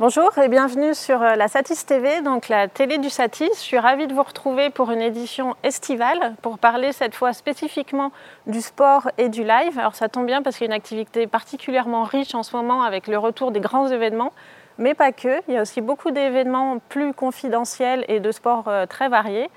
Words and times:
Bonjour 0.00 0.38
et 0.38 0.48
bienvenue 0.48 0.94
sur 0.94 1.20
euh, 1.20 1.34
la 1.34 1.46
Satis 1.46 1.84
TV, 1.84 2.22
donc 2.22 2.48
la 2.48 2.68
télé 2.68 2.96
du 2.96 3.10
Satis. 3.10 3.50
Je 3.52 3.60
suis 3.60 3.78
ravie 3.78 4.06
de 4.06 4.14
vous 4.14 4.22
retrouver 4.22 4.70
pour 4.70 4.90
une 4.92 5.02
édition 5.02 5.56
estivale 5.62 6.36
pour 6.40 6.58
parler 6.58 6.92
cette 6.92 7.14
fois 7.14 7.34
spécifiquement 7.34 8.10
du 8.46 8.62
sport 8.62 9.10
et 9.18 9.28
du 9.28 9.44
live. 9.44 9.78
Alors 9.78 9.94
ça 9.94 10.08
tombe 10.08 10.24
bien 10.24 10.40
parce 10.40 10.56
qu'il 10.56 10.64
y 10.64 10.70
a 10.70 10.72
une 10.72 10.80
activité 10.80 11.26
particulièrement 11.26 12.04
riche 12.04 12.34
en 12.34 12.42
ce 12.42 12.56
moment 12.56 12.82
avec 12.82 13.08
le 13.08 13.18
retour 13.18 13.50
des 13.50 13.60
grands 13.60 13.88
événements, 13.88 14.32
mais 14.78 14.94
pas 14.94 15.12
que. 15.12 15.42
Il 15.48 15.52
y 15.52 15.58
a 15.58 15.60
aussi 15.60 15.82
beaucoup 15.82 16.12
d'événements 16.12 16.78
plus 16.88 17.12
confidentiels 17.12 18.06
et 18.08 18.20
de 18.20 18.32
sports 18.32 18.68
euh, 18.68 18.86
très 18.86 19.10
variés 19.10 19.50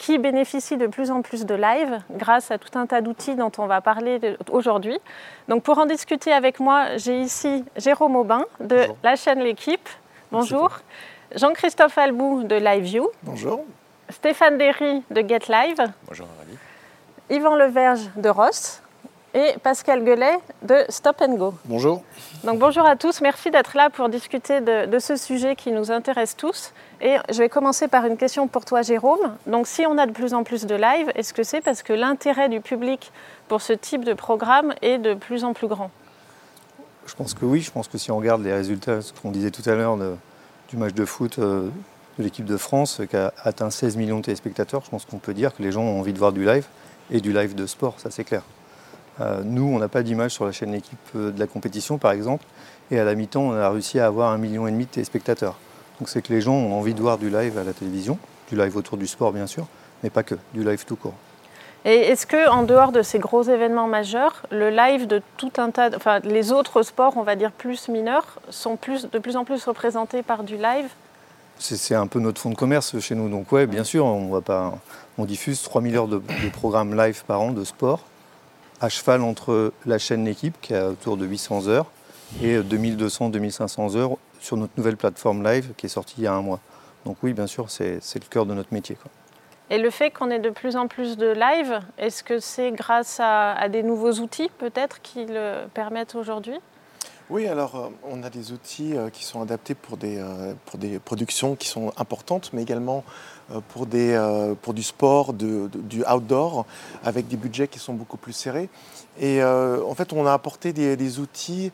qui 0.00 0.16
bénéficient 0.16 0.78
de 0.78 0.86
plus 0.86 1.10
en 1.10 1.20
plus 1.20 1.44
de 1.44 1.54
live 1.54 2.00
grâce 2.10 2.50
à 2.50 2.56
tout 2.56 2.76
un 2.78 2.86
tas 2.86 3.02
d'outils 3.02 3.36
dont 3.36 3.52
on 3.58 3.66
va 3.66 3.82
parler 3.82 4.18
aujourd'hui. 4.50 4.98
Donc 5.46 5.62
pour 5.62 5.78
en 5.78 5.84
discuter 5.84 6.32
avec 6.32 6.58
moi, 6.58 6.96
j'ai 6.96 7.20
ici 7.20 7.66
Jérôme 7.76 8.16
Aubin 8.16 8.46
de 8.60 8.86
la 9.02 9.14
chaîne 9.14 9.40
L'équipe. 9.40 9.86
Bonjour. 10.32 10.70
Jean-Christophe 11.34 11.98
Albou 11.98 12.44
de 12.44 12.56
LiveView. 12.56 13.10
Bonjour. 13.22 13.66
Stéphane 14.08 14.56
Derry 14.56 15.02
de 15.10 15.20
GetLive. 15.20 15.92
Bonjour 16.08 16.26
Aurélie. 16.34 16.58
Yvan 17.28 17.56
Leverge 17.56 18.08
de 18.16 18.30
Ross 18.30 18.79
et 19.34 19.54
Pascal 19.62 20.04
Guelet 20.04 20.38
de 20.62 20.84
Stop 20.88 21.22
and 21.22 21.34
Go. 21.34 21.54
Bonjour. 21.64 22.02
Donc 22.44 22.58
bonjour 22.58 22.84
à 22.84 22.96
tous, 22.96 23.20
merci 23.20 23.50
d'être 23.50 23.76
là 23.76 23.90
pour 23.90 24.08
discuter 24.08 24.60
de, 24.60 24.98
ce 24.98 25.16
sujet 25.16 25.56
qui 25.56 25.72
nous 25.72 25.90
intéresse 25.90 26.36
tous. 26.36 26.72
Et 27.00 27.16
je 27.30 27.38
vais 27.38 27.48
commencer 27.48 27.88
par 27.88 28.06
une 28.06 28.16
question 28.16 28.48
pour 28.48 28.64
toi 28.64 28.82
Jérôme. 28.82 29.36
Donc 29.46 29.66
si 29.66 29.86
on 29.86 29.98
a 29.98 30.06
de 30.06 30.12
plus 30.12 30.34
en 30.34 30.42
plus 30.42 30.66
de 30.66 30.74
live, 30.74 31.10
est-ce 31.14 31.32
que 31.32 31.42
c'est 31.42 31.60
parce 31.60 31.82
que 31.82 31.92
l'intérêt 31.92 32.48
du 32.48 32.60
public 32.60 33.12
pour 33.48 33.62
ce 33.62 33.72
type 33.72 34.04
de 34.04 34.14
programme 34.14 34.74
est 34.82 34.98
de 34.98 35.14
plus 35.14 35.44
en 35.44 35.52
plus 35.52 35.68
grand? 35.68 35.90
Je 37.06 37.14
pense 37.14 37.34
que 37.34 37.44
oui, 37.44 37.60
je 37.60 37.70
pense 37.70 37.88
que 37.88 37.98
si 37.98 38.10
on 38.10 38.16
regarde 38.16 38.42
les 38.42 38.52
résultats, 38.52 39.00
ce 39.00 39.12
qu'on 39.12 39.30
disait 39.30 39.50
tout 39.50 39.68
à 39.68 39.74
l'heure 39.74 39.96
du 40.68 40.76
match 40.76 40.94
de 40.94 41.04
foot 41.04 41.38
euh, 41.38 41.68
de 42.18 42.24
l'équipe 42.24 42.44
de 42.44 42.56
France 42.56 43.00
qui 43.08 43.16
a 43.16 43.32
atteint 43.42 43.70
16 43.70 43.96
millions 43.96 44.18
de 44.18 44.24
téléspectateurs, 44.24 44.82
je 44.84 44.90
pense 44.90 45.04
qu'on 45.04 45.18
peut 45.18 45.34
dire 45.34 45.54
que 45.54 45.62
les 45.62 45.72
gens 45.72 45.82
ont 45.82 45.98
envie 45.98 46.12
de 46.12 46.18
voir 46.18 46.32
du 46.32 46.44
live 46.44 46.66
et 47.10 47.20
du 47.20 47.32
live 47.32 47.54
de 47.54 47.66
sport, 47.66 47.94
ça 47.98 48.10
c'est 48.10 48.24
clair. 48.24 48.42
Euh, 49.20 49.42
nous, 49.44 49.64
on 49.64 49.78
n'a 49.78 49.88
pas 49.88 50.02
d'image 50.02 50.32
sur 50.32 50.44
la 50.44 50.52
chaîne 50.52 50.74
équipe 50.74 50.98
euh, 51.14 51.30
de 51.30 51.38
la 51.38 51.46
compétition, 51.46 51.98
par 51.98 52.12
exemple, 52.12 52.44
et 52.90 52.98
à 52.98 53.04
la 53.04 53.14
mi-temps, 53.14 53.42
on 53.42 53.52
a 53.52 53.68
réussi 53.70 53.98
à 53.98 54.06
avoir 54.06 54.30
un 54.30 54.38
million 54.38 54.66
et 54.66 54.70
demi 54.70 54.86
de 54.86 54.90
téléspectateurs. 54.90 55.56
Donc 55.98 56.08
c'est 56.08 56.22
que 56.22 56.32
les 56.32 56.40
gens 56.40 56.54
ont 56.54 56.78
envie 56.78 56.94
de 56.94 57.00
voir 57.00 57.18
du 57.18 57.28
live 57.28 57.58
à 57.58 57.64
la 57.64 57.72
télévision, 57.72 58.18
du 58.48 58.56
live 58.56 58.76
autour 58.76 58.96
du 58.96 59.06
sport, 59.06 59.32
bien 59.32 59.46
sûr, 59.46 59.66
mais 60.02 60.10
pas 60.10 60.22
que, 60.22 60.34
du 60.54 60.64
live 60.64 60.84
tout 60.86 60.96
court. 60.96 61.14
Et 61.84 61.94
est-ce 61.94 62.26
que, 62.26 62.48
en 62.48 62.62
dehors 62.62 62.92
de 62.92 63.02
ces 63.02 63.18
gros 63.18 63.42
événements 63.42 63.86
majeurs, 63.86 64.42
le 64.50 64.70
live 64.70 65.06
de 65.06 65.22
tout 65.36 65.52
un 65.58 65.70
tas, 65.70 65.90
enfin 65.94 66.20
les 66.20 66.52
autres 66.52 66.82
sports, 66.82 67.14
on 67.16 67.22
va 67.22 67.36
dire 67.36 67.52
plus 67.52 67.88
mineurs, 67.88 68.38
sont 68.50 68.76
plus, 68.76 69.10
de 69.10 69.18
plus 69.18 69.36
en 69.36 69.44
plus 69.44 69.64
représentés 69.64 70.22
par 70.22 70.42
du 70.44 70.56
live? 70.56 70.88
C'est 71.58 71.94
un 71.94 72.06
peu 72.06 72.20
notre 72.20 72.40
fond 72.40 72.50
de 72.50 72.54
commerce 72.54 72.98
chez 73.00 73.14
nous. 73.14 73.28
Donc 73.28 73.52
ouais, 73.52 73.66
bien 73.66 73.84
sûr, 73.84 74.06
on, 74.06 74.28
va 74.30 74.40
pas, 74.40 74.78
on 75.18 75.26
diffuse 75.26 75.62
3000 75.62 75.96
heures 75.96 76.08
de, 76.08 76.16
de 76.16 76.50
programmes 76.50 76.96
live 76.96 77.22
par 77.26 77.40
an 77.40 77.50
de 77.50 77.64
sport 77.64 78.00
à 78.80 78.88
cheval 78.88 79.22
entre 79.22 79.72
la 79.86 79.98
chaîne 79.98 80.24
L'équipe, 80.24 80.56
qui 80.60 80.74
a 80.74 80.88
autour 80.88 81.16
de 81.16 81.26
800 81.26 81.68
heures, 81.68 81.86
et 82.42 82.58
2200-2500 82.58 83.96
heures 83.96 84.16
sur 84.40 84.56
notre 84.56 84.72
nouvelle 84.76 84.96
plateforme 84.96 85.44
live 85.44 85.72
qui 85.76 85.86
est 85.86 85.90
sortie 85.90 86.14
il 86.18 86.24
y 86.24 86.26
a 86.26 86.32
un 86.32 86.42
mois. 86.42 86.60
Donc 87.04 87.16
oui, 87.22 87.32
bien 87.32 87.46
sûr, 87.46 87.70
c'est 87.70 88.00
le 88.14 88.28
cœur 88.28 88.46
de 88.46 88.54
notre 88.54 88.72
métier. 88.72 88.96
Et 89.70 89.78
le 89.78 89.90
fait 89.90 90.10
qu'on 90.10 90.30
ait 90.30 90.40
de 90.40 90.50
plus 90.50 90.76
en 90.76 90.88
plus 90.88 91.16
de 91.16 91.28
live, 91.28 91.80
est-ce 91.96 92.24
que 92.24 92.40
c'est 92.40 92.72
grâce 92.72 93.18
à, 93.20 93.68
des 93.68 93.82
nouveaux 93.82 94.14
outils 94.14 94.50
peut-être 94.58 95.00
qui 95.00 95.26
le 95.26 95.66
permettent 95.72 96.14
aujourd'hui? 96.14 96.58
Oui, 97.30 97.46
alors 97.46 97.76
euh, 97.76 97.88
on 98.10 98.24
a 98.24 98.30
des 98.30 98.50
outils 98.50 98.96
euh, 98.96 99.08
qui 99.08 99.22
sont 99.22 99.40
adaptés 99.40 99.76
pour 99.76 99.96
des, 99.96 100.18
euh, 100.18 100.52
pour 100.66 100.80
des 100.80 100.98
productions 100.98 101.54
qui 101.54 101.68
sont 101.68 101.92
importantes, 101.96 102.50
mais 102.52 102.62
également 102.62 103.04
pour, 103.68 103.86
des, 103.86 104.18
pour 104.62 104.74
du 104.74 104.82
sport, 104.82 105.32
du 105.32 106.04
outdoor, 106.10 106.66
avec 107.04 107.28
des 107.28 107.36
budgets 107.36 107.68
qui 107.68 107.78
sont 107.78 107.94
beaucoup 107.94 108.16
plus 108.16 108.32
serrés. 108.32 108.68
Et 109.18 109.42
en 109.42 109.94
fait, 109.94 110.12
on 110.12 110.26
a 110.26 110.32
apporté 110.32 110.72
des, 110.72 111.18
outils 111.18 111.72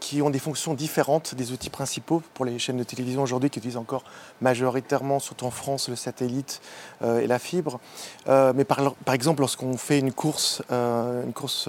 qui 0.00 0.20
ont 0.20 0.30
des 0.30 0.38
fonctions 0.38 0.74
différentes 0.74 1.34
des 1.34 1.52
outils 1.52 1.70
principaux 1.70 2.22
pour 2.34 2.44
les 2.44 2.58
chaînes 2.58 2.76
de 2.76 2.84
télévision 2.84 3.22
aujourd'hui 3.22 3.50
qui 3.50 3.58
utilisent 3.58 3.76
encore 3.76 4.04
majoritairement, 4.40 5.18
surtout 5.18 5.46
en 5.46 5.50
France, 5.50 5.88
le 5.88 5.96
satellite 5.96 6.60
et 7.02 7.26
la 7.26 7.38
fibre. 7.38 7.80
mais 8.26 8.64
par, 8.64 8.94
par 8.94 9.14
exemple, 9.14 9.40
lorsqu'on 9.40 9.76
fait 9.76 9.98
une 9.98 10.12
course, 10.12 10.62
une 10.70 11.32
course 11.32 11.68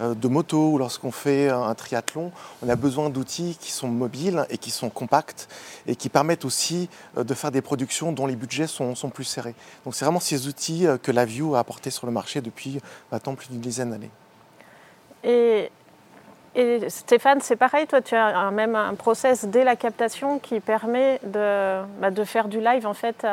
de 0.00 0.28
moto 0.28 0.72
ou 0.72 0.78
lorsqu'on 0.78 1.12
fait 1.12 1.48
un 1.50 1.74
triathlon, 1.74 2.32
on 2.62 2.68
a 2.68 2.76
besoin 2.76 3.10
d'outils 3.10 3.56
qui 3.60 3.70
sont 3.70 3.88
mobiles 3.88 4.46
et 4.50 4.58
qui 4.58 4.70
sont 4.70 4.90
compacts 4.90 5.48
et 5.86 5.96
qui 5.96 6.08
permettent 6.08 6.44
aussi 6.44 6.88
euh, 7.16 7.24
de 7.24 7.34
faire 7.34 7.50
des 7.50 7.62
productions 7.62 8.12
dont 8.12 8.26
les 8.26 8.36
budgets 8.36 8.66
sont, 8.70 9.10
plus 9.10 9.24
serrés. 9.24 9.54
Donc 9.84 9.94
c'est 9.94 10.04
vraiment 10.04 10.20
ces 10.20 10.46
outils 10.46 10.86
euh, 10.86 10.98
que 10.98 11.12
la 11.12 11.24
View 11.24 11.54
a 11.54 11.60
apportés 11.60 11.90
sur 11.90 12.06
le 12.06 12.12
marché 12.12 12.40
depuis 12.40 12.80
maintenant 13.12 13.34
plus 13.34 13.48
d'une 13.48 13.60
dizaine 13.60 13.90
d'années. 13.90 14.10
Et 15.24 15.70
et 16.56 16.90
Stéphane, 16.90 17.40
c'est 17.40 17.54
pareil, 17.54 17.86
toi 17.86 18.00
tu 18.00 18.16
as 18.16 18.50
même 18.50 18.74
un 18.74 18.94
process 18.94 19.44
dès 19.44 19.62
la 19.62 19.76
captation 19.76 20.40
qui 20.40 20.58
permet 20.58 21.20
de, 21.22 21.82
bah, 22.00 22.10
de 22.10 22.24
faire 22.24 22.48
du 22.48 22.58
live 22.58 22.88
en 22.88 22.94
fait 22.94 23.24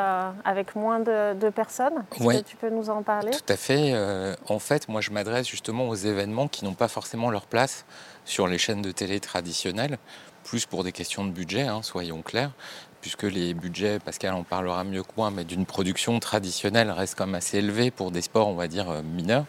avec 0.44 0.76
moins 0.76 1.00
de, 1.00 1.50
personnes. 1.50 2.04
Oui. 2.20 2.44
tu 2.44 2.56
peux 2.56 2.70
nous 2.70 2.90
en 2.90 3.02
parler? 3.02 3.32
Tout 3.32 3.52
à 3.52 3.56
fait. 3.56 3.90
Euh, 3.92 4.36
en 4.48 4.60
fait, 4.60 4.88
moi 4.88 5.00
je 5.00 5.10
m'adresse 5.10 5.48
justement 5.48 5.88
aux 5.88 5.96
événements 5.96 6.46
qui 6.46 6.64
n'ont 6.64 6.74
pas 6.74 6.86
forcément 6.86 7.30
leur 7.30 7.46
place 7.46 7.84
sur 8.24 8.46
les 8.46 8.58
chaînes 8.58 8.82
de 8.82 8.92
télé 8.92 9.18
traditionnelles, 9.18 9.98
plus 10.44 10.66
pour 10.66 10.84
des 10.84 10.92
questions 10.92 11.24
de 11.24 11.30
budget, 11.30 11.62
hein, 11.62 11.82
soyons 11.82 12.22
clairs, 12.22 12.52
puisque 13.00 13.24
les 13.24 13.54
budgets, 13.54 13.98
Pascal 13.98 14.34
en 14.34 14.42
parlera 14.42 14.84
mieux 14.84 15.02
que 15.02 15.12
moi, 15.16 15.30
mais 15.30 15.44
d'une 15.44 15.66
production 15.66 16.18
traditionnelle 16.20 16.90
restent 16.90 17.16
quand 17.16 17.26
même 17.26 17.34
assez 17.34 17.58
élevés 17.58 17.90
pour 17.90 18.10
des 18.10 18.22
sports, 18.22 18.48
on 18.48 18.54
va 18.54 18.68
dire, 18.68 18.90
euh, 18.90 19.02
mineurs. 19.02 19.46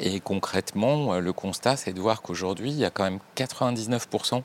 Et 0.00 0.20
concrètement, 0.20 1.14
euh, 1.14 1.20
le 1.20 1.32
constat, 1.32 1.76
c'est 1.76 1.92
de 1.92 2.00
voir 2.00 2.22
qu'aujourd'hui, 2.22 2.70
il 2.70 2.78
y 2.78 2.84
a 2.84 2.90
quand 2.90 3.04
même 3.04 3.18
99% 3.36 4.42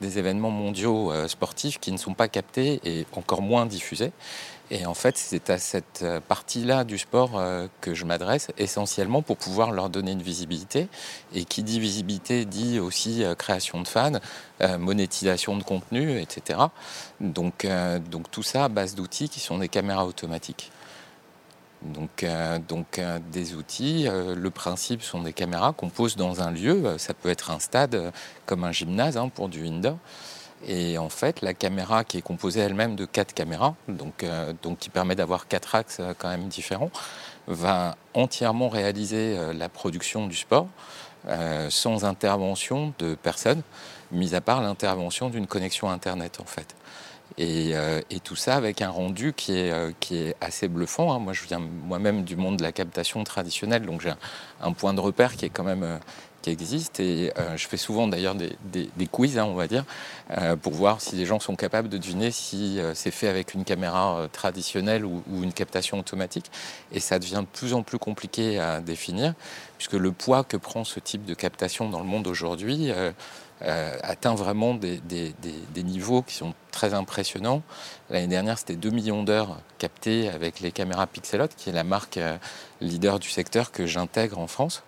des 0.00 0.18
événements 0.18 0.50
mondiaux 0.50 1.12
euh, 1.12 1.28
sportifs 1.28 1.78
qui 1.78 1.92
ne 1.92 1.96
sont 1.96 2.14
pas 2.14 2.28
captés 2.28 2.80
et 2.84 3.06
encore 3.14 3.42
moins 3.42 3.66
diffusés. 3.66 4.12
Et 4.74 4.86
en 4.86 4.94
fait, 4.94 5.16
c'est 5.16 5.50
à 5.50 5.58
cette 5.58 6.00
euh, 6.02 6.18
partie-là 6.20 6.84
du 6.84 6.98
sport 6.98 7.40
que 7.80 7.94
je 7.94 8.04
m'adresse 8.04 8.48
essentiellement 8.58 9.22
pour 9.22 9.36
pouvoir 9.36 9.70
leur 9.70 9.90
donner 9.90 10.12
une 10.12 10.22
visibilité. 10.22 10.88
Et 11.34 11.44
qui 11.44 11.62
dit 11.62 11.78
visibilité 11.78 12.44
dit 12.44 12.80
aussi 12.80 13.22
création 13.38 13.80
de 13.80 13.86
fans, 13.86 14.18
monétisation 14.78 15.56
de 15.56 15.62
contenu, 15.62 16.20
etc. 16.20 16.58
Donc, 17.20 17.66
donc 18.10 18.30
tout 18.30 18.42
ça 18.42 18.64
à 18.64 18.68
base 18.68 18.94
d'outils 18.94 19.28
qui 19.28 19.40
sont 19.40 19.58
des 19.58 19.68
caméras 19.68 20.06
automatiques. 20.06 20.72
Donc, 21.84 22.22
euh, 22.22 22.58
donc 22.58 22.98
euh, 22.98 23.18
des 23.32 23.54
outils. 23.54 24.06
Euh, 24.06 24.34
le 24.34 24.50
principe 24.50 25.02
sont 25.02 25.22
des 25.22 25.32
caméras 25.32 25.72
qu'on 25.72 25.88
pose 25.88 26.16
dans 26.16 26.40
un 26.40 26.50
lieu. 26.50 26.96
Ça 26.98 27.14
peut 27.14 27.28
être 27.28 27.50
un 27.50 27.58
stade 27.58 28.12
comme 28.46 28.64
un 28.64 28.72
gymnase 28.72 29.16
hein, 29.16 29.28
pour 29.28 29.48
du 29.48 29.66
indoor. 29.66 29.98
Et 30.66 30.98
en 30.98 31.08
fait, 31.08 31.40
la 31.40 31.54
caméra 31.54 32.04
qui 32.04 32.18
est 32.18 32.22
composée 32.22 32.60
elle-même 32.60 32.94
de 32.96 33.04
quatre 33.04 33.34
caméras, 33.34 33.74
donc, 33.88 34.24
donc 34.62 34.78
qui 34.78 34.90
permet 34.90 35.14
d'avoir 35.14 35.48
quatre 35.48 35.74
axes 35.74 36.00
quand 36.18 36.28
même 36.28 36.48
différents, 36.48 36.90
va 37.48 37.96
entièrement 38.14 38.68
réaliser 38.68 39.36
la 39.52 39.68
production 39.68 40.26
du 40.28 40.36
sport 40.36 40.68
sans 41.68 42.04
intervention 42.04 42.94
de 43.00 43.16
personne, 43.16 43.62
mis 44.12 44.34
à 44.34 44.40
part 44.40 44.62
l'intervention 44.62 45.30
d'une 45.30 45.48
connexion 45.48 45.90
Internet 45.90 46.38
en 46.40 46.46
fait. 46.46 46.76
Euh, 47.40 48.00
et, 48.10 48.20
tout 48.20 48.36
ça 48.36 48.56
avec 48.56 48.82
un 48.82 48.90
rendu 48.90 49.32
qui 49.32 49.56
est, 49.56 49.72
euh, 49.72 49.92
qui 50.00 50.16
est 50.16 50.36
assez 50.40 50.68
bluffant. 50.68 51.12
Hein. 51.12 51.18
Moi, 51.18 51.32
je 51.32 51.44
viens 51.44 51.58
moi-même 51.58 52.24
du 52.24 52.36
monde 52.36 52.58
de 52.58 52.62
la 52.62 52.72
captation 52.72 53.24
traditionnelle, 53.24 53.86
donc 53.86 54.00
j'ai 54.02 54.12
un, 54.60 54.72
point 54.72 54.94
de 54.94 55.00
repère 55.00 55.36
qui 55.36 55.46
est 55.46 55.50
quand 55.50 55.64
même 55.64 55.82
euh, 55.82 55.98
qui 56.42 56.50
existe. 56.50 57.00
Et 57.00 57.32
je 57.56 57.66
fais 57.66 57.76
souvent 57.76 58.08
d'ailleurs 58.08 58.34
des, 58.34 58.56
des, 58.64 59.06
quiz, 59.06 59.38
hein, 59.38 59.46
on 59.46 59.54
va 59.54 59.66
dire, 59.66 59.84
pour 60.60 60.72
voir 60.72 61.00
si 61.00 61.16
les 61.16 61.24
gens 61.24 61.40
sont 61.40 61.56
capables 61.56 61.88
de 61.88 61.98
deviner 61.98 62.30
si 62.30 62.78
c'est 62.94 63.10
fait 63.10 63.28
avec 63.28 63.54
une 63.54 63.64
caméra 63.64 64.28
traditionnelle 64.32 65.04
ou, 65.04 65.22
une 65.42 65.52
captation 65.52 65.98
automatique. 65.98 66.50
Et 66.92 67.00
ça 67.00 67.18
devient 67.18 67.42
de 67.42 67.58
plus 67.58 67.74
en 67.74 67.82
plus 67.82 67.98
compliqué 67.98 68.58
à 68.58 68.80
définir, 68.80 69.34
puisque 69.78 69.94
le 69.94 70.12
poids 70.12 70.44
que 70.44 70.56
prend 70.56 70.84
ce 70.84 71.00
type 71.00 71.24
de 71.24 71.34
captation 71.34 71.88
dans 71.88 72.00
le 72.00 72.06
monde 72.06 72.26
aujourd'hui 72.26 72.92
euh, 73.64 73.96
atteint 74.02 74.34
vraiment 74.34 74.74
des, 74.74 75.00
niveaux 75.76 76.22
qui 76.22 76.34
sont 76.34 76.52
très 76.72 76.94
impressionnants. 76.94 77.62
L'année 78.10 78.26
dernière, 78.26 78.58
c'était 78.58 78.74
2 78.74 78.90
millions 78.90 79.22
d'heures 79.22 79.60
captées 79.78 80.28
avec 80.28 80.58
les 80.58 80.72
caméras 80.72 81.06
Pixelot, 81.06 81.46
qui 81.56 81.70
est 81.70 81.72
la 81.72 81.84
marque 81.84 82.16
euh, 82.16 82.38
leader 82.80 83.20
du 83.20 83.28
secteur 83.28 83.70
que 83.70 83.86
j'intègre 83.86 84.40
en 84.40 84.48
France, 84.48 84.82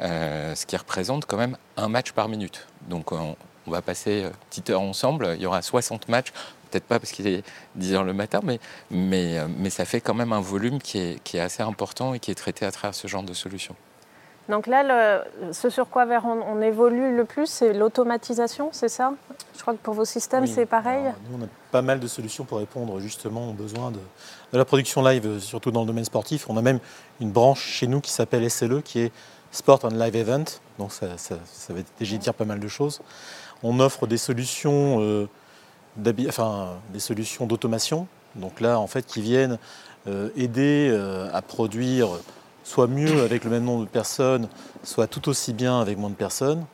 euh, 0.00 0.54
ce 0.54 0.66
qui 0.66 0.76
représente 0.76 1.26
quand 1.26 1.36
même 1.36 1.56
un 1.76 1.88
match 1.88 2.12
par 2.12 2.28
minute. 2.28 2.66
Donc 2.88 3.12
on, 3.12 3.36
va 3.66 3.80
passer 3.80 4.22
une 4.22 4.30
petite 4.50 4.70
heure 4.70 4.80
ensemble, 4.80 5.34
il 5.36 5.42
y 5.42 5.46
aura 5.46 5.62
60 5.62 6.08
matchs, 6.08 6.32
peut-être 6.70 6.84
pas 6.84 6.98
parce 6.98 7.12
qu'il 7.12 7.28
est 7.28 7.44
10 7.76 7.94
heures 7.94 8.04
le 8.04 8.12
matin, 8.12 8.40
mais, 8.42 8.58
mais, 8.90 9.38
mais 9.56 9.70
ça 9.70 9.84
fait 9.84 10.00
quand 10.00 10.14
même 10.14 10.32
un 10.32 10.40
volume 10.40 10.80
qui 10.80 10.98
est, 10.98 11.22
qui 11.22 11.36
est 11.36 11.40
assez 11.40 11.62
important 11.62 12.12
et 12.12 12.18
qui 12.18 12.32
est 12.32 12.34
traité 12.34 12.66
à 12.66 12.72
travers 12.72 12.94
ce 12.94 13.06
genre 13.06 13.22
de 13.22 13.32
solution. 13.32 13.76
Donc 14.48 14.66
là, 14.66 15.24
ce 15.52 15.70
sur 15.70 15.88
quoi 15.88 16.04
on, 16.24 16.60
évolue 16.60 17.16
le 17.16 17.24
plus, 17.24 17.46
c'est 17.46 17.72
l'automatisation, 17.72 18.70
c'est 18.72 18.88
ça? 18.88 19.14
Je 19.56 19.60
crois 19.60 19.74
que 19.74 19.78
pour 19.78 19.94
vos 19.94 20.04
systèmes, 20.04 20.46
c'est 20.46 20.66
pareil. 20.66 21.04
nous, 21.30 21.38
on 21.38 21.44
a 21.44 21.48
pas 21.70 21.82
mal 21.82 22.00
de 22.00 22.06
solutions 22.08 22.44
pour 22.44 22.58
répondre 22.58 22.98
justement 22.98 23.50
aux 23.50 23.52
besoins 23.52 23.92
de, 23.92 24.00
la 24.52 24.64
production 24.64 25.02
live, 25.02 25.38
surtout 25.38 25.70
dans 25.70 25.82
le 25.82 25.86
domaine 25.86 26.04
sportif. 26.04 26.50
On 26.50 26.56
a 26.56 26.62
même 26.62 26.80
une 27.20 27.30
branche 27.30 27.64
chez 27.64 27.86
nous 27.86 28.00
qui 28.00 28.10
s'appelle 28.10 28.50
SLE, 28.50 28.82
qui 28.82 29.00
est 29.00 29.12
Sport 29.52 29.80
and 29.84 29.90
Live 29.90 30.16
Event. 30.16 30.44
Donc 30.78 30.92
ça, 30.92 31.18
ça, 31.18 31.36
va 31.68 31.80
déjà 31.98 32.16
dire 32.16 32.34
pas 32.34 32.46
mal 32.46 32.58
de 32.58 32.68
choses. 32.68 33.00
On 33.62 33.78
offre 33.78 34.06
des 34.06 34.16
solutions, 34.16 35.00
euh, 35.00 35.28
enfin, 36.26 36.78
des 36.92 37.00
solutions 37.00 37.46
d'automation. 37.46 38.08
Donc 38.34 38.60
là, 38.60 38.80
en 38.80 38.86
fait, 38.86 39.06
qui 39.06 39.20
viennent 39.20 39.58
euh, 40.08 40.30
aider 40.36 40.88
euh, 40.90 41.28
à 41.32 41.42
produire 41.42 42.08
soit 42.64 42.86
mieux 42.86 43.22
avec 43.22 43.44
le 43.44 43.50
même 43.50 43.64
nombre 43.64 43.84
de 43.84 43.90
personnes, 43.90 44.48
soit 44.82 45.06
tout 45.06 45.28
aussi 45.28 45.52
bien 45.52 45.80
avec 45.80 45.98
moins 45.98 46.10
de 46.10 46.14
personnes. 46.14 46.64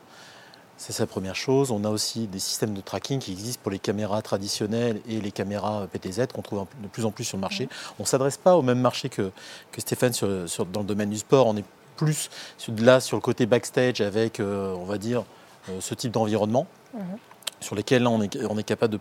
C'est 0.77 0.93
sa 0.93 1.05
première 1.05 1.35
chose. 1.35 1.71
On 1.71 1.83
a 1.83 1.89
aussi 1.89 2.27
des 2.27 2.39
systèmes 2.39 2.73
de 2.73 2.79
tracking 2.79 3.19
qui 3.19 3.33
existent 3.33 3.59
pour 3.61 3.71
les 3.71 3.79
caméras 3.79 4.21
traditionnelles 4.21 5.01
et 5.09 5.19
les 5.19 5.31
caméras 5.31 5.87
PTZ 5.91 6.27
qu'on 6.33 6.41
trouve 6.41 6.65
de 6.81 6.87
plus 6.87 7.03
en 7.03 7.11
plus 7.11 7.25
sur 7.25 7.35
le 7.35 7.41
marché. 7.41 7.67
On 7.99 8.03
ne 8.03 8.07
s'adresse 8.07 8.37
pas 8.37 8.55
au 8.55 8.61
même 8.61 8.79
marché 8.79 9.09
que, 9.09 9.31
que 9.73 9.81
Stéphane 9.81 10.13
sur, 10.13 10.65
dans 10.67 10.79
le 10.79 10.85
domaine 10.85 11.09
du 11.09 11.17
sport. 11.17 11.47
On 11.47 11.57
est 11.57 11.65
plus 11.99 12.29
là 12.77 12.99
sur 12.99 13.17
le 13.17 13.21
côté 13.21 13.45
backstage 13.45 14.01
avec, 14.01 14.39
euh, 14.39 14.73
on 14.73 14.85
va 14.85 14.97
dire, 14.97 15.23
euh, 15.69 15.81
ce 15.81 15.93
type 15.93 16.11
d'environnement 16.11 16.65
mhm. 16.93 17.01
sur 17.59 17.75
lesquels 17.75 18.07
on 18.07 18.21
est, 18.21 18.37
on 18.49 18.57
est 18.57 18.63
capable 18.63 18.97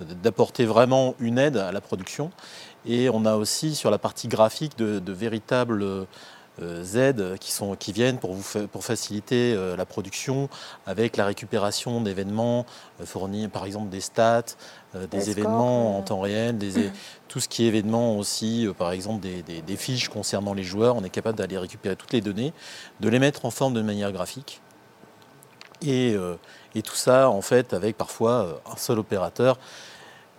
d'apporter 0.00 0.64
vraiment 0.64 1.14
une 1.20 1.38
aide 1.38 1.56
à 1.56 1.70
la 1.70 1.80
production. 1.80 2.30
Et 2.86 3.08
on 3.10 3.24
a 3.24 3.36
aussi 3.36 3.74
sur 3.74 3.90
la 3.90 3.98
partie 3.98 4.28
graphique 4.28 4.76
de, 4.78 5.12
véritables 5.12 5.82
euh, 5.82 6.04
aides 6.60 7.36
qui, 7.38 7.52
sont, 7.52 7.74
qui 7.76 7.92
viennent 7.92 8.18
pour, 8.18 8.34
vous, 8.34 8.68
pour 8.68 8.84
faciliter 8.84 9.54
euh, 9.54 9.76
la 9.76 9.86
production 9.86 10.48
avec 10.86 11.16
la 11.16 11.26
récupération 11.26 12.00
d'événements, 12.00 12.66
euh, 13.00 13.06
fournir 13.06 13.50
par 13.50 13.64
exemple 13.64 13.88
des 13.88 14.00
stats, 14.00 14.44
des 15.10 15.30
événements 15.30 15.98
en 15.98 16.02
temps 16.02 16.20
réel, 16.20 16.56
des, 16.56 16.90
tout 17.28 17.40
ce 17.40 17.48
qui 17.48 17.64
est 17.64 17.68
événements 17.68 18.16
aussi, 18.16 18.68
par 18.78 18.92
exemple 18.92 19.20
des, 19.20 19.42
des, 19.42 19.76
fiches 19.76 20.08
concernant 20.08 20.54
les 20.54 20.62
joueurs. 20.62 20.94
On 20.94 21.02
est 21.02 21.10
capable 21.10 21.36
d'aller 21.36 21.58
récupérer 21.58 21.96
toutes 21.96 22.12
les 22.12 22.20
données, 22.20 22.52
de 23.00 23.08
les 23.08 23.18
mettre 23.18 23.44
en 23.44 23.50
forme 23.50 23.74
de 23.74 23.82
manière 23.82 24.12
graphique. 24.12 24.60
Et, 25.82 26.16
et 26.76 26.82
tout 26.82 26.94
ça, 26.94 27.28
en 27.28 27.42
fait, 27.42 27.74
avec 27.74 27.96
parfois 27.96 28.62
un 28.72 28.76
seul 28.76 29.00
opérateur, 29.00 29.58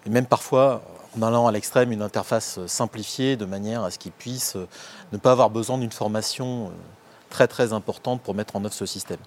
et 0.06 0.10
même 0.10 0.26
parfois 0.26 0.82
en 1.18 1.22
allant 1.22 1.48
à 1.48 1.52
l'extrême 1.52 1.92
une 1.92 2.02
interface 2.02 2.60
simplifiée 2.68 3.36
de 3.36 3.46
manière 3.46 3.84
à 3.84 3.92
ce 3.92 4.00
qu'ils 4.00 4.12
puissent 4.12 4.56
euh, 4.56 4.68
ne 5.14 5.18
pas 5.18 5.32
avoir 5.32 5.50
besoin 5.50 5.78
d'une 5.78 5.92
formation 5.92 6.66
euh, 6.66 6.70
très 7.30 7.48
très 7.48 7.74
importante 7.74 8.22
pour 8.22 8.36
mettre 8.36 8.56
en 8.56 8.64
œuvre 8.64 8.74
ce 8.74 8.86
système. 8.86 9.20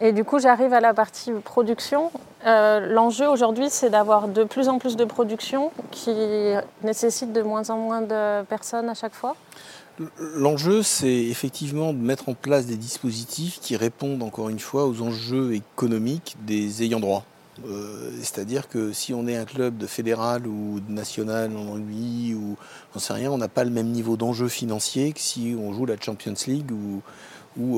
Et 0.00 0.12
du 0.12 0.24
coup, 0.24 0.38
j'arrive 0.38 0.74
à 0.74 0.80
la 0.80 0.92
partie 0.92 1.32
production. 1.32 2.10
Euh, 2.46 2.80
l'enjeu 2.80 3.26
aujourd'hui, 3.26 3.68
c'est 3.70 3.88
d'avoir 3.88 4.28
de 4.28 4.44
plus 4.44 4.68
en 4.68 4.78
plus 4.78 4.94
de 4.96 5.06
production 5.06 5.72
qui 5.90 6.12
nécessite 6.82 7.32
de 7.32 7.40
moins 7.40 7.70
en 7.70 7.78
moins 7.78 8.02
de 8.02 8.42
personnes 8.44 8.90
à 8.90 8.94
chaque 8.94 9.14
fois? 9.14 9.36
L'enjeu, 10.18 10.82
c'est 10.82 11.08
effectivement 11.08 11.94
de 11.94 11.98
mettre 11.98 12.28
en 12.28 12.34
place 12.34 12.66
des 12.66 12.76
dispositifs 12.76 13.58
qui 13.60 13.74
répondent 13.76 14.22
encore 14.22 14.50
une 14.50 14.58
fois 14.58 14.84
aux 14.84 15.00
enjeux 15.00 15.54
économiques 15.54 16.36
des 16.42 16.82
ayants 16.82 17.00
droit. 17.00 17.24
Euh, 17.64 18.10
c'est-à-dire 18.18 18.68
que 18.68 18.92
si 18.92 19.14
on 19.14 19.26
est 19.26 19.36
un 19.36 19.44
club 19.44 19.78
de 19.78 19.86
fédéral 19.86 20.46
ou 20.46 20.80
de 20.80 20.92
national 20.92 21.56
en 21.56 21.72
rugby 21.72 22.34
ou 22.34 22.56
j'en 22.92 23.00
sais 23.00 23.12
rien, 23.14 23.30
on 23.30 23.38
n'a 23.38 23.48
pas 23.48 23.64
le 23.64 23.70
même 23.70 23.88
niveau 23.88 24.16
d'enjeu 24.16 24.48
financier 24.48 25.12
que 25.12 25.20
si 25.20 25.56
on 25.58 25.72
joue 25.72 25.86
la 25.86 25.98
Champions 25.98 26.34
League 26.46 26.70
ou, 26.72 27.02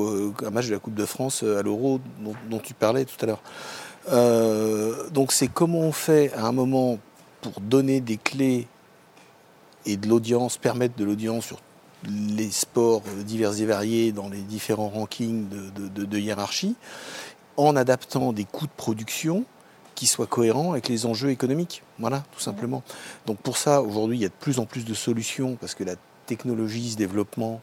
euh, 0.03 0.33
un 0.45 0.49
match 0.49 0.67
de 0.67 0.73
la 0.73 0.79
Coupe 0.79 0.95
de 0.95 1.05
France 1.05 1.43
à 1.43 1.61
l'Euro 1.61 2.01
dont, 2.49 2.59
tu 2.59 2.73
parlais 2.73 3.05
tout 3.05 3.15
à 3.21 3.25
l'heure. 3.27 3.41
Euh, 4.11 5.09
donc 5.11 5.31
c'est 5.31 5.47
comment 5.47 5.79
on 5.79 5.91
fait 5.91 6.33
à 6.33 6.45
un 6.45 6.51
moment 6.51 6.99
pour 7.41 7.61
donner 7.61 8.01
des 8.01 8.17
clés 8.17 8.67
et 9.85 9.95
de 9.95 10.07
l'audience, 10.07 10.57
permettre 10.57 10.95
de 10.97 11.05
l'audience 11.05 11.45
sur 11.45 11.59
les 12.05 12.51
sports 12.51 13.03
divers 13.25 13.59
et 13.59 13.65
variés 13.65 14.11
dans 14.11 14.29
les 14.29 14.41
différents 14.41 14.89
rankings 14.89 15.47
de 15.49 16.17
hiérarchie, 16.17 16.75
en 17.55 17.75
adaptant 17.75 18.33
des 18.33 18.45
coûts 18.45 18.67
de 18.67 18.71
production 18.75 19.45
qui 19.99 20.07
soit 20.07 20.27
cohérent 20.27 20.71
avec 20.71 20.87
les 20.87 21.05
enjeux 21.05 21.29
économiques. 21.29 21.83
Voilà, 21.99 22.23
tout 22.31 22.39
simplement. 22.39 22.83
Donc 23.25 23.37
pour 23.39 23.57
ça, 23.57 23.81
aujourd'hui, 23.81 24.15
il 24.15 24.21
y 24.21 24.25
a 24.25 24.29
de 24.29 24.33
plus 24.39 24.57
en 24.59 24.65
plus 24.65 24.85
de 24.85 24.93
solutions 24.93 25.57
parce 25.59 25.75
que 25.75 25.83
la 25.83 25.95
technologie, 26.25 26.91
ce 26.91 26.95
développement, 26.95 27.59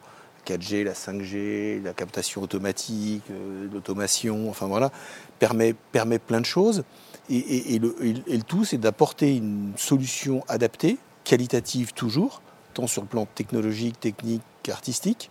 4G, 0.46 0.84
la 0.84 0.92
5G, 0.92 1.82
la 1.82 1.94
captation 1.94 2.42
automatique, 2.42 3.22
euh, 3.30 3.68
l'automation, 3.72 4.50
enfin 4.50 4.66
voilà, 4.66 4.92
permet, 5.38 5.74
permet 5.92 6.18
plein 6.18 6.42
de 6.42 6.44
choses. 6.46 6.84
Et, 7.30 7.78
le, 7.78 7.96
et 8.04 8.12
le, 8.12 8.42
tout, 8.42 8.66
c'est 8.66 8.76
d'apporter 8.76 9.34
une 9.34 9.72
solution 9.76 10.44
adaptée, 10.46 10.98
qualitative 11.24 11.94
toujours, 11.94 12.42
tant 12.74 12.86
sur 12.86 13.00
le 13.00 13.08
plan 13.08 13.26
technologique, 13.34 13.98
technique 13.98 14.42
qu'artistique, 14.62 15.30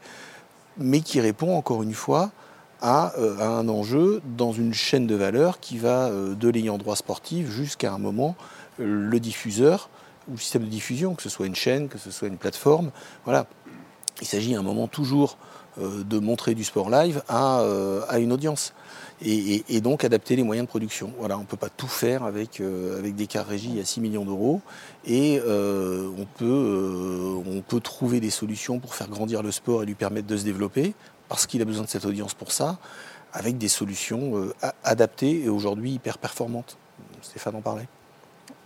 mais 0.79 1.01
qui 1.01 1.21
répond 1.21 1.55
encore 1.55 1.83
une 1.83 1.93
fois 1.93 2.31
euh, 2.83 3.37
à, 3.39 3.47
un 3.47 3.67
enjeu 3.69 4.21
dans 4.37 4.51
une 4.51 4.73
chaîne 4.73 5.07
de 5.07 5.15
valeur 5.15 5.59
qui 5.59 5.77
va 5.77 6.07
euh, 6.07 6.35
de 6.35 6.49
l'ayant 6.49 6.77
droit 6.77 6.95
sportif 6.95 7.49
jusqu'à 7.49 7.93
un 7.93 7.97
moment 7.97 8.35
euh, 8.79 9.09
le 9.09 9.19
diffuseur 9.19 9.89
ou 10.27 10.33
le 10.33 10.37
système 10.37 10.63
de 10.63 10.69
diffusion, 10.69 11.15
que 11.15 11.21
ce 11.23 11.29
soit 11.29 11.45
une 11.45 11.55
chaîne, 11.55 11.87
que 11.87 11.97
ce 11.97 12.11
soit 12.11 12.27
une 12.27 12.37
plateforme. 12.37 12.91
Voilà. 13.23 13.47
Il 14.21 14.27
s'agit 14.27 14.55
à 14.55 14.59
un 14.59 14.63
moment 14.63 14.87
toujours 14.87 15.37
de 15.77 16.19
montrer 16.19 16.55
du 16.55 16.63
sport 16.63 16.89
live 16.89 17.21
à, 17.27 17.61
une 18.17 18.31
audience. 18.31 18.73
Et, 19.21 19.81
donc 19.81 20.05
adapter 20.05 20.37
les 20.37 20.43
moyens 20.43 20.65
de 20.65 20.69
production. 20.69 21.11
On 21.19 21.27
ne 21.27 21.43
peut 21.43 21.57
pas 21.57 21.67
tout 21.67 21.89
faire 21.89 22.23
avec, 22.23 22.61
des 22.61 23.27
cartes 23.27 23.49
régies 23.49 23.77
à 23.81 23.85
6 23.85 23.99
millions 23.99 24.23
d'euros. 24.23 24.61
Et 25.05 25.41
on 25.45 26.25
peut 26.37 27.79
trouver 27.83 28.21
des 28.21 28.29
solutions 28.29 28.79
pour 28.79 28.95
faire 28.95 29.09
grandir 29.09 29.43
le 29.43 29.51
sport 29.51 29.83
et 29.83 29.85
lui 29.85 29.95
permettre 29.95 30.27
de 30.27 30.37
se 30.37 30.45
développer 30.45 30.95
parce 31.29 31.47
qu'il 31.47 31.61
a 31.61 31.65
besoin 31.65 31.83
de 31.83 31.89
cette 31.89 32.05
audience 32.05 32.33
pour 32.33 32.51
ça, 32.51 32.77
avec 33.33 33.57
des 33.57 33.67
solutions 33.67 34.37
euh, 34.37 34.53
adaptées 34.83 35.43
et 35.43 35.49
aujourd'hui 35.49 35.93
hyper 35.93 36.17
performantes. 36.17 36.77
Stéphane 37.21 37.55
en 37.55 37.61
parlait. 37.61 37.87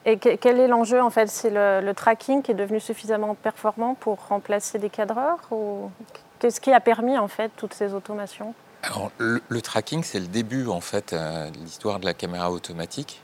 Et 0.06 0.18
quel 0.18 0.60
est 0.60 0.68
l'enjeu 0.68 1.02
en 1.02 1.10
fait? 1.10 1.28
C'est 1.28 1.50
le, 1.50 1.92
tracking 1.94 2.42
qui 2.42 2.52
est 2.52 2.56
devenu 2.56 2.80
suffisamment 2.80 3.36
performant 3.36 3.96
pour 3.96 4.28
remplacer 4.28 4.80
des 4.80 4.90
cadreurs 4.90 5.40
ou 5.52 5.92
qu'est-ce 6.40 6.62
qui 6.62 6.72
a 6.72 6.80
permis 6.80 7.18
en 7.18 7.28
fait 7.28 7.52
toutes 7.58 7.74
ces 7.74 7.94
automations? 7.94 8.54
Alors 8.84 9.12
le, 9.18 9.62
tracking 9.62 10.04
c'est 10.04 10.20
le 10.20 10.28
début 10.28 10.68
en 10.68 10.80
fait 10.80 11.12
euh, 11.12 11.50
de 11.50 11.58
l'histoire 11.58 12.00
de 12.00 12.06
la 12.06 12.14
caméra 12.14 12.50
automatique. 12.52 13.22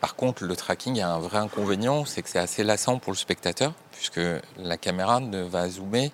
Par 0.00 0.14
contre, 0.14 0.44
le 0.44 0.56
tracking 0.56 1.00
a 1.00 1.10
un 1.10 1.18
vrai 1.18 1.38
inconvénient, 1.38 2.04
c'est 2.04 2.22
que 2.22 2.28
c'est 2.28 2.38
assez 2.38 2.62
lassant 2.62 2.98
pour 2.98 3.12
le 3.12 3.16
spectateur, 3.16 3.72
puisque 3.92 4.20
la 4.58 4.76
caméra 4.76 5.20
ne 5.20 5.42
va 5.42 5.68
zoomer 5.68 6.12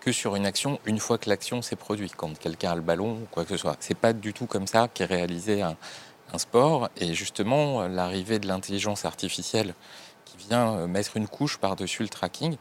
que 0.00 0.12
sur 0.12 0.34
une 0.34 0.46
action 0.46 0.80
une 0.86 0.98
fois 0.98 1.18
que 1.18 1.28
l'action 1.28 1.62
s'est 1.62 1.76
produite, 1.76 2.16
quand 2.16 2.36
quelqu'un 2.38 2.72
a 2.72 2.74
le 2.74 2.80
ballon 2.80 3.12
ou 3.12 3.26
quoi 3.30 3.44
que 3.44 3.50
ce 3.50 3.56
soit. 3.56 3.76
C'est 3.80 3.96
pas 3.96 4.12
du 4.12 4.32
tout 4.32 4.46
comme 4.46 4.66
ça 4.66 4.88
qu'est 4.88 5.04
réalisé 5.04 5.62
un, 5.62 5.76
sport. 6.36 6.90
Et 6.96 7.12
justement, 7.12 7.88
l'arrivée 7.88 8.38
de 8.38 8.46
l'intelligence 8.46 9.04
artificielle 9.04 9.74
qui 10.24 10.36
vient 10.36 10.76
euh, 10.76 10.86
mettre 10.86 11.16
une 11.16 11.26
couche 11.26 11.58
par-dessus 11.58 12.04
le 12.04 12.08
tracking 12.08 12.56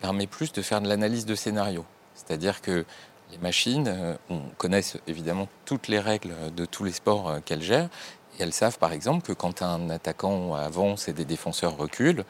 permet 0.00 0.26
plus 0.26 0.52
de 0.52 0.62
faire 0.62 0.80
de 0.80 0.88
l'analyse 0.88 1.26
de 1.26 1.34
scénario. 1.34 1.84
C'est-à-dire 2.14 2.62
que 2.62 2.86
les 3.30 3.36
machines, 3.36 3.88
euh, 3.88 4.14
on 4.30 4.40
connaissent 4.56 4.96
évidemment 5.06 5.48
toutes 5.66 5.88
les 5.88 5.98
règles 5.98 6.32
de 6.56 6.64
tous 6.64 6.84
les 6.84 6.92
sports 6.92 7.28
euh, 7.28 7.40
qu'elles 7.44 7.62
gèrent. 7.62 7.90
Et 8.38 8.42
elles 8.42 8.54
savent 8.54 8.78
par 8.78 8.92
exemple 8.92 9.26
que 9.26 9.34
quand 9.34 9.60
un 9.60 9.90
attaquant 9.90 10.54
avance 10.54 11.08
et 11.08 11.12
des 11.12 11.26
défenseurs 11.26 11.76
reculent, 11.76 12.24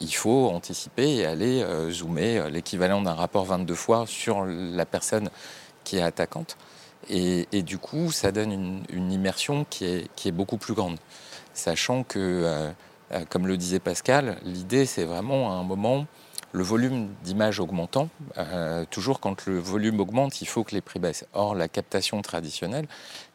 il 0.00 0.14
faut 0.14 0.48
anticiper 0.48 1.16
et 1.16 1.26
aller 1.26 1.62
euh, 1.62 1.90
zoomer 1.90 2.38
euh, 2.38 2.50
l'équivalent 2.50 3.02
d'un 3.02 3.14
rapport 3.14 3.44
22 3.44 3.74
fois 3.74 4.04
sur 4.06 4.44
la 4.44 4.86
personne 4.86 5.30
qui 5.84 5.98
est 5.98 6.02
attaquante. 6.02 6.56
Et, 7.08 7.62
du 7.62 7.78
coup, 7.78 8.10
ça 8.10 8.32
donne 8.32 8.82
une, 8.88 9.12
immersion 9.12 9.64
qui 9.70 9.84
est, 9.84 10.32
beaucoup 10.32 10.56
plus 10.56 10.74
grande. 10.74 10.98
Sachant 11.54 12.02
que, 12.02 12.18
euh, 12.18 12.72
comme 13.28 13.46
le 13.46 13.56
disait 13.56 13.78
Pascal, 13.78 14.38
l'idée, 14.42 14.86
c'est 14.86 15.04
vraiment 15.04 15.52
à 15.52 15.54
un 15.54 15.62
moment, 15.62 16.06
le 16.50 16.64
volume 16.64 17.10
d'image 17.22 17.60
augmentant, 17.60 18.08
toujours 18.90 19.20
quand 19.20 19.46
le 19.46 19.60
volume 19.60 20.00
augmente, 20.00 20.40
il 20.40 20.46
faut 20.46 20.64
que 20.64 20.74
les 20.74 20.80
prix 20.80 20.98
baissent. 20.98 21.26
Or, 21.32 21.54
la 21.54 21.68
captation 21.68 22.20
traditionnelle, 22.22 22.88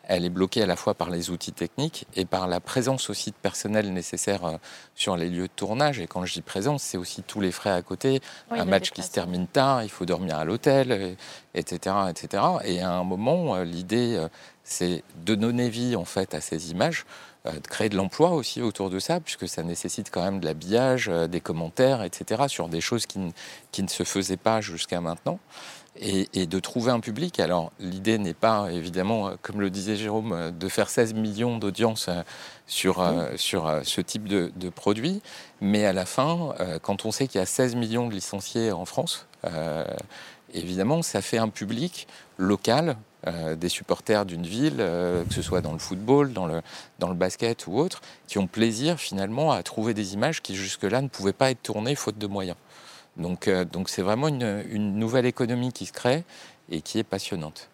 elle 0.04 0.26
est 0.26 0.30
bloquée 0.30 0.64
à 0.64 0.66
la 0.66 0.76
fois 0.76 0.94
par 0.94 1.10
les 1.10 1.30
outils 1.30 1.52
techniques 1.52 2.06
et 2.16 2.26
par 2.26 2.48
la 2.48 2.60
présence 2.60 3.10
aussi 3.10 3.32
de 3.32 3.36
personnel 3.36 3.94
nécessaire 3.94 4.46
euh, 4.46 4.58
sur 4.96 5.16
les 5.16 5.30
lieux 5.30 5.48
de 5.48 5.54
tournage. 5.56 6.00
Et 6.00 6.08
quand 6.08 6.26
je 6.26 6.34
dis 6.34 6.42
présence, 6.42 6.84
c'est 6.84 6.98
aussi 6.98 7.24
tous 7.24 7.42
les 7.42 7.52
frais 7.52 7.72
à 7.72 7.82
côté. 7.82 8.22
un 8.50 8.66
match 8.66 8.92
qui 8.92 9.04
se 9.04 9.12
termine 9.12 9.48
tard, 9.48 9.84
il 9.84 9.90
faut 9.90 10.06
dormir 10.06 10.38
à 10.38 10.46
l'hôtel, 10.46 11.16
etc., 11.54 11.96
etc. 12.10 12.44
Et 12.66 12.82
à 12.82 12.92
un 12.92 13.04
moment, 13.04 13.56
euh, 13.56 13.64
l'idée, 13.64 14.16
euh, 14.16 14.28
c'est 14.64 15.04
de 15.26 15.36
donner 15.36 15.70
vie 15.70 15.96
en 15.96 16.06
fait 16.06 16.34
à 16.34 16.42
ces 16.42 16.72
images 16.72 17.06
de 17.46 17.68
créer 17.68 17.90
de 17.90 17.98
l'emploi 17.98 18.32
aussi 18.32 18.62
autour 18.62 18.90
de 18.90 19.00
ça, 19.00 19.20
puisque 19.20 19.48
ça 19.48 19.64
nécessite 19.64 20.12
quand 20.12 20.24
même 20.24 20.40
de 20.40 20.46
l'habillage, 20.46 21.08
des 21.08 21.42
commentaires, 21.42 22.04
etc., 22.04 22.44
sur 22.48 22.70
des 22.70 22.82
choses 22.82 23.06
qui, 23.06 23.20
qui 23.72 23.82
ne 23.82 23.88
se 23.88 24.04
faisaient 24.04 24.38
pas 24.38 24.62
jusqu'à 24.62 25.02
maintenant 25.02 25.40
et, 25.96 26.46
de 26.46 26.60
trouver 26.60 26.92
un 26.92 27.00
public. 27.00 27.40
Alors 27.40 27.72
l'idée 27.80 28.18
n'est 28.18 28.34
pas 28.34 28.72
évidemment, 28.72 29.32
comme 29.42 29.60
le 29.60 29.70
disait 29.70 29.96
Jérôme, 29.96 30.52
de 30.58 30.70
faire 30.70 30.90
16 30.90 31.14
millions 31.14 31.58
d'audience 31.58 32.08
euh, 32.08 32.22
sur, 32.68 33.02
euh, 33.02 33.32
sur 33.36 33.68
euh, 33.68 33.82
ce 33.84 34.02
type 34.02 34.28
de, 34.28 34.70
produit, 34.70 35.22
mais 35.60 35.86
à 35.86 35.94
la 35.94 36.06
fin, 36.06 36.56
quand 36.82 37.06
on 37.06 37.12
sait 37.12 37.28
qu'il 37.28 37.40
y 37.40 37.42
a 37.42 37.46
16 37.46 37.76
millions 37.76 38.08
de 38.08 38.14
licenciés 38.14 38.72
en 38.72 38.86
France, 38.86 39.28
évidemment, 40.54 41.02
ça 41.02 41.22
fait 41.22 41.38
un 41.38 41.50
public 41.50 42.08
local 42.38 42.96
des 43.26 43.70
supporters 43.70 44.26
d'une 44.26 44.44
ville, 44.44 44.78
que 44.78 45.34
ce 45.34 45.42
soit 45.42 45.62
dans 45.62 45.74
le 45.74 45.80
football, 45.80 46.34
dans 46.34 46.48
le, 46.48 46.62
dans 47.00 47.10
le 47.10 47.14
basket 47.14 47.68
ou 47.68 47.78
autre, 47.78 48.02
qui 48.28 48.40
ont 48.40 48.48
plaisir 48.48 48.98
finalement 48.98 49.52
à 49.52 49.62
trouver 49.64 49.94
des 49.94 50.14
images 50.14 50.42
qui 50.42 50.56
jusque-là 50.56 51.02
ne 51.02 51.08
pouvaient 51.08 51.34
pas 51.34 51.52
être 51.52 51.62
tournées 51.62 51.96
faute 51.96 52.18
de 52.18 52.28
moyens. 52.28 52.58
Donc, 53.18 53.48
euh, 53.48 53.66
donc 53.66 53.90
c'est 53.90 54.02
vraiment 54.02 54.28
une, 54.28 54.96
nouvelle 54.96 55.26
économie 55.26 55.72
qui 55.72 55.86
se 55.86 55.94
crée 55.94 56.24
et 56.70 56.82
qui 56.82 57.00
est 57.00 57.04
passionnante. 57.04 57.70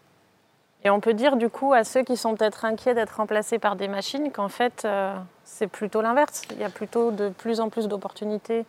Et 0.84 0.90
on 0.90 1.00
peut 1.00 1.14
dire 1.14 1.38
du 1.38 1.50
coup 1.50 1.74
à 1.74 1.84
ceux 1.84 2.04
qui 2.04 2.18
sont 2.18 2.36
peut-être 2.36 2.66
inquiets 2.66 2.94
d'être 2.94 3.18
remplacés 3.18 3.60
par 3.60 3.76
des 3.76 3.88
machines 3.88 4.32
qu'en 4.32 4.48
fait 4.48 4.84
euh, 4.86 5.16
c'est 5.44 5.68
plutôt 5.68 6.02
l'inverse. 6.02 6.44
Il 6.52 6.60
y 6.60 6.64
a 6.64 6.70
plutôt 6.70 7.12
de 7.12 7.30
plus 7.30 7.60
en 7.60 7.70
plus 7.70 7.88
d'opportunités 7.88 8.66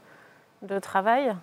de 0.62 0.78
travail. 0.78 1.34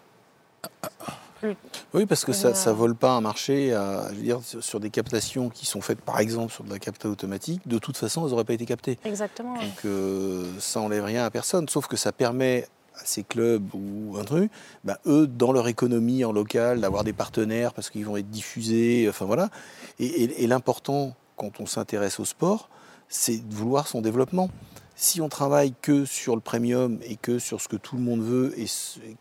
Oui, 1.93 2.05
parce 2.05 2.25
que 2.25 2.33
ça 2.33 2.51
ne 2.51 2.75
vole 2.75 2.95
pas 2.95 3.11
un 3.11 3.21
marché 3.21 3.73
à, 3.73 4.09
dire, 4.13 4.39
sur 4.43 4.79
des 4.79 4.89
captations 4.89 5.49
qui 5.49 5.65
sont 5.65 5.81
faites 5.81 6.01
par 6.01 6.19
exemple 6.19 6.51
sur 6.51 6.63
de 6.63 6.69
la 6.69 6.79
captation 6.79 7.11
automatique. 7.11 7.61
De 7.67 7.77
toute 7.77 7.97
façon, 7.97 8.25
elles 8.25 8.31
n'auraient 8.31 8.43
pas 8.43 8.53
été 8.53 8.65
captées. 8.65 8.97
Exactement. 9.05 9.55
Donc 9.55 9.85
euh, 9.85 10.45
ça 10.59 10.79
n'enlève 10.79 11.03
rien 11.03 11.25
à 11.25 11.29
personne, 11.29 11.67
sauf 11.69 11.87
que 11.87 11.97
ça 11.97 12.11
permet 12.11 12.67
à 12.95 13.05
ces 13.05 13.23
clubs 13.23 13.67
ou 13.73 14.17
un 14.17 14.23
truc, 14.23 14.51
bah, 14.83 14.99
eux, 15.05 15.27
dans 15.27 15.51
leur 15.51 15.67
économie 15.67 16.23
en 16.23 16.31
local, 16.31 16.81
d'avoir 16.81 17.03
des 17.03 17.13
partenaires 17.13 17.73
parce 17.73 17.89
qu'ils 17.89 18.05
vont 18.05 18.17
être 18.17 18.29
diffusés, 18.29 19.07
enfin 19.09 19.25
voilà. 19.25 19.49
Et, 19.99 20.47
l'important, 20.47 21.13
quand 21.35 21.59
on 21.59 21.65
s'intéresse 21.65 22.19
au 22.19 22.25
sport, 22.25 22.69
c'est 23.09 23.47
de 23.47 23.53
vouloir 23.53 23.87
son 23.87 24.01
développement. 24.01 24.49
Si 24.97 25.19
on 25.19 25.27
travaille 25.27 25.73
que 25.81 26.05
sur 26.05 26.35
le 26.35 26.41
premium 26.41 26.99
et 27.03 27.17
que 27.17 27.37
sur 27.37 27.59
ce 27.59 27.67
que 27.67 27.75
tout 27.75 27.97
le 27.97 28.01
monde 28.01 28.21
veut 28.21 28.57
et 28.57 28.65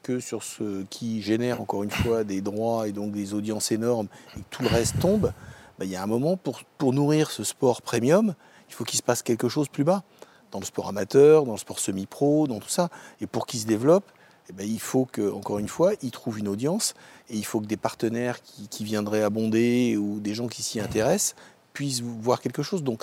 que 0.04 0.20
sur 0.20 0.44
ce 0.44 0.84
qui 0.84 1.20
génère 1.20 1.60
encore 1.60 1.82
une 1.82 1.90
fois 1.90 2.22
des 2.22 2.40
droits 2.40 2.86
et 2.86 2.92
donc 2.92 3.10
des 3.10 3.34
audiences 3.34 3.72
énormes 3.72 4.06
et 4.36 4.40
que 4.40 4.46
tout 4.50 4.62
le 4.62 4.68
reste 4.68 5.00
tombe, 5.00 5.32
bah, 5.78 5.84
il 5.84 5.90
y 5.90 5.96
a 5.96 6.02
un 6.02 6.06
moment 6.06 6.36
pour, 6.36 6.62
nourrir 6.92 7.30
ce 7.32 7.42
sport 7.42 7.82
premium, 7.82 8.34
il 8.68 8.74
faut 8.74 8.84
qu'il 8.84 8.98
se 8.98 9.02
passe 9.02 9.22
quelque 9.22 9.48
chose 9.48 9.68
plus 9.68 9.82
bas 9.82 10.04
dans 10.52 10.60
le 10.60 10.64
sport 10.64 10.88
amateur, 10.88 11.44
dans 11.44 11.52
le 11.52 11.58
sport 11.58 11.80
semi-pro, 11.80 12.46
dans 12.46 12.60
tout 12.60 12.68
ça. 12.68 12.88
Et 13.20 13.26
pour 13.26 13.44
qu'il 13.46 13.58
se 13.58 13.66
développe, 13.66 14.04
eh 14.48 14.52
ben, 14.52 14.64
il 14.68 14.78
faut 14.78 15.06
que, 15.06 15.32
encore 15.32 15.58
une 15.58 15.66
fois, 15.66 15.92
il 16.02 16.12
trouve 16.12 16.38
une 16.38 16.46
audience 16.46 16.94
et 17.28 17.36
il 17.36 17.44
faut 17.44 17.60
que 17.60 17.66
des 17.66 17.76
partenaires 17.76 18.40
qui, 18.42 18.84
viendraient 18.84 19.22
abonder 19.22 19.96
ou 19.96 20.20
des 20.20 20.34
gens 20.34 20.46
qui 20.46 20.62
s'y 20.62 20.78
intéressent 20.78 21.34
puissent 21.72 22.02
voir 22.02 22.40
quelque 22.40 22.62
chose. 22.62 22.84
Donc, 22.84 23.02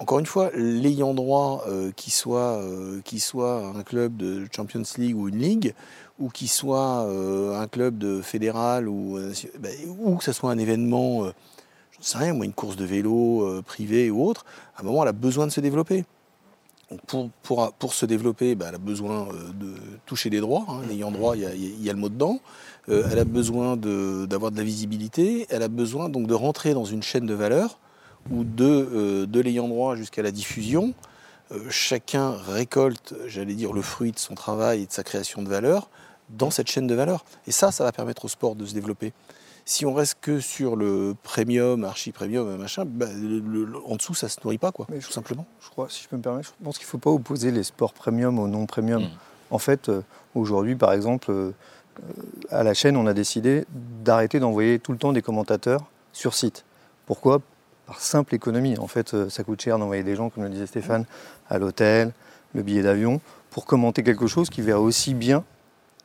encore 0.00 0.18
une 0.18 0.26
fois, 0.26 0.50
l'ayant 0.54 1.14
droit, 1.14 1.64
euh, 1.68 1.92
qui, 1.94 2.10
soit, 2.10 2.58
euh, 2.58 3.00
soit 3.18 3.66
un 3.76 3.82
club 3.82 4.16
de 4.16 4.46
Champions 4.54 4.82
League 4.98 5.16
ou 5.16 5.28
une 5.28 5.38
ligue, 5.38 5.74
ou 6.18 6.28
qui 6.28 6.48
soit 6.48 7.04
euh, 7.04 7.60
un 7.60 7.68
club 7.68 7.98
de 7.98 8.20
fédéral, 8.20 8.88
ou, 8.88 9.18
ben, 9.60 9.72
ou 10.00 10.16
que 10.16 10.24
ce 10.24 10.32
soit 10.32 10.50
un 10.50 10.58
événement, 10.58 11.24
je 11.24 11.98
ne 11.98 12.02
sais 12.02 12.18
rien, 12.18 12.34
moi, 12.34 12.44
une 12.44 12.52
course 12.52 12.76
de 12.76 12.84
vélo 12.84 13.62
privée 13.64 14.10
ou 14.10 14.26
autre, 14.26 14.44
à 14.76 14.80
un 14.80 14.84
moment, 14.84 15.02
elle 15.02 15.10
a 15.10 15.12
besoin 15.12 15.46
de 15.46 15.52
se 15.52 15.60
développer 15.60 16.04
pour, 17.06 17.30
pour, 17.42 17.72
pour, 17.72 17.94
se 17.94 18.06
développer, 18.06 18.54
bah, 18.54 18.66
elle 18.68 18.74
a 18.74 18.78
besoin 18.78 19.28
euh, 19.28 19.52
de 19.54 19.74
toucher 20.06 20.30
des 20.30 20.40
droits. 20.40 20.64
Hein. 20.68 20.82
L'ayant 20.88 21.10
droit, 21.10 21.36
il 21.36 21.84
y, 21.84 21.90
a, 21.90 21.92
le 21.92 21.98
mot 21.98 22.08
dedans. 22.08 22.40
Euh, 22.88 23.08
elle 23.10 23.18
a 23.18 23.24
besoin 23.24 23.76
d'avoir 23.76 24.50
de, 24.50 24.56
la 24.56 24.64
visibilité. 24.64 25.46
Elle 25.50 25.62
a 25.62 25.68
besoin 25.68 26.08
donc 26.08 26.26
de 26.26 26.34
rentrer 26.34 26.74
dans 26.74 26.84
une 26.84 27.02
chaîne 27.02 27.26
de 27.26 27.34
valeur 27.34 27.78
où 28.30 28.44
de, 28.44 28.64
euh, 28.64 29.26
de 29.26 29.40
l'ayant 29.40 29.68
droit 29.68 29.96
jusqu'à 29.96 30.22
la 30.22 30.30
diffusion, 30.30 30.94
chacun 31.68 32.30
récolte, 32.30 33.14
j'allais 33.26 33.54
dire, 33.54 33.72
le 33.72 33.82
fruit 33.82 34.12
de 34.12 34.18
son 34.20 34.36
travail 34.36 34.82
et 34.82 34.86
de 34.86 34.92
sa 34.92 35.02
création 35.02 35.42
de 35.42 35.48
valeur 35.48 35.90
dans 36.28 36.50
cette 36.50 36.68
chaîne 36.68 36.86
de 36.86 36.94
valeur. 36.94 37.24
Et 37.46 37.52
ça, 37.52 37.72
ça 37.72 37.84
va 37.84 37.92
permettre 37.92 38.24
au 38.24 38.28
sport 38.28 38.54
de 38.54 38.64
se 38.64 38.74
développer. 38.74 39.12
Si 39.64 39.86
on 39.86 39.94
reste 39.94 40.18
que 40.20 40.40
sur 40.40 40.74
le 40.74 41.14
premium, 41.22 41.84
archi-premium, 41.84 42.56
machin, 42.56 42.84
bah, 42.84 43.06
en 43.86 43.96
dessous, 43.96 44.14
ça 44.14 44.26
ne 44.26 44.30
se 44.30 44.38
nourrit 44.42 44.58
pas, 44.58 44.72
quoi, 44.72 44.86
tout 44.86 45.12
simplement. 45.12 45.46
Je 45.60 45.68
crois, 45.68 45.88
si 45.88 46.02
je 46.02 46.08
peux 46.08 46.16
me 46.16 46.22
permettre, 46.22 46.54
je 46.58 46.64
pense 46.64 46.78
qu'il 46.78 46.86
ne 46.86 46.90
faut 46.90 46.98
pas 46.98 47.10
opposer 47.10 47.50
les 47.50 47.62
sports 47.62 47.92
premium 47.92 48.38
aux 48.38 48.48
non 48.48 48.66
premium. 48.66 49.02
Mm. 49.02 49.10
En 49.50 49.58
fait, 49.58 49.88
euh, 49.88 50.02
aujourd'hui, 50.34 50.76
par 50.76 50.92
exemple, 50.92 51.30
euh, 51.30 51.52
à 52.50 52.62
la 52.62 52.74
chaîne, 52.74 52.96
on 52.96 53.06
a 53.06 53.12
décidé 53.12 53.64
d'arrêter 54.02 54.40
d'envoyer 54.40 54.78
tout 54.78 54.92
le 54.92 54.98
temps 54.98 55.12
des 55.12 55.22
commentateurs 55.22 55.84
sur 56.12 56.34
site. 56.34 56.64
Pourquoi? 57.06 57.40
Par 57.90 58.00
simple 58.00 58.36
économie. 58.36 58.78
En 58.78 58.86
fait, 58.86 59.14
euh, 59.14 59.28
ça 59.28 59.42
coûte 59.42 59.60
cher 59.60 59.76
d'envoyer 59.76 60.04
des 60.04 60.14
gens, 60.14 60.30
comme 60.30 60.44
le 60.44 60.48
disait 60.48 60.66
Stéphane, 60.66 61.06
à 61.48 61.58
l'hôtel, 61.58 62.12
le 62.54 62.62
billet 62.62 62.82
d'avion, 62.82 63.20
pour 63.50 63.66
commenter 63.66 64.04
quelque 64.04 64.28
chose 64.28 64.48
qui 64.48 64.62
verrait 64.62 64.78
aussi 64.78 65.12
bien 65.12 65.42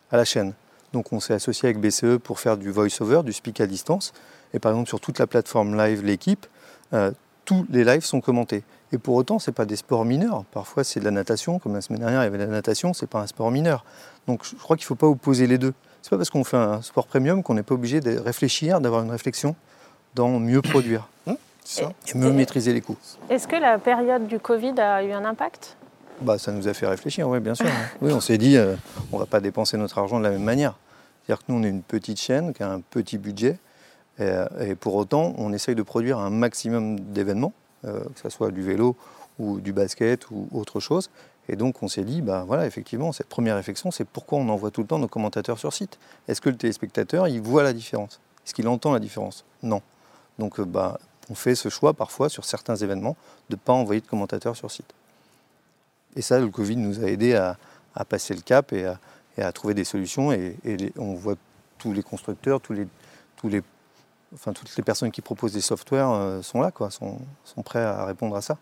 à 0.10 0.18
la 0.18 0.26
chaîne. 0.26 0.54
Donc 0.94 1.14
on 1.14 1.20
s'est 1.20 1.36
associé 1.36 1.70
avec 1.70 1.80
BCE 1.80 2.18
pour 2.18 2.40
faire 2.40 2.58
du 2.58 2.72
voice-over, 2.72 3.22
du 3.24 3.34
speak 3.34 3.62
à 3.62 3.68
distance. 3.68 4.14
Et 4.56 4.58
par 4.58 4.72
exemple, 4.72 4.90
sur 4.90 5.00
toute 5.00 5.20
la 5.20 5.28
plateforme 5.28 5.78
live, 5.78 6.04
l'équipe, 6.04 6.48
euh, 6.94 7.12
tous 7.46 7.68
les 7.70 7.84
lives 7.84 8.04
sont 8.04 8.20
commentés. 8.20 8.64
Et 8.92 8.98
pour 8.98 9.14
autant, 9.14 9.38
ce 9.38 9.52
n'est 9.52 9.54
pas 9.54 9.66
des 9.66 9.76
sports 9.76 10.06
mineurs. 10.06 10.44
Parfois, 10.46 10.84
c'est 10.84 11.00
de 11.00 11.06
la 11.06 11.12
natation. 11.12 11.60
Comme 11.60 11.76
la 11.76 11.82
semaine 11.82 12.00
dernière, 12.00 12.22
il 12.22 12.24
y 12.24 12.28
avait 12.28 12.40
de 12.40 12.46
la 12.46 12.50
natation, 12.50 12.96
ce 12.96 13.06
n'est 13.06 13.10
pas 13.10 13.20
un 13.20 13.28
sport 13.28 13.52
mineur. 13.52 13.86
Donc 14.26 14.44
je 14.44 14.56
crois 14.56 14.76
qu'il 14.76 14.86
ne 14.86 14.88
faut 14.88 14.96
pas 14.96 15.06
opposer 15.06 15.46
les 15.46 15.60
deux. 15.60 15.76
Ce 16.02 16.08
n'est 16.08 16.10
pas 16.10 16.18
parce 16.18 16.32
qu'on 16.32 16.44
fait 16.44 16.58
un 16.58 16.82
sport 16.82 17.06
premium 17.06 17.44
qu'on 17.44 17.54
n'est 17.54 17.62
pas 17.62 17.76
obligé 17.76 18.02
de 18.02 18.18
réfléchir, 18.18 18.82
d'avoir 18.82 19.04
une 19.04 19.12
réflexion 19.12 19.56
dans 20.16 20.40
mieux 20.40 20.64
produire. 20.64 21.08
Et 21.80 22.18
mieux 22.18 22.32
maîtriser 22.32 22.74
les 22.74 22.82
coûts. 22.82 22.98
Est-ce 23.30 23.48
que 23.48 23.56
la 23.56 23.78
période 23.78 24.28
du 24.28 24.40
Covid 24.40 24.80
a 24.80 25.04
eu 25.04 25.12
un 25.12 25.26
impact? 25.26 25.78
Bah, 26.22 26.38
Ça 26.38 26.52
nous 26.52 26.68
a 26.68 26.74
fait 26.74 26.88
réfléchir, 26.88 27.28
oui, 27.28 27.40
bien 27.40 27.56
sûr. 27.56 27.66
oui, 28.02 28.14
on 28.14 28.22
s'est 28.22 28.38
dit, 28.38 28.58
euh, 28.58 28.76
on 29.12 29.18
ne 29.18 29.22
va 29.22 29.26
pas 29.26 29.40
dépenser 29.40 29.78
notre 29.78 29.98
argent 29.98 30.20
de 30.20 30.24
la 30.24 30.32
même 30.32 30.44
manière. 30.44 30.78
C'est-à-dire 31.26 31.46
que 31.46 31.52
nous, 31.52 31.60
on 31.60 31.64
est 31.64 31.70
une 31.70 31.82
petite 31.82 32.20
chaîne 32.20 32.54
qui 32.54 32.64
a 32.64 32.72
un 32.72 32.82
petit 32.82 33.18
budget, 33.18 33.58
et, 34.20 34.76
pour 34.76 34.96
autant, 34.96 35.34
on 35.38 35.52
essaye 35.52 35.76
de 35.76 35.82
produire 35.82 36.20
un 36.20 36.30
maximum 36.30 37.00
d'événements, 37.00 37.54
euh, 37.86 38.00
que 38.00 38.20
ce 38.22 38.30
soit 38.30 38.52
du 38.52 38.62
vélo 38.62 38.96
ou 39.40 39.60
du 39.60 39.74
basket 39.74 40.30
ou 40.32 40.48
autre 40.54 40.80
chose. 40.80 41.10
Et 41.50 41.56
donc, 41.56 41.84
on 41.84 41.88
s'est 41.88 42.04
dit, 42.04 42.22
bah, 42.22 42.44
voilà, 42.48 42.66
effectivement, 42.66 43.12
cette 43.12 43.28
première 43.28 43.56
réflexion, 43.56 43.92
c'est 43.92 44.08
pourquoi 44.08 44.40
on 44.40 44.50
envoie 44.50 44.72
tout 44.72 44.82
le 44.82 44.88
temps 44.88 45.00
nos 45.00 45.08
commentateurs 45.08 45.60
sur 45.60 45.74
site? 45.74 46.00
Est-ce 46.28 46.42
que 46.42 46.50
le 46.50 46.56
téléspectateur, 46.56 47.28
il 47.28 47.42
voit 47.42 47.62
la 47.64 47.74
différence? 47.74 48.22
Est-ce 48.46 48.54
qu'il 48.54 48.68
entend 48.68 48.94
la 48.94 49.00
différence? 49.00 49.44
Non. 49.62 49.82
Donc, 50.40 50.60
euh, 50.60 50.66
bah, 50.66 50.98
on 51.30 51.36
fait 51.36 51.56
ce 51.56 51.70
choix 51.70 51.94
parfois 51.94 52.30
sur 52.30 52.46
certains 52.46 52.76
événements 52.76 53.16
de 53.50 53.56
ne 53.56 53.60
pas 53.60 53.74
envoyer 53.74 54.02
de 54.02 54.08
commentateurs 54.08 54.56
sur 54.56 54.72
site. 54.72 54.94
Et 56.16 56.22
ça, 56.22 56.40
le 56.40 56.48
Covid 56.50 56.78
nous 56.78 57.04
a 57.04 57.08
aidé 57.08 57.36
à, 57.36 57.58
à 57.96 58.06
passer 58.06 58.34
le 58.34 58.42
cap 58.42 58.72
et 58.74 58.86
à, 58.86 59.00
et 59.38 59.42
à 59.42 59.52
trouver 59.52 59.74
des 59.74 59.84
solutions. 59.84 60.32
Et, 60.32 60.58
on 60.98 61.14
voit 61.14 61.36
tous 61.78 61.94
les 61.94 62.04
constructeurs, 62.04 62.62
tous 62.62 62.74
les, 62.74 62.88
tous 63.36 63.50
les, 63.50 63.62
enfin, 64.34 64.54
toutes 64.54 64.76
les 64.76 64.84
personnes 64.84 65.12
qui 65.12 65.22
proposent 65.22 65.54
des 65.54 65.62
softwares 65.62 66.14
euh, 66.14 66.42
sont 66.42 66.62
là, 66.62 66.72
quoi, 66.72 66.90
sont, 66.90 67.20
sont 67.44 67.62
prêts 67.62 67.84
à 67.84 68.06
répondre 68.06 68.36
à 68.36 68.42
ça. 68.42 68.58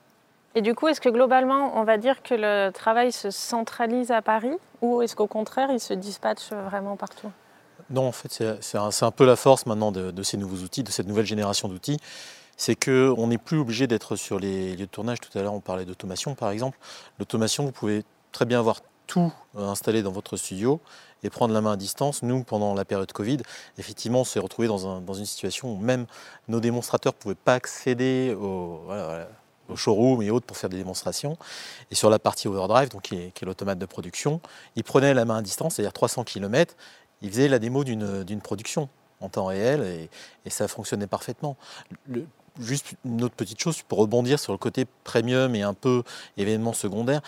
Et 0.56 0.62
du 0.62 0.76
coup, 0.76 0.88
est-ce 0.88 1.02
que 1.02 1.10
globalement, 1.10 1.80
on 1.80 1.84
va 1.84 1.98
dire 1.98 2.22
que 2.22 2.36
le 2.36 2.72
travail 2.72 3.12
se 3.12 3.32
centralise 3.32 4.12
à 4.12 4.22
Paris 4.22 4.56
ou 4.82 5.02
est-ce 5.02 5.16
qu'au 5.16 5.28
contraire, 5.28 5.70
il 5.72 5.80
se 5.80 5.94
dispatche 5.94 6.52
vraiment 6.52 6.96
partout? 6.96 7.32
Non, 7.90 8.08
en 8.08 8.12
fait, 8.12 8.60
c'est 8.62 8.78
un, 8.78 8.90
un, 9.02 9.12
peu 9.12 9.26
la 9.26 9.36
force 9.36 9.66
maintenant 9.66 9.92
de, 9.92 10.12
de, 10.12 10.24
ces 10.24 10.38
nouveaux 10.38 10.64
outils, 10.64 10.84
de 10.84 10.92
cette 10.92 11.08
nouvelle 11.08 11.26
génération 11.26 11.68
d'outils. 11.68 12.00
C'est 12.58 12.76
qu'on 12.76 13.28
n'est 13.28 13.38
plus 13.38 13.58
obligé 13.58 13.88
d'être 13.88 14.16
sur 14.16 14.40
les 14.40 14.76
lieux 14.76 14.86
de 14.86 14.92
tournage. 14.92 15.20
Tout 15.20 15.38
à 15.38 15.42
l'heure, 15.42 15.54
on 15.54 15.60
parlait 15.60 15.86
d'automation, 15.86 16.36
par 16.36 16.52
exemple. 16.52 16.78
L'automation, 17.20 17.66
vous 17.66 17.72
pouvez 17.72 18.04
très 18.32 18.46
bien 18.46 18.60
avoir 18.60 18.82
tout 19.08 19.34
euh, 19.56 19.68
installé 19.68 20.02
dans 20.02 20.12
votre 20.12 20.38
studio 20.38 20.80
et 21.24 21.30
prendre 21.30 21.54
la 21.54 21.62
main 21.62 21.74
à 21.74 21.78
distance. 21.78 22.24
Nous, 22.24 22.44
pendant 22.44 22.74
la 22.74 22.86
période 22.86 23.12
Covid, 23.12 23.38
effectivement, 23.78 24.22
on 24.22 24.26
s'est 24.26 24.40
retrouvé 24.40 24.68
dans, 24.68 25.14
une 25.14 25.26
situation 25.26 25.74
où 25.74 25.78
même 25.78 26.06
nos 26.48 26.60
démonstrateurs 26.60 27.14
ne 27.14 27.22
pouvaient 27.22 27.36
pas 27.36 27.56
accéder 27.56 28.36
au, 28.40 28.82
showroom 29.76 30.22
et 30.22 30.30
autres 30.30 30.46
pour 30.46 30.58
faire 30.58 30.70
des 30.70 30.78
démonstrations. 30.78 31.38
Et 31.90 31.96
sur 31.96 32.10
la 32.10 32.20
partie 32.20 32.48
Overdrive, 32.48 32.90
donc 32.90 33.04
qui 33.04 33.16
est, 33.16 33.42
l'automate 33.42 33.80
de 33.80 33.86
production, 33.86 34.42
ils 34.76 34.84
prenaient 34.84 35.14
la 35.14 35.26
main 35.26 35.38
à 35.38 35.42
distance, 35.42 35.76
c'est-à-dire 35.76 35.94
300 35.94 36.26
km, 36.26 36.76
ils 37.22 37.30
faisaient 37.30 37.48
la 37.48 37.60
démo 37.60 37.84
d'une 37.84 38.42
production 38.42 38.90
en 39.22 39.30
temps 39.30 39.46
réel 39.46 40.10
et, 40.46 40.50
ça 40.50 40.68
fonctionnait 40.68 41.08
parfaitement. 41.08 41.56
Juste 42.60 42.96
une 43.06 43.24
autre 43.24 43.36
petite 43.36 43.60
chose 43.60 43.82
pour 43.82 44.00
rebondir 44.00 44.40
sur 44.40 44.52
le 44.52 44.58
côté 44.58 44.86
premium 45.04 45.56
et 45.56 45.64
un 45.64 45.74
peu 45.74 46.04
événement 46.38 46.74
secondaire 46.74 47.22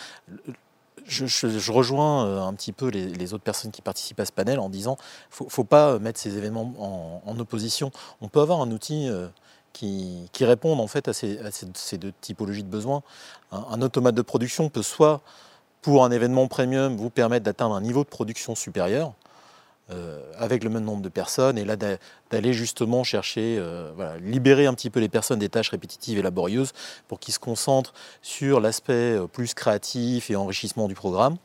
je, 1.08 1.72
rejoins 1.72 2.25
euh, 2.25 2.41
un 2.41 2.53
petit 2.53 2.72
peu 2.72 2.89
les, 2.89 3.34
autres 3.34 3.44
personnes 3.44 3.72
qui 3.72 3.82
participent 3.82 4.20
à 4.20 4.25
ce 4.25 4.32
panel 4.32 4.60
en 4.60 4.70
disant 4.70 4.98
ne 5.39 5.50
faut 5.50 5.63
pas 5.63 6.00
mettre 6.00 6.20
ces 6.20 6.38
événements 6.38 7.22
en, 7.25 7.39
opposition. 7.39 7.91
On 8.22 8.27
peut 8.27 8.39
avoir 8.39 8.62
un 8.62 8.72
outil 8.72 9.08
euh, 9.10 9.27
qui, 9.74 10.29
répondent 10.41 10.79
en 10.79 10.88
fait 10.88 11.08
à 11.08 11.13
ces, 11.13 11.98
deux 11.98 12.13
typologies 12.22 12.63
de 12.63 12.70
besoins. 12.70 13.03
Un, 13.51 13.82
automate 13.82 14.15
de 14.15 14.22
production 14.22 14.70
peut 14.70 14.84
soit, 14.84 15.22
pour 15.82 16.05
un 16.05 16.12
événement 16.12 16.48
premium, 16.48 16.96
vous 16.96 17.10
permettre 17.10 17.46
d'atteindre 17.46 17.75
un 17.75 17.82
niveau 17.82 18.03
de 18.03 18.10
production 18.10 18.55
supérieur, 18.55 19.10
euh, 19.10 19.12
avec 20.39 20.63
le 20.63 20.70
même 20.72 20.84
nombre 20.84 21.04
de 21.04 21.10
personnes, 21.10 21.58
et 21.58 21.65
là 21.65 21.75
d'aller 21.75 22.54
justement 22.54 23.04
chercher, 23.04 23.58
euh, 23.60 23.92
libérer 24.20 24.65
un 24.65 24.74
petit 24.74 24.89
peu 24.89 25.00
les 25.00 25.10
personnes 25.10 25.39
des 25.39 25.50
tâches 25.50 25.70
répétitives 25.70 26.18
et 26.18 26.22
laborieuses 26.24 26.74
pour 27.08 27.20
qu'ils 27.20 27.34
se 27.34 27.39
concentrent 27.39 27.94
sur 28.24 28.60
l'aspect 28.60 29.15
euh, 29.15 29.27
plus 29.27 29.54
créatif 29.54 30.32
et 30.32 30.36
enrichissement 30.36 30.88
du 30.88 30.96
programme. 30.96 31.38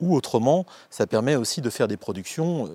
Ou 0.00 0.14
autrement, 0.14 0.64
ça 0.90 1.06
permet 1.06 1.34
aussi 1.34 1.60
de 1.60 1.70
faire 1.70 1.88
des 1.88 1.96
productions 1.96 2.68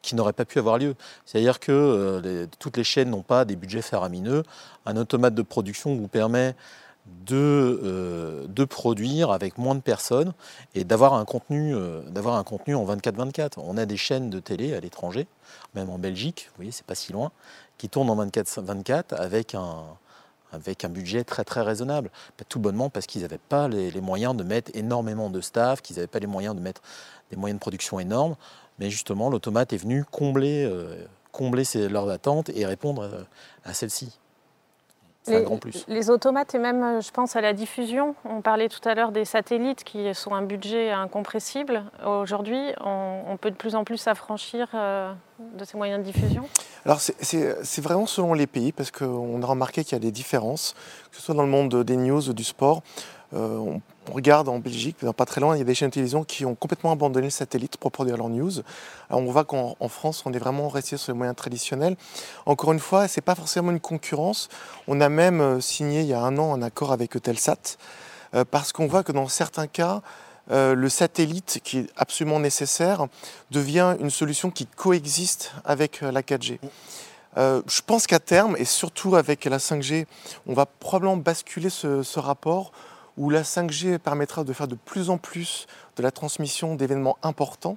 qui 0.00 0.14
n'auraient 0.14 0.32
pas 0.32 0.46
pu 0.46 0.58
avoir 0.58 0.78
lieu. 0.78 0.94
C'est-à-dire 1.26 1.60
que 1.60 2.48
toutes 2.58 2.78
les 2.78 2.84
chaînes 2.84 3.10
n'ont 3.10 3.22
pas 3.22 3.44
des 3.44 3.54
budgets 3.54 3.82
faramineux. 3.82 4.42
Un 4.86 4.96
automate 4.96 5.34
de 5.34 5.42
production 5.42 5.94
vous 5.94 6.08
permet 6.08 6.54
de, 7.06 7.80
euh, 7.82 8.46
de 8.46 8.64
produire 8.64 9.30
avec 9.30 9.58
moins 9.58 9.74
de 9.74 9.80
personnes 9.80 10.32
et 10.74 10.84
d'avoir 10.84 11.14
un, 11.14 11.24
contenu, 11.24 11.74
euh, 11.74 12.00
un 12.14 12.44
contenu 12.44 12.74
en 12.74 12.84
24-24. 12.84 13.58
On 13.58 13.76
a 13.76 13.86
des 13.86 13.96
chaînes 13.96 14.30
de 14.30 14.38
télé 14.38 14.74
à 14.74 14.80
l'étranger, 14.80 15.26
même 15.74 15.90
en 15.90 15.98
Belgique, 15.98 16.48
vous 16.50 16.56
voyez, 16.56 16.70
c'est 16.70 16.86
pas 16.86 16.94
si 16.94 17.12
loin, 17.12 17.32
qui 17.78 17.88
tournent 17.88 18.10
en 18.10 18.24
24-24 18.24 19.14
avec 19.14 19.54
un, 19.54 19.84
budget 20.90 21.24
très 21.24 21.44
très 21.44 21.62
raisonnable. 21.62 22.10
Tout 22.48 22.60
bonnement 22.60 22.90
parce 22.90 23.06
qu'ils 23.06 23.22
n'avaient 23.22 23.38
pas 23.38 23.68
les, 23.68 24.00
moyens 24.00 24.36
de 24.36 24.44
mettre 24.44 24.70
énormément 24.74 25.30
de 25.30 25.40
staff, 25.40 25.82
qu'ils 25.82 25.96
n'avaient 25.96 26.06
pas 26.06 26.20
les 26.20 26.26
moyens 26.26 26.54
de 26.54 26.60
mettre 26.60 26.82
des 27.30 27.36
moyens 27.36 27.58
de 27.58 27.60
production 27.60 27.98
énormes. 27.98 28.36
Mais 28.78 28.90
justement, 28.90 29.28
l'automate 29.28 29.72
est 29.72 29.78
venu 29.78 30.04
combler, 30.04 30.64
euh, 30.64 31.04
combler 31.32 31.64
leurs 31.88 32.08
attentes 32.10 32.50
et 32.50 32.64
répondre 32.64 33.26
à 33.64 33.74
celle-ci. 33.74 34.18
Les, 35.86 36.10
automates 36.10 36.54
et 36.54 36.58
même, 36.58 36.82
euh, 36.82 37.00
je 37.00 37.10
pense, 37.12 37.36
à 37.36 37.40
la 37.40 37.52
diffusion. 37.52 38.16
On 38.24 38.40
parlait 38.40 38.68
tout 38.68 38.86
à 38.88 38.94
l'heure 38.94 39.12
des 39.12 39.24
satellites 39.24 39.84
qui 39.84 40.12
sont 40.14 40.34
un 40.34 40.42
budget 40.42 40.90
incompressible. 40.90 41.84
Aujourd'hui, 42.04 42.60
on, 42.80 43.36
peut 43.40 43.52
de 43.52 43.56
plus 43.56 43.76
en 43.76 43.84
plus 43.84 43.98
s'affranchir 43.98 44.68
euh, 44.74 45.12
de 45.56 45.64
ces 45.64 45.76
moyens 45.76 46.04
de 46.04 46.10
diffusion 46.10 46.48
Alors, 46.84 47.00
c'est 47.00 47.80
vraiment 47.80 48.06
selon 48.06 48.34
les 48.34 48.48
pays, 48.48 48.72
parce 48.72 48.90
qu'on 48.90 49.40
a 49.40 49.46
remarqué 49.46 49.84
qu'il 49.84 49.92
y 49.92 49.96
a 49.96 50.00
des 50.00 50.10
différences, 50.10 50.74
que 51.10 51.16
ce 51.16 51.22
soit 51.22 51.34
dans 51.36 51.44
le 51.44 51.48
monde 51.48 51.84
des 51.84 51.96
news, 51.96 52.32
du 52.32 52.44
sport. 52.44 52.82
Euh, 53.34 53.56
on, 53.58 53.80
regarde 54.12 54.48
en 54.48 54.58
Belgique, 54.58 54.96
pas 55.16 55.24
très 55.24 55.40
loin, 55.40 55.54
il 55.56 55.60
y 55.60 55.62
a 55.62 55.64
des 55.64 55.74
chaînes 55.74 55.88
de 55.88 55.94
télévision 55.94 56.24
qui 56.24 56.44
ont 56.44 56.54
complètement 56.54 56.92
abandonné 56.92 57.28
le 57.28 57.30
satellite 57.30 57.76
pour 57.76 57.92
produire 57.92 58.16
leurs 58.16 58.28
news. 58.28 58.50
Alors 59.08 59.22
on 59.22 59.30
voit 59.30 59.44
qu'en 59.44 59.76
France, 59.88 60.24
on 60.26 60.32
est 60.32 60.38
vraiment 60.38 60.68
resté 60.68 60.96
sur 60.96 61.12
les 61.12 61.16
moyens 61.16 61.36
traditionnels. 61.36 61.96
Encore 62.44 62.72
une 62.72 62.80
fois, 62.80 63.08
ce 63.08 63.18
n'est 63.18 63.22
pas 63.22 63.34
forcément 63.34 63.70
une 63.70 63.80
concurrence. 63.80 64.48
On 64.88 65.00
a 65.00 65.08
même 65.08 65.40
euh, 65.40 65.60
signé 65.60 66.00
il 66.00 66.08
y 66.08 66.12
a 66.12 66.20
un 66.20 66.36
an 66.36 66.52
un 66.52 66.62
accord 66.62 66.92
avec 66.92 67.16
Eutelsat, 67.16 67.76
euh, 68.34 68.44
parce 68.44 68.72
qu'on 68.72 68.86
voit 68.86 69.02
que 69.02 69.12
dans 69.12 69.28
certains 69.28 69.66
cas, 69.66 70.02
le 70.50 70.88
satellite, 70.88 71.60
qui 71.64 71.78
est 71.78 71.86
absolument 71.96 72.40
nécessaire, 72.40 73.06
devient 73.50 73.96
une 74.00 74.10
solution 74.10 74.50
qui 74.50 74.66
coexiste 74.66 75.52
avec 75.64 76.02
la 76.02 76.20
4G. 76.20 76.58
je 77.36 77.80
pense 77.86 78.06
qu'à 78.06 78.18
terme, 78.18 78.56
et 78.58 78.66
surtout 78.66 79.14
avec 79.14 79.46
la 79.46 79.56
5G, 79.56 80.04
on 80.46 80.52
va 80.52 80.66
probablement 80.66 81.16
basculer 81.16 81.70
ce 81.70 82.18
rapport 82.18 82.72
où 83.16 83.30
la 83.30 83.42
5G 83.42 83.98
permettra 83.98 84.44
de 84.44 84.52
faire 84.52 84.68
de 84.68 84.74
plus 84.74 85.10
en 85.10 85.18
plus 85.18 85.66
de 85.96 86.02
la 86.02 86.10
transmission 86.10 86.74
d'événements 86.74 87.18
importants 87.22 87.76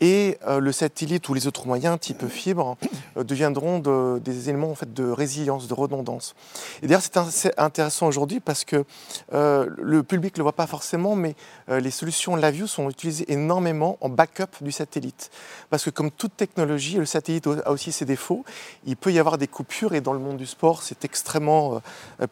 et 0.00 0.38
euh, 0.46 0.60
le 0.60 0.72
satellite 0.72 1.28
ou 1.28 1.34
les 1.34 1.46
autres 1.46 1.66
moyens, 1.66 1.98
type 1.98 2.26
fibre, 2.28 2.76
euh, 3.16 3.24
deviendront 3.24 3.78
des 4.18 4.48
éléments 4.48 4.70
en 4.70 4.74
fait, 4.74 4.92
de 4.92 5.08
résilience, 5.08 5.66
de 5.66 5.74
redondance. 5.74 6.34
Et 6.82 6.86
d'ailleurs, 6.86 7.02
c'est 7.30 7.58
intéressant 7.58 8.06
aujourd'hui 8.06 8.40
parce 8.40 8.64
que 8.64 8.84
euh, 9.32 9.68
le 9.76 10.02
public 10.02 10.34
ne 10.36 10.38
le 10.38 10.42
voit 10.44 10.52
pas 10.52 10.66
forcément, 10.66 11.16
mais 11.16 11.34
les 11.68 11.90
solutions 11.90 12.36
LaView 12.36 12.66
sont 12.66 12.88
utilisées 12.88 13.30
énormément 13.30 13.98
en 14.00 14.08
backup 14.08 14.62
du 14.62 14.72
satellite. 14.72 15.30
Parce 15.70 15.84
que 15.84 15.90
comme 15.90 16.10
toute 16.10 16.36
technologie, 16.36 16.96
le 16.96 17.06
satellite 17.06 17.46
a 17.46 17.70
aussi 17.70 17.92
ses 17.92 18.04
défauts. 18.04 18.44
Il 18.86 18.96
peut 18.96 19.12
y 19.12 19.18
avoir 19.18 19.38
des 19.38 19.48
coupures 19.48 19.94
et 19.94 20.00
dans 20.00 20.12
le 20.12 20.18
monde 20.18 20.36
du 20.36 20.46
sport, 20.46 20.82
c'est 20.82 21.04
extrêmement 21.04 21.82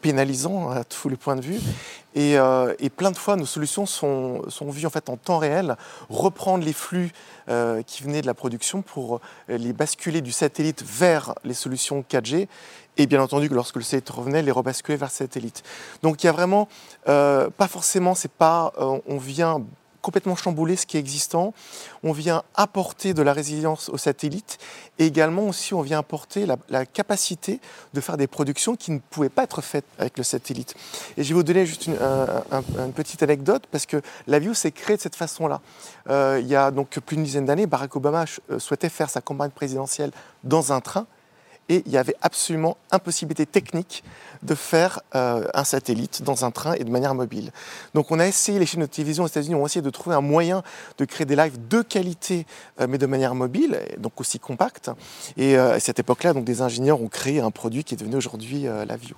pénalisant 0.01 0.71
à 0.71 0.85
tous 0.85 1.09
les 1.09 1.17
points 1.17 1.37
de 1.37 1.43
vue. 1.43 1.61
Et, 2.19 2.91
plein 2.97 3.11
de 3.11 3.17
fois, 3.17 3.37
nos 3.37 3.45
solutions 3.45 3.85
sont, 3.85 4.43
vues 4.63 4.87
en, 4.87 4.91
fait, 4.91 5.11
en 5.11 5.19
temps 5.19 5.37
réel, 5.37 5.77
reprendre 6.09 6.65
les 6.65 6.73
flux 6.73 7.13
euh, 7.51 7.83
qui 7.83 8.03
venaient 8.03 8.23
de 8.23 8.27
la 8.27 8.33
production 8.33 8.81
pour 8.81 9.21
euh, 9.51 9.59
les 9.59 9.75
basculer 9.75 10.23
du 10.23 10.33
satellite 10.33 10.83
vers 10.83 11.35
les 11.45 11.53
solutions 11.53 12.03
4G 12.09 12.49
et 12.97 13.07
bien 13.07 13.21
entendu 13.21 13.51
que 13.51 13.55
lorsque 13.55 13.77
le 13.77 13.83
satellite 13.83 14.09
revenait, 14.09 14.41
les 14.41 14.51
rebasculer 14.51 14.97
vers 14.97 15.09
le 15.09 15.13
satellite. 15.13 15.63
Donc 16.03 16.25
il 16.25 16.27
y 16.27 16.29
a 16.31 16.33
vraiment, 16.33 16.69
euh, 17.07 17.51
pas 17.51 17.69
forcément, 17.69 18.15
c'est 18.15 18.33
pas, 18.33 18.73
on 18.79 19.19
vient 19.19 19.61
complètement 20.07 20.37
chambouler 20.37 20.77
ce 20.77 20.87
qui 20.87 20.97
est 20.97 21.01
existant. 21.01 21.53
On 22.05 22.13
vient 22.13 22.45
apporter 22.55 23.13
de 23.13 23.23
la 23.23 23.33
résilience 23.33 23.89
au 23.89 23.99
satellite 23.99 24.59
et 25.01 25.07
également 25.07 25.49
aussi 25.49 25.75
on 25.75 25.83
vient 25.83 25.99
apporter 25.99 26.47
la, 26.69 26.87
capacité 26.87 27.61
de 27.93 28.01
faire 28.01 28.17
des 28.17 28.29
productions 28.29 28.77
qui 28.77 28.93
ne 28.93 29.01
pouvaient 29.01 29.29
pas 29.29 29.43
être 29.43 29.63
faites 29.63 29.85
avec 29.99 30.17
le 30.17 30.23
satellite. 30.23 30.77
Et 31.17 31.25
je 31.25 31.31
vais 31.31 31.35
vous 31.35 31.43
donner 31.43 31.67
juste 31.67 31.89
une, 31.89 31.97
petite 32.95 33.25
anecdote 33.25 33.65
parce 33.73 33.85
que 33.85 34.01
la 34.29 34.39
View 34.39 34.55
s'est 34.55 34.71
créée 34.71 34.97
de 34.97 35.03
cette 35.03 35.17
façon-là. 35.17 35.61
Euh, 36.09 36.39
il 36.41 36.47
y 36.47 36.55
a 36.55 36.71
donc 36.71 37.01
plus 37.01 37.17
d'une 37.17 37.25
dizaine 37.25 37.47
d'années, 37.47 37.67
Barack 37.67 37.97
Obama 37.97 38.27
euh, 38.53 38.61
souhaitait 38.61 38.89
faire 38.89 39.11
sa 39.11 39.21
campagne 39.21 39.51
présidentielle 39.51 40.13
dans 40.45 40.73
un 40.73 40.81
train 40.81 41.09
et 41.69 41.83
il 41.87 41.93
y 41.93 41.99
avait 41.99 42.17
absolument 42.23 42.77
impossibilité 42.91 43.47
technique 43.47 44.05
de 44.43 44.55
faire 44.55 45.01
euh, 45.15 45.47
un 45.55 45.65
satellite 45.65 46.23
dans 46.23 46.45
un 46.45 46.51
train 46.51 46.75
et 46.75 46.85
de 46.85 46.91
manière 46.91 47.15
mobile. 47.15 47.51
Donc 47.95 48.11
on 48.11 48.19
a 48.19 48.27
essayé, 48.27 48.59
les 48.59 48.67
chaînes 48.67 48.83
de 48.83 48.87
télévision 48.87 49.25
aux 49.25 49.29
États-Unis 49.29 49.55
ont 49.55 49.67
essayé 49.67 49.83
de 49.83 49.91
trouver 49.91 50.17
un 50.17 50.21
moyen 50.21 50.63
de 50.99 51.05
créer 51.05 51.27
des 51.27 51.37
lives 51.37 51.69
de 51.69 51.83
qualité, 51.83 52.47
euh, 52.81 52.87
mais 52.89 52.99
de 52.99 53.07
manière 53.07 53.35
mobile, 53.35 53.81
donc 53.99 54.21
aussi 54.21 54.39
compacte. 54.39 54.91
Et 55.37 55.57
euh, 55.57 55.75
à 55.75 55.81
cette 55.81 55.99
époque-là, 55.99 56.33
donc 56.33 56.45
des 56.45 56.63
ingénieurs 56.63 57.01
ont 57.01 57.09
créé 57.09 57.41
un 57.41 57.51
produit 57.51 57.85
qui 57.85 57.95
est 57.95 57.99
devenu 57.99 58.17
aujourd'hui 58.17 58.65
la 58.65 58.97
View. 58.97 59.17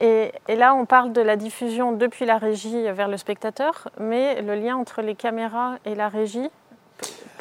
Et, 0.00 0.32
et, 0.48 0.56
là, 0.56 0.74
on 0.74 0.86
parle 0.86 1.12
de 1.12 1.20
la 1.20 1.36
diffusion 1.36 1.92
depuis 1.92 2.24
la 2.24 2.38
régie 2.38 2.90
vers 2.90 3.08
le 3.08 3.18
spectateur, 3.18 3.90
mais 3.98 4.40
le 4.40 4.54
lien 4.54 4.76
entre 4.76 5.02
les 5.02 5.14
caméras 5.14 5.76
et 5.84 5.94
la 5.94 6.08
régie, 6.08 6.48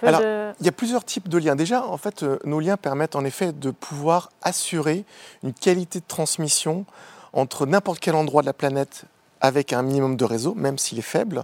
alors, 0.08 0.22
il 0.60 0.66
y 0.66 0.70
a 0.70 0.72
plusieurs 0.72 1.04
types 1.04 1.30
de 1.30 1.38
liens. 1.38 1.56
Déjà, 1.56 1.86
en 1.86 1.98
fait, 1.98 2.24
euh, 2.24 2.38
nos 2.44 2.60
liens 2.60 2.78
permettent 2.78 3.16
en 3.16 3.26
effet 3.26 3.54
de 3.54 3.72
pouvoir 3.72 4.32
assurer 4.42 5.06
une 5.44 5.54
qualité 5.54 6.00
de 6.00 6.06
transmission 6.08 6.86
entre 7.34 7.66
n'importe 7.66 8.00
quel 8.00 8.16
endroit 8.16 8.42
de 8.42 8.48
la 8.48 8.54
planète 8.54 9.04
avec 9.42 9.72
un 9.72 9.84
minimum 9.84 10.18
de 10.18 10.26
réseau, 10.26 10.54
même 10.54 10.78
s'il 10.78 11.00
est 11.00 11.04
faible, 11.04 11.44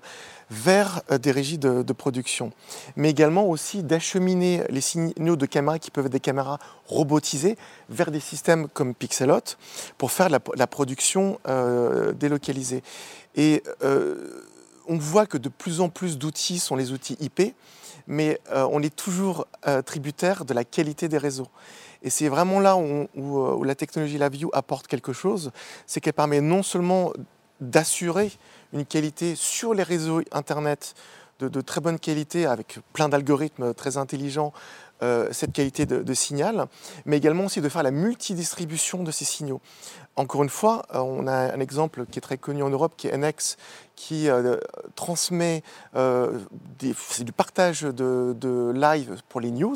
vers 0.50 1.02
euh, 1.12 1.18
des 1.18 1.32
régies 1.32 1.58
de, 1.58 1.94
production. 1.94 2.52
Mais 2.98 3.10
également 3.10 3.48
aussi 3.48 3.84
d'acheminer 3.84 4.64
les 4.70 4.82
signaux 4.82 5.38
de 5.38 5.46
caméras 5.46 5.80
qui 5.80 5.92
peuvent 5.92 6.08
être 6.08 6.12
des 6.12 6.20
caméras 6.20 6.60
robotisées 6.88 7.58
vers 7.90 8.12
des 8.12 8.20
systèmes 8.20 8.68
comme 8.68 8.94
Pixelot 8.94 9.56
pour 9.98 10.12
faire 10.12 10.28
la, 10.30 10.68
production 10.68 11.40
euh, 11.48 12.12
délocalisée. 12.12 12.84
Et 13.36 13.64
on 14.88 14.98
voit 14.98 15.26
que 15.26 15.38
de 15.38 15.50
plus 15.50 15.82
en 15.82 15.90
plus 15.90 16.18
d'outils 16.18 16.60
sont 16.60 16.76
les 16.76 16.92
outils 16.92 17.18
IP 17.20 17.54
mais 18.08 18.40
euh, 18.52 18.68
on 18.72 18.82
est 18.82 18.96
toujours 18.96 19.48
euh, 19.68 19.82
tributaire 19.82 20.46
de 20.46 20.54
la 20.54 20.64
qualité 20.64 21.08
des 21.08 21.18
réseaux. 21.18 21.48
Et 22.04 22.10
c'est 22.10 22.30
vraiment 22.30 22.60
là 22.60 22.78
où, 22.78 23.08
euh, 23.18 23.66
la 23.66 23.76
technologie 23.76 24.18
LaView 24.18 24.50
apporte 24.54 24.88
quelque 24.88 25.14
chose, 25.14 25.52
c'est 25.88 26.02
qu'elle 26.02 26.14
permet 26.14 26.42
non 26.42 26.64
seulement 26.64 27.14
d'assurer 27.62 28.32
une 28.74 28.86
qualité 28.86 29.36
sur 29.36 29.74
les 29.74 29.84
réseaux 29.84 30.22
Internet 30.32 30.94
de, 31.40 31.62
très 31.62 31.82
bonne 31.82 32.00
qualité, 32.00 32.46
avec 32.46 32.80
plein 32.94 33.10
d'algorithmes 33.10 33.74
très 33.74 33.98
intelligents, 33.98 34.54
cette 35.32 35.52
qualité 35.52 35.86
de, 35.86 36.14
signal, 36.14 36.68
mais 37.06 37.18
également 37.18 37.46
aussi 37.46 37.60
de 37.60 37.68
faire 37.68 37.84
la 37.84 37.92
multidistribution 37.92 39.04
de 39.04 39.12
ces 39.12 39.26
signaux. 39.26 39.60
Encore 40.16 40.44
une 40.44 40.50
fois, 40.50 40.84
on 40.94 41.28
a 41.28 41.54
un 41.54 41.60
exemple 41.60 42.06
qui 42.06 42.20
est 42.20 42.22
très 42.22 42.38
connu 42.38 42.64
en 42.64 42.70
Europe, 42.70 42.94
qui 42.96 43.10
est 43.10 43.18
NX, 43.18 43.58
qui 43.96 44.30
euh, 44.30 44.58
transmet 44.96 45.64
euh, 45.96 46.40
du 46.80 47.32
partage 47.32 47.82
de, 47.82 48.72
live 48.74 49.22
pour 49.30 49.42
les 49.42 49.52
news, 49.52 49.76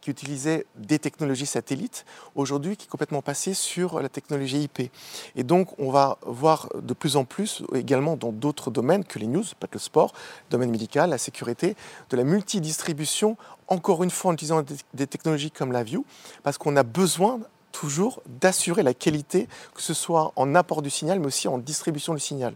qui 0.00 0.10
utilisait 0.10 0.66
des 0.76 0.98
technologies 0.98 1.46
satellites, 1.46 2.04
aujourd'hui 2.34 2.76
qui 2.76 2.86
est 2.86 2.88
complètement 2.88 3.22
passé 3.22 3.54
sur 3.54 4.00
la 4.00 4.08
technologie 4.08 4.62
IP. 4.62 4.90
Et 5.36 5.42
donc 5.42 5.78
on 5.78 5.90
va 5.90 6.18
voir 6.26 6.68
de 6.74 6.94
plus 6.94 7.16
en 7.16 7.24
plus, 7.24 7.62
également 7.74 8.16
dans 8.16 8.32
d'autres 8.32 8.70
domaines 8.70 9.04
que 9.04 9.18
les 9.18 9.26
news, 9.26 9.44
pas 9.58 9.66
que 9.66 9.74
le 9.74 9.80
sport, 9.80 10.12
le 10.48 10.52
domaine 10.52 10.70
médical, 10.70 11.10
la 11.10 11.18
sécurité, 11.18 11.76
de 12.10 12.16
la 12.16 12.24
multidistribution, 12.24 13.36
encore 13.68 14.02
une 14.02 14.10
fois 14.10 14.32
en 14.32 14.34
utilisant 14.34 14.64
des 14.94 15.06
technologies 15.06 15.50
comme 15.50 15.72
la 15.72 15.82
View, 15.82 16.04
parce 16.42 16.58
qu'on 16.58 16.76
a 16.76 16.82
besoin 16.82 17.40
toujours 17.72 18.22
d'assurer 18.26 18.82
la 18.82 18.94
qualité, 18.94 19.48
que 19.74 19.82
ce 19.82 19.94
soit 19.94 20.32
en 20.36 20.54
apport 20.54 20.82
du 20.82 20.90
signal, 20.90 21.20
mais 21.20 21.26
aussi 21.26 21.48
en 21.48 21.58
distribution 21.58 22.14
du 22.14 22.20
signal. 22.20 22.54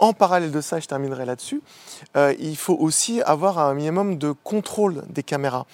En 0.00 0.12
parallèle 0.12 0.50
de 0.50 0.60
ça, 0.60 0.80
je 0.80 0.86
terminerai 0.86 1.24
là-dessus, 1.24 1.62
euh, 2.16 2.34
il 2.40 2.56
faut 2.56 2.74
aussi 2.74 3.22
avoir 3.22 3.58
un 3.58 3.74
minimum 3.74 4.18
de 4.18 4.32
contrôle 4.32 5.04
des 5.08 5.22
caméras. 5.22 5.66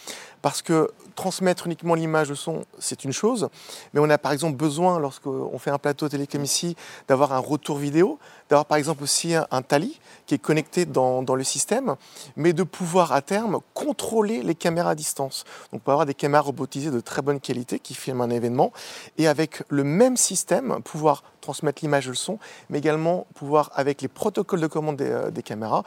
Parce 0.43 0.63
que 0.63 0.91
transmettre 1.15 1.67
uniquement 1.67 1.95
l'image, 1.95 2.31
le 2.31 2.35
son, 2.35 2.65
c'est 2.79 3.05
une 3.05 3.13
chose, 3.13 3.49
mais 3.93 4.01
on 4.01 4.09
a 4.09 4.17
par 4.17 4.33
exemple 4.33 4.57
besoin, 4.57 4.99
lorsqu'on 4.99 5.59
fait 5.59 5.71
un 5.71 5.79
plateau 5.79 6.09
télé 6.09 6.27
ici, 6.43 6.77
d'avoir 7.09 7.33
un 7.33 7.39
retour 7.39 7.77
vidéo, 7.77 8.19
d'avoir 8.49 8.65
par 8.65 8.79
exemple 8.79 9.03
aussi 9.03 9.35
un, 9.35 9.63
tali 9.63 10.01
qui 10.27 10.35
est 10.35 10.39
connecté 10.39 10.87
dans, 10.87 11.23
le 11.23 11.45
système, 11.45 11.97
mais 12.37 12.53
de 12.53 12.63
pouvoir 12.63 13.13
à 13.13 13.21
terme 13.21 13.61
contrôler 13.75 14.43
les 14.43 14.55
caméras 14.55 14.91
à 14.91 14.95
distance. 14.95 15.45
Donc, 15.73 15.83
on 15.83 15.85
peut 15.85 15.93
avoir 15.93 16.07
des 16.07 16.15
caméras 16.15 16.43
robotisées 16.43 16.91
de 16.91 17.01
très 17.01 17.21
bonne 17.21 17.41
qualité 17.41 17.79
qui 17.79 17.95
filment 17.95 18.23
un 18.23 18.31
événement, 18.31 18.73
et 19.19 19.29
avec 19.29 19.63
le 19.69 19.85
même 19.85 20.17
système, 20.17 20.81
pouvoir 20.83 21.23
transmettre 21.41 21.83
l'image 21.83 22.09
le 22.09 22.15
son, 22.15 22.39
mais 22.71 22.79
également 22.79 23.27
pouvoir, 23.35 23.71
avec 23.75 24.03
les 24.03 24.09
protocoles 24.09 24.61
de 24.61 24.67
commande 24.67 24.97
des, 24.97 25.11
euh, 25.11 25.31
des 25.31 25.43
caméras, 25.43 25.85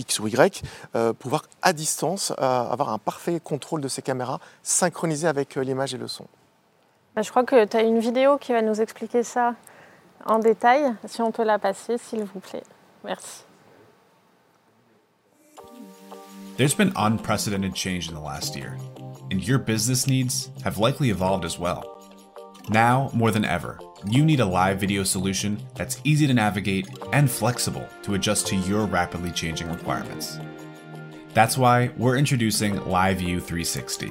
X 0.00 0.18
ou 0.18 0.26
Y, 0.28 0.62
euh, 0.94 1.12
pouvoir 1.12 1.44
à 1.62 1.72
distance 1.72 2.32
euh, 2.32 2.70
avoir 2.70 2.90
un 2.90 2.98
parfait 2.98 3.40
contrôle 3.40 3.80
de 3.80 3.88
ces 3.88 4.02
caméras 4.02 4.40
synchronisées 4.62 5.28
avec 5.28 5.56
euh, 5.56 5.62
l'image 5.62 5.94
et 5.94 5.98
le 5.98 6.08
son. 6.08 6.26
Bah, 7.14 7.22
je 7.22 7.30
crois 7.30 7.44
que 7.44 7.64
tu 7.64 7.76
as 7.76 7.82
une 7.82 7.98
vidéo 7.98 8.38
qui 8.38 8.52
va 8.52 8.62
nous 8.62 8.80
expliquer 8.80 9.22
ça 9.22 9.54
en 10.24 10.38
détail. 10.38 10.94
Si 11.06 11.22
on 11.22 11.30
peut 11.30 11.44
la 11.44 11.58
passer, 11.58 11.98
s'il 11.98 12.24
vous 12.24 12.40
plaît. 12.40 12.64
Merci. 13.04 13.44
There's 16.56 16.74
been 16.74 16.92
unprecedented 16.96 17.74
change 17.74 18.08
in 18.08 18.14
the 18.14 18.22
last 18.22 18.54
year, 18.54 18.76
and 19.32 19.40
your 19.40 19.58
business 19.58 20.06
needs 20.06 20.50
have 20.62 20.78
likely 20.78 21.08
evolved 21.08 21.46
as 21.46 21.58
well. 21.58 21.99
Now, 22.68 23.10
more 23.14 23.30
than 23.30 23.44
ever, 23.44 23.80
you 24.06 24.24
need 24.24 24.40
a 24.40 24.46
live 24.46 24.78
video 24.78 25.02
solution 25.02 25.60
that's 25.74 26.00
easy 26.04 26.26
to 26.26 26.34
navigate 26.34 26.88
and 27.12 27.30
flexible 27.30 27.88
to 28.02 28.14
adjust 28.14 28.46
to 28.48 28.56
your 28.56 28.86
rapidly 28.86 29.32
changing 29.32 29.70
requirements. 29.70 30.38
That's 31.34 31.56
why 31.56 31.90
we're 31.96 32.16
introducing 32.16 32.76
LiveView 32.76 33.42
360. 33.42 34.10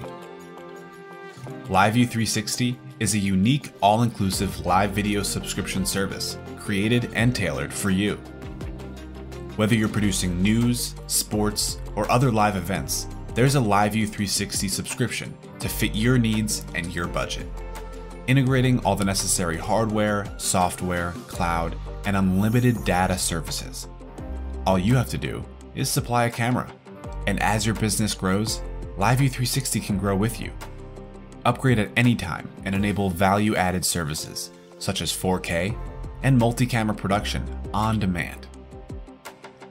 LiveView 1.67 2.07
360 2.07 2.79
is 2.99 3.13
a 3.13 3.19
unique, 3.19 3.71
all 3.81 4.01
inclusive 4.01 4.65
live 4.65 4.91
video 4.91 5.23
subscription 5.23 5.85
service 5.85 6.37
created 6.57 7.11
and 7.13 7.35
tailored 7.35 7.73
for 7.73 7.91
you. 7.91 8.15
Whether 9.55 9.75
you're 9.75 9.89
producing 9.89 10.41
news, 10.41 10.95
sports, 11.07 11.77
or 11.95 12.09
other 12.11 12.31
live 12.31 12.55
events, 12.55 13.07
there's 13.35 13.55
a 13.55 13.59
LiveView 13.59 14.07
360 14.07 14.67
subscription 14.67 15.37
to 15.59 15.69
fit 15.69 15.93
your 15.93 16.17
needs 16.17 16.65
and 16.75 16.93
your 16.93 17.07
budget 17.07 17.47
integrating 18.29 18.79
all 18.85 18.95
the 18.95 19.03
necessary 19.03 19.57
hardware, 19.57 20.23
software, 20.37 21.13
cloud, 21.27 21.75
and 22.05 22.15
unlimited 22.15 22.85
data 22.85 23.17
services. 23.17 23.87
All 24.67 24.77
you 24.77 24.95
have 24.95 25.09
to 25.09 25.17
do 25.17 25.43
is 25.73 25.89
supply 25.89 26.25
a 26.25 26.29
camera. 26.29 26.71
And 27.25 27.41
as 27.41 27.65
your 27.65 27.73
business 27.73 28.13
grows, 28.13 28.61
LiveView 28.97 29.31
360 29.31 29.79
can 29.79 29.97
grow 29.97 30.15
with 30.15 30.39
you. 30.39 30.51
Upgrade 31.43 31.79
at 31.79 31.89
any 31.97 32.15
time 32.15 32.47
and 32.65 32.75
enable 32.75 33.09
value 33.09 33.55
added 33.55 33.83
services 33.83 34.51
such 34.77 35.01
as 35.01 35.11
4K 35.11 35.75
and 36.21 36.37
multi 36.37 36.67
camera 36.67 36.95
production 36.95 37.43
on 37.73 37.97
demand. 37.97 38.47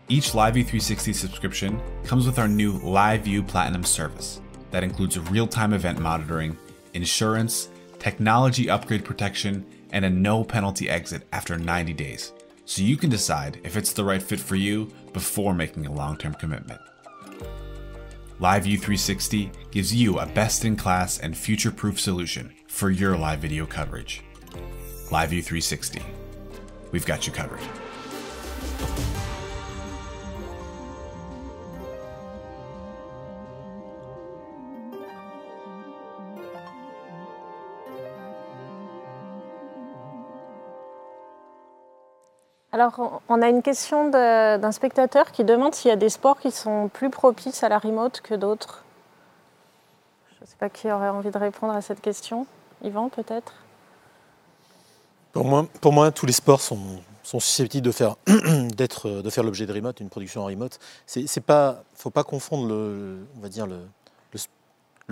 Each 0.08 0.32
LiveView 0.32 0.66
360 0.66 1.12
subscription 1.12 1.80
comes 2.02 2.26
with 2.26 2.40
our 2.40 2.48
new 2.48 2.80
LiveView 2.80 3.46
Platinum 3.46 3.84
service 3.84 4.40
that 4.72 4.82
includes 4.82 5.16
real 5.30 5.46
time 5.46 5.72
event 5.72 6.00
monitoring, 6.00 6.56
insurance, 6.94 7.68
technology 7.98 8.70
upgrade 8.70 9.04
protection, 9.04 9.64
and 9.90 10.04
a 10.04 10.10
no 10.10 10.44
penalty 10.44 10.88
exit 10.88 11.26
after 11.32 11.56
90 11.58 11.92
days, 11.94 12.32
so 12.64 12.82
you 12.82 12.96
can 12.96 13.10
decide 13.10 13.60
if 13.64 13.76
it's 13.76 13.92
the 13.92 14.04
right 14.04 14.22
fit 14.22 14.40
for 14.40 14.56
you 14.56 14.92
before 15.12 15.54
making 15.54 15.86
a 15.86 15.92
long 15.92 16.16
term 16.16 16.34
commitment. 16.34 16.80
LiveView 18.40 18.78
360 18.78 19.50
gives 19.72 19.92
you 19.92 20.20
a 20.20 20.26
best 20.26 20.64
in 20.64 20.76
class 20.76 21.18
and 21.18 21.36
future 21.36 21.72
proof 21.72 21.98
solution 21.98 22.54
for 22.68 22.90
your 22.90 23.16
live 23.16 23.40
video 23.40 23.66
coverage. 23.66 24.22
LiveView 25.08 25.42
360. 25.42 26.02
We've 26.92 27.06
got 27.06 27.26
you 27.26 27.32
covered. 27.32 27.60
Alors, 42.78 43.22
on 43.28 43.42
a 43.42 43.48
une 43.48 43.60
question 43.60 44.08
d'un 44.08 44.70
spectateur 44.70 45.32
qui 45.32 45.42
demande 45.42 45.74
s'il 45.74 45.88
y 45.88 45.92
a 45.92 45.96
des 45.96 46.10
sports 46.10 46.38
qui 46.38 46.52
sont 46.52 46.86
plus 46.86 47.10
propices 47.10 47.64
à 47.64 47.68
la 47.68 47.80
remote 47.80 48.20
que 48.20 48.36
d'autres. 48.36 48.84
Je 50.36 50.44
ne 50.44 50.46
sais 50.46 50.54
pas 50.56 50.68
qui 50.68 50.88
aurait 50.88 51.08
envie 51.08 51.32
de 51.32 51.38
répondre 51.38 51.72
à 51.72 51.82
cette 51.82 52.00
question. 52.00 52.46
Yvan, 52.84 53.08
peut-être? 53.08 53.52
Pour 55.32 55.92
moi, 55.92 56.12
tous 56.12 56.24
les 56.24 56.32
sports 56.32 56.60
sont, 56.60 56.78
susceptibles 57.24 57.84
de 57.88 57.90
faire, 57.90 58.14
l'objet 59.42 59.66
de 59.66 59.72
remote, 59.72 59.98
une 59.98 60.08
production 60.08 60.42
en 60.42 60.44
remote. 60.44 60.78
Il 61.16 61.24
ne 61.24 61.74
faut 61.96 62.10
pas 62.10 62.22
confondre 62.22 62.68
le, 62.68 63.26
on 63.36 63.40
va 63.40 63.48
dire 63.48 63.66
le, 63.66 63.80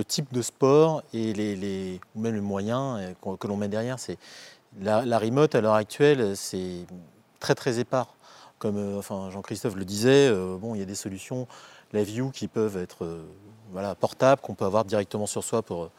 type 0.04 0.32
de 0.32 0.42
sport 0.42 1.02
et 1.12 1.32
les, 1.32 2.00
même 2.14 2.36
les 2.36 2.40
moyens 2.40 3.00
que, 3.40 3.46
l'on 3.48 3.56
met 3.56 3.66
derrière. 3.66 3.96
La 4.80 5.18
remote, 5.18 5.56
à 5.56 5.60
l'heure 5.60 5.74
actuelle, 5.74 6.36
c'est 6.36 6.86
très 7.54 7.78
épars. 7.78 8.16
Comme 8.58 8.78
euh, 8.78 8.98
enfin, 8.98 9.30
Jean-Christophe 9.30 9.74
le 9.74 9.84
disait, 9.84 10.28
euh, 10.28 10.56
bon, 10.56 10.74
il 10.74 10.78
y 10.78 10.82
a 10.82 10.86
des 10.86 10.94
solutions, 10.94 11.46
la 11.92 12.02
view 12.02 12.30
qui 12.30 12.48
peuvent 12.48 12.76
être 12.76 13.04
euh, 13.04 13.94
portables, 14.00 14.40
qu'on 14.40 14.54
peut 14.54 14.64
avoir 14.64 14.84
directement 14.84 15.26
sur 15.26 15.44
soi 15.44 15.62
pour, 15.62 15.90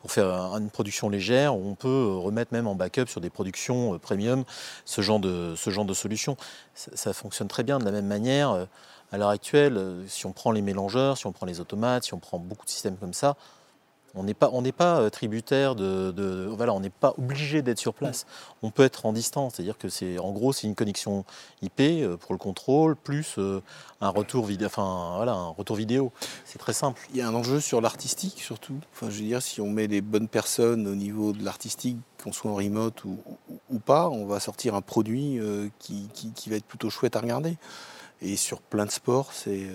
pour 0.00 0.12
faire 0.12 0.28
une 0.56 0.70
production 0.70 1.08
légère, 1.08 1.56
ou 1.56 1.68
on 1.68 1.74
peut 1.74 2.16
remettre 2.16 2.52
même 2.52 2.68
en 2.68 2.74
backup 2.74 3.06
sur 3.08 3.20
des 3.20 3.30
productions 3.30 3.98
premium 3.98 4.44
ce 4.84 5.00
genre 5.00 5.18
de, 5.18 5.54
ce 5.56 5.70
genre 5.70 5.84
de 5.84 5.94
solution. 5.94 6.36
Ça, 6.74 6.90
ça 6.94 7.12
fonctionne 7.12 7.48
très 7.48 7.64
bien 7.64 7.78
de 7.78 7.84
la 7.84 7.90
même 7.90 8.06
manière. 8.06 8.66
À 9.10 9.18
l'heure 9.18 9.28
actuelle, 9.30 9.80
si 10.08 10.26
on 10.26 10.32
prend 10.32 10.52
les 10.52 10.62
mélangeurs, 10.62 11.18
si 11.18 11.26
on 11.26 11.32
prend 11.32 11.46
les 11.46 11.60
automates, 11.60 12.04
si 12.04 12.14
on 12.14 12.18
prend 12.18 12.38
beaucoup 12.38 12.64
de 12.64 12.70
systèmes 12.70 12.96
comme 12.96 13.14
ça, 13.14 13.36
on 14.14 14.22
n'est 14.22 14.34
pas, 14.34 14.50
pas 14.76 15.00
euh, 15.00 15.10
tributaire 15.10 15.74
de, 15.74 16.48
voilà, 16.56 16.72
on 16.72 16.80
n'est 16.80 16.90
pas 16.90 17.14
obligé 17.18 17.62
d'être 17.62 17.78
sur 17.78 17.94
place. 17.94 18.26
On 18.62 18.70
peut 18.70 18.84
être 18.84 19.06
en 19.06 19.12
distance, 19.12 19.54
c'est-à-dire 19.54 19.76
que 19.76 19.88
c'est, 19.88 20.18
en 20.18 20.32
gros, 20.32 20.52
c'est 20.52 20.66
une 20.66 20.74
connexion 20.74 21.24
IP 21.62 21.80
euh, 21.80 22.16
pour 22.16 22.32
le 22.32 22.38
contrôle 22.38 22.96
plus 22.96 23.34
euh, 23.38 23.60
un 24.00 24.10
retour 24.10 24.46
vidéo, 24.46 24.66
enfin 24.66 25.14
voilà, 25.16 25.32
un 25.32 25.48
retour 25.48 25.76
vidéo. 25.76 26.12
C'est 26.44 26.58
très 26.58 26.72
simple. 26.72 27.00
Il 27.10 27.16
y 27.16 27.22
a 27.22 27.28
un 27.28 27.34
enjeu 27.34 27.60
sur 27.60 27.80
l'artistique 27.80 28.40
surtout. 28.40 28.78
Je 29.02 29.06
veux 29.06 29.10
dire, 29.10 29.42
si 29.42 29.60
on 29.60 29.68
met 29.68 29.86
les 29.86 30.00
bonnes 30.00 30.28
personnes 30.28 30.86
au 30.86 30.94
niveau 30.94 31.32
de 31.32 31.44
l'artistique, 31.44 31.98
qu'on 32.22 32.32
soit 32.32 32.50
en 32.50 32.54
remote 32.54 33.04
ou, 33.04 33.78
pas, 33.84 34.08
on 34.08 34.24
va 34.26 34.40
sortir 34.40 34.74
un 34.74 34.80
produit 34.80 35.38
qui, 35.78 36.08
va 36.46 36.56
être 36.56 36.64
plutôt 36.64 36.88
chouette 36.88 37.16
à 37.16 37.20
regarder. 37.20 37.58
Et 38.22 38.36
sur 38.36 38.62
plein 38.62 38.86
de 38.86 38.90
sports, 38.90 39.32
c'est, 39.32 39.66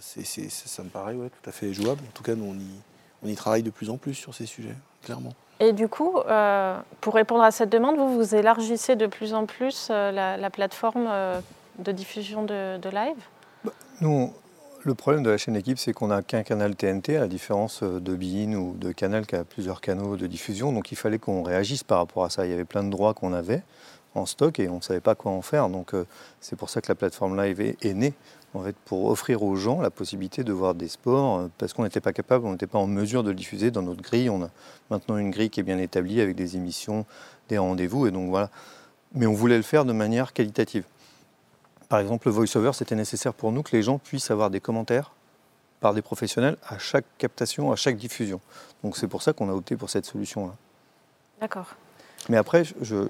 ça 0.00 0.82
me 0.82 0.88
paraît 0.88 1.14
ouais, 1.14 1.30
tout 1.30 1.48
à 1.48 1.52
fait 1.52 1.72
jouable. 1.72 2.02
En 2.08 2.12
tout 2.12 2.24
cas, 2.24 2.34
nous 2.34 2.44
on 2.44 2.54
y 2.54 2.89
on 3.22 3.28
y 3.28 3.34
travaille 3.34 3.62
de 3.62 3.70
plus 3.70 3.90
en 3.90 3.96
plus 3.96 4.14
sur 4.14 4.34
ces 4.34 4.46
sujets, 4.46 4.76
clairement. 5.02 5.32
Et 5.60 5.72
du 5.72 5.88
coup, 5.88 6.18
euh, 6.18 6.78
pour 7.02 7.14
répondre 7.14 7.42
à 7.42 7.50
cette 7.50 7.68
demande, 7.68 7.96
vous 7.96 8.14
vous 8.14 8.34
élargissez 8.34 8.96
de 8.96 9.06
plus 9.06 9.34
en 9.34 9.44
plus 9.44 9.88
euh, 9.90 10.10
la, 10.10 10.50
plateforme 10.50 11.06
euh, 11.08 11.40
de 11.78 11.92
diffusion 11.92 12.42
de, 12.44 12.88
live? 12.88 13.18
Bah, 13.62 13.72
Nous, 14.00 14.32
le 14.84 14.94
problème 14.94 15.22
de 15.22 15.28
la 15.28 15.36
chaîne 15.36 15.56
équipe, 15.56 15.78
c'est 15.78 15.92
qu'on 15.92 16.06
n'a 16.06 16.22
qu'un 16.22 16.42
canal 16.42 16.74
TNT, 16.74 17.18
à 17.18 17.20
la 17.20 17.28
différence 17.28 17.82
de 17.82 18.14
Bein 18.14 18.54
ou 18.54 18.74
de 18.78 18.90
Canal 18.92 19.26
qui 19.26 19.36
a 19.36 19.44
plusieurs 19.44 19.82
canaux 19.82 20.16
de 20.16 20.26
diffusion. 20.26 20.72
Donc 20.72 20.92
il 20.92 20.96
fallait 20.96 21.18
qu'on 21.18 21.42
réagisse 21.42 21.84
par 21.84 21.98
rapport 21.98 22.24
à 22.24 22.30
ça. 22.30 22.46
Il 22.46 22.50
y 22.50 22.54
avait 22.54 22.64
plein 22.64 22.82
de 22.82 22.90
droits 22.90 23.12
qu'on 23.12 23.34
avait 23.34 23.62
en 24.14 24.26
stock 24.26 24.58
et 24.58 24.68
on 24.68 24.76
ne 24.76 24.80
savait 24.82 25.00
pas 25.00 25.14
quoi 25.14 25.32
en 25.32 25.42
faire. 25.42 25.68
Donc 25.68 25.92
c'est 26.40 26.56
pour 26.56 26.70
ça 26.70 26.80
que 26.80 26.88
la 26.88 26.94
plateforme 26.94 27.40
live 27.40 27.60
est 27.60 27.94
née 27.94 28.14
en 28.54 28.64
fait, 28.64 28.76
pour 28.84 29.06
offrir 29.06 29.42
aux 29.42 29.54
gens 29.56 29.80
la 29.80 29.90
possibilité 29.90 30.42
de 30.42 30.52
voir 30.52 30.74
des 30.74 30.88
sports, 30.88 31.38
euh, 31.38 31.48
parce 31.58 31.72
qu'on 31.72 31.84
n'était 31.84 32.00
pas 32.00 32.12
capable, 32.12 32.46
on 32.46 32.52
n'était 32.52 32.66
pas 32.66 32.78
en 32.78 32.86
mesure 32.86 33.22
de 33.22 33.30
le 33.30 33.36
diffuser 33.36 33.70
dans 33.70 33.82
notre 33.82 34.02
grille. 34.02 34.28
On 34.28 34.42
a 34.42 34.50
maintenant 34.90 35.16
une 35.18 35.30
grille 35.30 35.50
qui 35.50 35.60
est 35.60 35.64
bien 35.64 35.78
établie 35.78 36.20
avec 36.20 36.34
des 36.34 36.56
émissions, 36.56 37.06
des 37.48 37.58
rendez-vous, 37.58 38.06
et 38.06 38.10
donc 38.10 38.28
voilà. 38.30 38.50
Mais 39.14 39.26
on 39.26 39.34
voulait 39.34 39.56
le 39.56 39.62
faire 39.62 39.84
de 39.84 39.92
manière 39.92 40.32
qualitative. 40.32 40.84
Par 41.88 42.00
exemple, 42.00 42.28
le 42.28 42.32
voice-over, 42.32 42.72
c'était 42.74 42.94
nécessaire 42.94 43.34
pour 43.34 43.52
nous 43.52 43.62
que 43.62 43.76
les 43.76 43.82
gens 43.82 43.98
puissent 43.98 44.30
avoir 44.30 44.50
des 44.50 44.60
commentaires 44.60 45.12
par 45.80 45.94
des 45.94 46.02
professionnels 46.02 46.56
à 46.68 46.78
chaque 46.78 47.06
captation, 47.18 47.72
à 47.72 47.76
chaque 47.76 47.96
diffusion. 47.96 48.40
Donc 48.84 48.96
c'est 48.96 49.08
pour 49.08 49.22
ça 49.22 49.32
qu'on 49.32 49.48
a 49.48 49.52
opté 49.52 49.76
pour 49.76 49.90
cette 49.90 50.06
solution-là. 50.06 50.54
D'accord. 51.40 51.74
Mais 52.28 52.36
après, 52.36 52.64
je, 52.82 53.08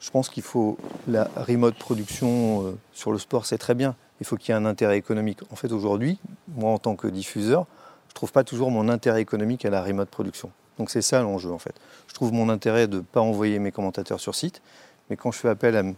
je 0.00 0.10
pense 0.10 0.28
qu'il 0.28 0.42
faut 0.42 0.78
la 1.06 1.28
remote 1.36 1.76
production 1.76 2.66
euh, 2.66 2.78
sur 2.92 3.12
le 3.12 3.18
sport, 3.18 3.46
c'est 3.46 3.58
très 3.58 3.74
bien 3.74 3.96
il 4.20 4.26
faut 4.26 4.36
qu'il 4.36 4.52
y 4.52 4.52
ait 4.52 4.60
un 4.60 4.64
intérêt 4.64 4.98
économique. 4.98 5.40
En 5.50 5.56
fait, 5.56 5.72
aujourd'hui, 5.72 6.18
moi, 6.48 6.70
en 6.70 6.78
tant 6.78 6.96
que 6.96 7.06
diffuseur, 7.06 7.66
je 8.08 8.12
ne 8.12 8.14
trouve 8.14 8.32
pas 8.32 8.44
toujours 8.44 8.70
mon 8.70 8.88
intérêt 8.88 9.20
économique 9.20 9.64
à 9.64 9.70
la 9.70 9.82
remote 9.82 10.08
production. 10.08 10.50
Donc 10.78 10.90
c'est 10.90 11.02
ça 11.02 11.22
l'enjeu, 11.22 11.50
en 11.50 11.58
fait. 11.58 11.74
Je 12.08 12.14
trouve 12.14 12.32
mon 12.32 12.48
intérêt 12.48 12.86
de 12.86 12.96
ne 12.96 13.02
pas 13.02 13.20
envoyer 13.20 13.58
mes 13.58 13.72
commentateurs 13.72 14.20
sur 14.20 14.34
site, 14.34 14.62
mais 15.10 15.16
quand 15.16 15.30
je 15.30 15.38
fais 15.38 15.48
appel 15.48 15.94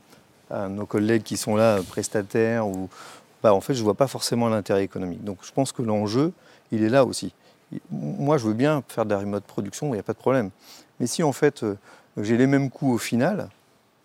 à, 0.51 0.69
nos 0.69 0.87
collègues 0.87 1.23
qui 1.23 1.37
sont 1.37 1.55
là, 1.55 1.79
prestataires, 1.89 2.67
bah, 3.43 3.55
en 3.55 3.61
fait, 3.61 3.75
je 3.75 3.81
ne 3.81 3.85
vois 3.85 3.95
pas 3.95 4.09
forcément 4.09 4.49
l'intérêt 4.49 4.83
économique. 4.83 5.23
Donc 5.25 5.39
je 5.43 5.53
pense 5.53 5.73
que 5.73 5.83
l'enjeu, 5.83 6.33
il 6.73 6.83
est 6.83 6.89
là 6.89 7.05
aussi. 7.05 7.33
moi, 7.91 8.37
je 8.37 8.47
veux 8.47 8.55
bien 8.55 8.83
faire 8.89 9.05
de 9.05 9.15
la 9.15 9.21
remote 9.21 9.45
production, 9.45 9.89
il 9.89 9.93
n'y 9.93 10.01
a 10.01 10.03
pas 10.03 10.13
de 10.13 10.19
problème. 10.19 10.51
Mais 10.99 11.07
si 11.07 11.23
en 11.23 11.33
fait, 11.33 11.63
euh, 11.63 11.77
j'ai 12.17 12.37
les 12.37 12.47
mêmes 12.47 12.69
coûts 12.69 12.93
au 12.93 12.99
final, 12.99 13.49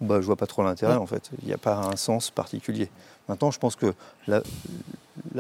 bah, 0.01 0.19
je 0.19 0.25
vois 0.25 0.35
pas 0.35 0.47
trop 0.47 0.63
l'intérêt 0.63 0.95
en 0.95 1.05
fait. 1.05 1.29
Il 1.41 1.47
n'y 1.47 1.53
a 1.53 1.57
pas 1.57 1.75
un 1.75 1.95
sens 1.95 2.29
particulier. 2.31 2.89
Maintenant, 3.27 3.51
je 3.51 3.59
pense 3.59 3.75
que 3.75 3.93
la, 4.27 4.41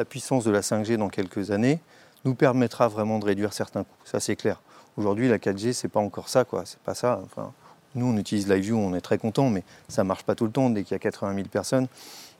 puissance 0.05 0.43
de 0.43 0.51
la 0.51 0.61
5G 0.61 0.97
dans 0.97 1.09
quelques 1.09 1.51
années 1.51 1.79
nous 2.23 2.35
permettra 2.35 2.87
vraiment 2.87 3.19
de 3.19 3.25
réduire 3.25 3.53
certains 3.53 3.83
coûts. 3.83 4.05
Ça, 4.05 4.19
c'est 4.19 4.35
clair. 4.35 4.61
Aujourd'hui, 4.97 5.27
la 5.27 5.37
4G, 5.37 5.73
c'est 5.73 5.89
pas 5.89 5.99
encore 5.99 6.29
ça, 6.29 6.45
quoi. 6.45 6.63
C'est 6.65 6.79
pas 6.79 6.95
ça. 6.95 7.21
Enfin, 7.25 7.51
nous, 7.93 8.07
on 8.07 8.17
utilise 8.17 8.47
LiveView, 8.47 8.77
on 8.77 8.95
est 8.95 9.01
très 9.01 9.17
content, 9.17 9.49
mais 9.49 9.63
ça 9.87 10.03
marche 10.03 10.23
pas 10.23 10.35
tout 10.35 10.45
le 10.45 10.51
temps. 10.51 10.69
Dès 10.69 10.83
qu'il 10.83 10.93
y 10.93 10.95
a 10.95 10.99
80 10.99 11.35
000 11.35 11.47
personnes, 11.47 11.87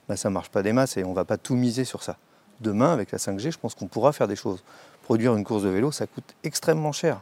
bah, 0.07 0.15
ça 0.15 0.29
marche 0.29 0.49
pas 0.49 0.63
des 0.63 0.73
masses 0.73 0.97
et 0.97 1.03
on 1.03 1.13
va 1.13 1.25
pas 1.25 1.37
tout 1.37 1.55
miser 1.55 1.83
sur 1.83 2.01
ça. 2.01 2.17
Demain, 2.61 2.93
avec 2.93 3.11
la 3.11 3.17
5G, 3.17 3.51
je 3.51 3.59
pense 3.59 3.75
qu'on 3.75 3.87
pourra 3.87 4.13
faire 4.13 4.27
des 4.27 4.35
choses. 4.35 4.63
Produire 5.03 5.35
une 5.35 5.43
course 5.43 5.63
de 5.63 5.69
vélo, 5.69 5.91
ça 5.91 6.07
coûte 6.07 6.33
extrêmement 6.43 6.91
cher. 6.91 7.21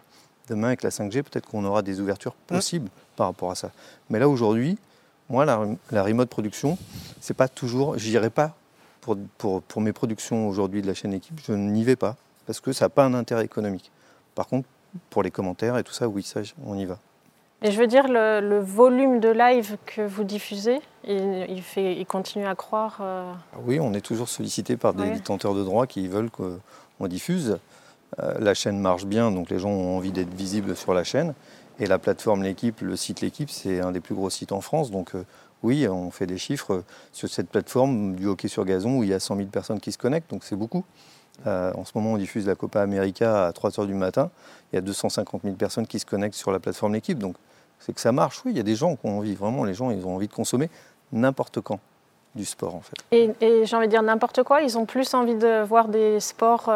Demain, 0.49 0.67
avec 0.67 0.83
la 0.83 0.89
5G, 0.89 1.23
peut-être 1.23 1.47
qu'on 1.47 1.63
aura 1.63 1.81
des 1.81 2.01
ouvertures 2.01 2.33
mmh. 2.33 2.55
possibles 2.55 2.89
par 3.15 3.27
rapport 3.27 3.51
à 3.51 3.55
ça. 3.55 3.71
Mais 4.09 4.19
là, 4.19 4.27
aujourd'hui, 4.27 4.77
moi, 5.29 5.45
la, 5.45 6.03
remote 6.03 6.29
production, 6.29 6.77
c'est 7.21 7.33
pas 7.33 7.47
toujours. 7.47 7.97
Je 7.97 8.09
n'irai 8.09 8.29
pas 8.29 8.55
pour, 9.01 9.17
pour, 9.37 9.81
mes 9.81 9.93
productions 9.93 10.47
aujourd'hui 10.47 10.81
de 10.81 10.87
la 10.87 10.93
chaîne 10.93 11.13
équipe, 11.13 11.39
je 11.45 11.53
n'y 11.53 11.83
vais 11.83 11.95
pas 11.95 12.15
parce 12.45 12.59
que 12.59 12.73
ça 12.73 12.85
n'a 12.85 12.89
pas 12.89 13.05
un 13.05 13.13
intérêt 13.13 13.45
économique. 13.45 13.91
Par 14.35 14.47
contre, 14.47 14.67
pour 15.09 15.23
les 15.23 15.31
commentaires 15.31 15.77
et 15.77 15.83
tout 15.83 15.93
ça, 15.93 16.07
oui, 16.07 16.23
ça, 16.23 16.41
on 16.65 16.77
y 16.77 16.85
va. 16.85 16.99
Et 17.61 17.71
je 17.71 17.79
veux 17.79 17.87
dire, 17.87 18.07
le, 18.09 18.59
volume 18.59 19.19
de 19.19 19.29
live 19.29 19.77
que 19.85 20.01
vous 20.01 20.25
diffusez, 20.25 20.81
il, 21.07 21.61
fait, 21.61 21.95
il 21.95 22.05
continue 22.05 22.45
à 22.45 22.55
croire 22.55 22.97
euh, 23.01 23.31
Oui, 23.63 23.79
on 23.79 23.93
est 23.93 24.01
toujours 24.01 24.27
sollicité 24.27 24.75
par 24.75 24.93
des 24.93 25.09
détenteurs 25.11 25.53
de 25.53 25.63
droits 25.63 25.87
qui 25.87 26.07
veulent 26.07 26.29
qu'on 26.29 27.07
diffuse. 27.07 27.57
Euh, 28.19 28.35
la 28.39 28.53
chaîne 28.53 28.79
marche 28.79 29.05
bien, 29.05 29.31
donc 29.31 29.49
les 29.49 29.59
gens 29.59 29.69
ont 29.69 29.97
envie 29.97 30.11
d'être 30.11 30.33
visibles 30.33 30.75
sur 30.75 30.93
la 30.93 31.03
chaîne. 31.03 31.33
Et 31.79 31.87
la 31.87 31.97
plateforme 31.97 32.43
L'équipe, 32.43 32.81
le 32.81 32.95
site 32.95 33.21
L'équipe, 33.21 33.49
c'est 33.49 33.79
un 33.79 33.91
des 33.91 33.99
plus 33.99 34.15
gros 34.15 34.29
sites 34.29 34.51
en 34.51 34.61
France. 34.61 34.91
Donc 34.91 35.15
euh, 35.15 35.25
oui, 35.63 35.87
on 35.87 36.11
fait 36.11 36.27
des 36.27 36.37
chiffres 36.37 36.83
sur 37.11 37.29
cette 37.29 37.49
plateforme 37.49 38.15
du 38.15 38.27
hockey 38.27 38.47
sur 38.47 38.65
gazon 38.65 38.97
où 38.97 39.03
il 39.03 39.09
y 39.09 39.13
a 39.13 39.19
100 39.19 39.37
000 39.37 39.47
personnes 39.47 39.79
qui 39.79 39.91
se 39.91 39.97
connectent, 39.97 40.29
donc 40.29 40.43
c'est 40.43 40.55
beaucoup. 40.55 40.83
Euh, 41.47 41.71
en 41.73 41.83
ce 41.83 41.91
moment, 41.95 42.13
on 42.13 42.17
diffuse 42.17 42.45
la 42.45 42.53
Copa 42.53 42.81
América 42.81 43.47
à 43.47 43.53
3 43.53 43.71
h 43.71 43.87
du 43.87 43.95
matin. 43.95 44.29
Il 44.71 44.75
y 44.75 44.77
a 44.77 44.81
250 44.81 45.41
000 45.43 45.55
personnes 45.55 45.87
qui 45.87 45.97
se 45.97 46.05
connectent 46.05 46.35
sur 46.35 46.51
la 46.51 46.59
plateforme 46.59 46.93
L'équipe. 46.93 47.17
Donc 47.17 47.35
c'est 47.79 47.93
que 47.93 48.01
ça 48.01 48.11
marche. 48.11 48.43
Oui, 48.45 48.51
il 48.51 48.57
y 48.57 48.59
a 48.59 48.63
des 48.63 48.75
gens 48.75 48.95
qui 48.95 49.07
ont 49.07 49.17
envie, 49.17 49.33
vraiment, 49.33 49.63
les 49.63 49.73
gens, 49.73 49.89
ils 49.89 50.05
ont 50.05 50.15
envie 50.15 50.27
de 50.27 50.33
consommer 50.33 50.69
n'importe 51.11 51.61
quand 51.61 51.79
du 52.35 52.45
sport 52.45 52.75
en 52.75 52.81
fait. 52.81 52.95
Et, 53.11 53.65
j'ai 53.65 53.75
envie 53.75 53.85
de 53.85 53.91
dire 53.91 54.01
n'importe 54.01 54.41
quoi, 54.43 54.61
ils 54.61 54.77
ont 54.77 54.85
plus 54.85 55.13
envie 55.13 55.35
de 55.35 55.63
voir 55.63 55.87
des 55.87 56.19
sports 56.19 56.67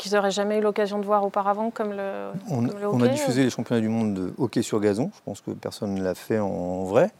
qu'ils 0.00 0.14
n'auraient 0.14 0.30
jamais 0.30 0.58
eu 0.58 0.60
l'occasion 0.60 0.98
de 0.98 1.04
voir 1.04 1.24
auparavant, 1.24 1.70
comme 1.70 1.92
le, 1.92 2.30
on, 2.48 2.64
hockey, 2.64 2.84
on 2.84 3.00
a 3.02 3.08
diffusé 3.08 3.44
les 3.44 3.50
championnats 3.50 3.80
du 3.80 3.88
monde 3.88 4.14
de 4.14 4.32
hockey 4.38 4.62
sur 4.62 4.80
gazon. 4.80 5.10
Je 5.14 5.20
pense 5.24 5.40
que 5.42 5.50
personne 5.50 5.94
ne 5.94 6.02
l'a 6.02 6.14
fait 6.14 6.38
en 6.38 6.84
vrai. 6.84 7.10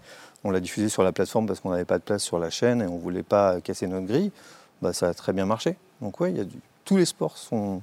On 0.42 0.50
l'a 0.50 0.60
diffusé 0.60 0.88
sur 0.88 1.02
la 1.02 1.12
plateforme 1.12 1.46
parce 1.46 1.60
qu'on 1.60 1.70
n'avait 1.70 1.84
pas 1.84 1.98
de 1.98 2.02
place 2.02 2.22
sur 2.22 2.38
la 2.38 2.48
chaîne 2.48 2.80
et 2.80 2.86
on 2.86 2.94
ne 2.94 3.00
voulait 3.00 3.22
pas 3.22 3.60
casser 3.60 3.86
notre 3.86 4.06
grille. 4.06 4.32
Bah, 4.80 4.94
ça 4.94 5.08
a 5.08 5.14
très 5.14 5.34
bien 5.34 5.44
marché. 5.44 5.76
Donc 6.00 6.18
oui, 6.20 6.40
a 6.40 6.44
tous 6.86 6.96
les 6.96 7.04
sports 7.04 7.36
sont, 7.36 7.82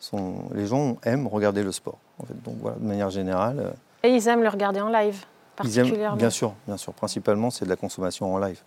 sont, 0.00 0.34
Les 0.52 0.66
gens 0.66 0.96
aiment 1.04 1.28
regarder 1.28 1.62
le 1.62 1.70
sport. 1.70 1.98
En 2.18 2.26
fait. 2.26 2.42
Donc 2.42 2.56
voilà, 2.60 2.76
de 2.78 2.84
manière 2.84 3.10
générale. 3.10 3.60
Euh, 3.60 3.70
et 4.02 4.14
ils 4.14 4.26
aiment 4.26 4.42
le 4.42 4.48
regarder 4.48 4.80
en 4.80 4.88
live, 4.88 5.24
particulièrement. 5.54 6.16
bien 6.16 6.30
sûr, 6.30 6.54
bien 6.66 6.76
sûr. 6.76 6.92
Principalement, 6.92 7.50
c'est 7.50 7.64
de 7.64 7.70
la 7.70 7.76
consommation 7.76 8.34
en 8.34 8.38
live. 8.38 8.60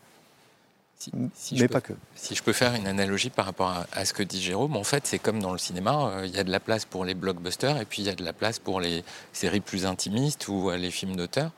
Si, 0.97 1.55
mais 1.60 1.67
pas 1.67 1.81
que. 1.81 1.93
Si 2.15 2.36
je 2.36 2.43
peux 2.43 2.53
faire 2.53 2.73
une 2.73 2.88
analogie 2.88 3.29
par 3.29 3.45
rapport 3.45 3.86
à, 3.91 4.05
ce 4.05 4.13
que 4.13 4.23
dit 4.23 4.41
Jérôme, 4.41 4.75
en 4.75 4.84
fait, 4.84 5.05
c'est 5.05 5.19
comme 5.19 5.41
dans 5.41 5.51
le 5.51 5.58
cinéma, 5.58 6.10
euh, 6.10 6.25
il 6.25 6.34
y 6.34 6.39
a 6.39 6.43
de 6.43 6.51
la 6.51 6.60
place 6.60 6.86
pour 6.86 7.05
les 7.05 7.13
blockbusters 7.13 7.79
et 7.79 7.86
puis 7.86 8.01
il 8.01 8.05
y 8.05 8.10
a 8.10 8.15
de 8.15 8.23
la 8.23 8.34
place 8.34 8.60
pour 8.60 8.79
les 8.79 9.03
séries 9.34 9.60
plus 9.60 9.86
intimistes 9.86 10.47
ou 10.47 10.69
euh, 10.69 10.77
les 10.77 10.91
films 10.91 11.15
d'auteur. 11.15 11.51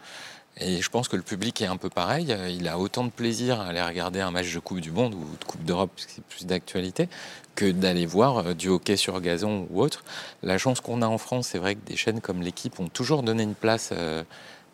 Et 0.59 0.81
je 0.81 0.89
pense 0.89 1.07
que 1.07 1.15
le 1.15 1.21
public 1.21 1.61
est 1.61 1.67
un 1.67 1.77
peu 1.77 1.89
pareil. 1.89 2.31
Euh, 2.31 2.49
il 2.49 2.67
a 2.67 2.79
autant 2.79 3.03
de 3.03 3.11
plaisir 3.11 3.61
à 3.61 3.67
aller 3.67 3.81
regarder 3.81 4.21
un 4.21 4.31
match 4.31 4.51
de 4.51 4.59
Coupe 4.59 4.81
du 4.81 4.91
Monde 4.91 5.13
ou 5.13 5.37
de 5.39 5.45
Coupe 5.45 5.63
d'Europe, 5.63 5.91
parce 5.95 6.07
que 6.07 6.13
c'est 6.13 6.25
plus 6.25 6.47
d'actualité, 6.47 7.07
que 7.53 7.71
d'aller 7.71 8.07
voir 8.07 8.55
du 8.55 8.69
hockey 8.69 8.97
sur 8.97 9.21
gazon 9.21 9.67
ou 9.69 9.81
autre. 9.81 10.03
La 10.41 10.57
chance 10.57 10.81
qu'on 10.81 11.03
a 11.03 11.07
en 11.07 11.19
France, 11.19 11.49
c'est 11.49 11.59
vrai 11.59 11.75
que 11.75 11.87
des 11.87 11.95
chaînes 11.95 12.21
comme 12.21 12.41
l'équipe 12.41 12.79
ont 12.79 12.89
toujours 12.89 13.21
donné 13.21 13.43
une 13.43 13.55
place 13.55 13.93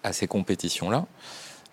à 0.04 0.14
ces 0.14 0.28
compétitions-là. 0.28 1.06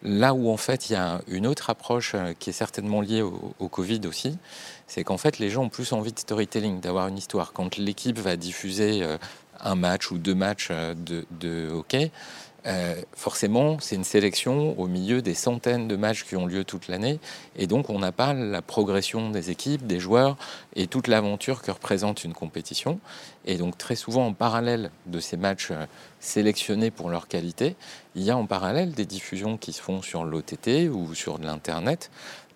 Là 0.02 0.32
où 0.32 0.50
en 0.50 0.56
fait 0.56 0.88
il 0.88 0.94
y 0.94 0.96
a 0.96 1.20
une 1.28 1.46
autre 1.46 1.68
approche 1.68 2.12
euh, 2.14 2.32
qui 2.38 2.50
est 2.50 2.54
certainement 2.54 3.02
liée 3.02 3.20
au, 3.22 3.68
Covid 3.68 4.00
aussi, 4.06 4.38
c'est 4.86 5.04
qu'en 5.04 5.18
fait 5.18 5.38
les 5.38 5.50
gens 5.50 5.64
ont 5.64 5.68
plus 5.68 5.92
envie 5.92 6.12
de 6.12 6.18
storytelling, 6.18 6.80
d'avoir 6.80 7.08
une 7.08 7.18
histoire. 7.18 7.52
Quand 7.52 7.76
l'équipe 7.76 8.18
va 8.18 8.36
diffuser 8.36 9.02
euh, 9.02 9.18
un 9.60 9.74
match 9.74 10.10
ou 10.10 10.16
deux 10.16 10.34
matchs 10.34 10.68
euh, 10.70 10.94
de 10.96 11.70
hockey, 11.70 12.10
euh, 12.66 12.94
forcément, 13.12 13.79
c'est 13.81 13.96
une 13.96 14.05
sélection 14.05 14.79
au 14.79 14.87
milieu 14.87 15.23
des 15.23 15.35
centaines 15.35 15.88
de 15.88 15.96
matchs 15.96 16.25
qui 16.25 16.37
ont 16.37 16.46
lieu 16.46 16.64
toute 16.64 16.88
l'année. 16.88 17.18
Et 17.57 17.66
donc, 17.66 17.90
on 17.90 17.99
n'a 17.99 18.12
pas 18.12 18.35
la 18.35 18.62
progression 18.62 19.31
des 19.31 19.51
équipes, 19.51 19.87
des 19.87 20.01
joueurs 20.01 20.37
et 20.77 20.87
toute 20.87 21.09
l'aventure 21.09 21.62
que 21.62 21.70
représente 21.70 22.25
une 22.25 22.35
compétition. 22.35 23.01
Et 23.46 23.57
donc, 23.57 23.79
très 23.79 23.96
souvent, 23.96 24.27
en 24.27 24.33
parallèle 24.33 24.90
de 25.07 25.20
ces 25.20 25.37
matchs 25.37 25.70
euh, 25.70 25.87
sélectionnés 26.20 26.90
pour 26.90 27.11
leur 27.11 27.29
qualité, 27.29 27.77
il 28.14 28.23
y 28.23 28.31
a 28.31 28.37
en 28.37 28.46
parallèle 28.46 28.92
des 28.92 29.07
diffusions 29.07 29.57
qui 29.57 29.73
se 29.73 29.81
font 29.81 30.03
sur 30.03 30.25
l'OTT 30.25 30.90
ou 30.90 31.14
sur 31.14 31.38
l'Internet 31.38 32.11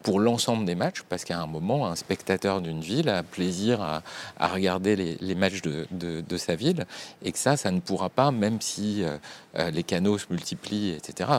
pour 0.04 0.20
l'ensemble 0.20 0.66
des 0.66 0.74
matchs, 0.74 1.02
parce 1.08 1.24
qu'à 1.24 1.40
un 1.40 1.46
moment, 1.46 1.86
un 1.86 1.96
spectateur 1.96 2.60
d'une 2.60 2.82
ville 2.82 3.08
a 3.08 3.22
plaisir 3.22 3.80
à, 3.80 4.02
regarder 4.48 4.96
les, 4.96 5.34
matchs 5.34 5.62
de, 5.62 6.36
sa 6.36 6.54
ville, 6.54 6.86
et 7.22 7.32
que 7.32 7.38
ça, 7.38 7.56
ça 7.56 7.70
ne 7.70 7.80
pourra 7.80 8.10
pas, 8.10 8.30
même 8.30 8.60
si 8.60 9.02
euh, 9.02 9.16
euh, 9.58 9.70
les 9.70 9.82
canaux 9.82 10.18
se 10.18 10.26
multiplient, 10.28 10.90
etc., 10.90 11.30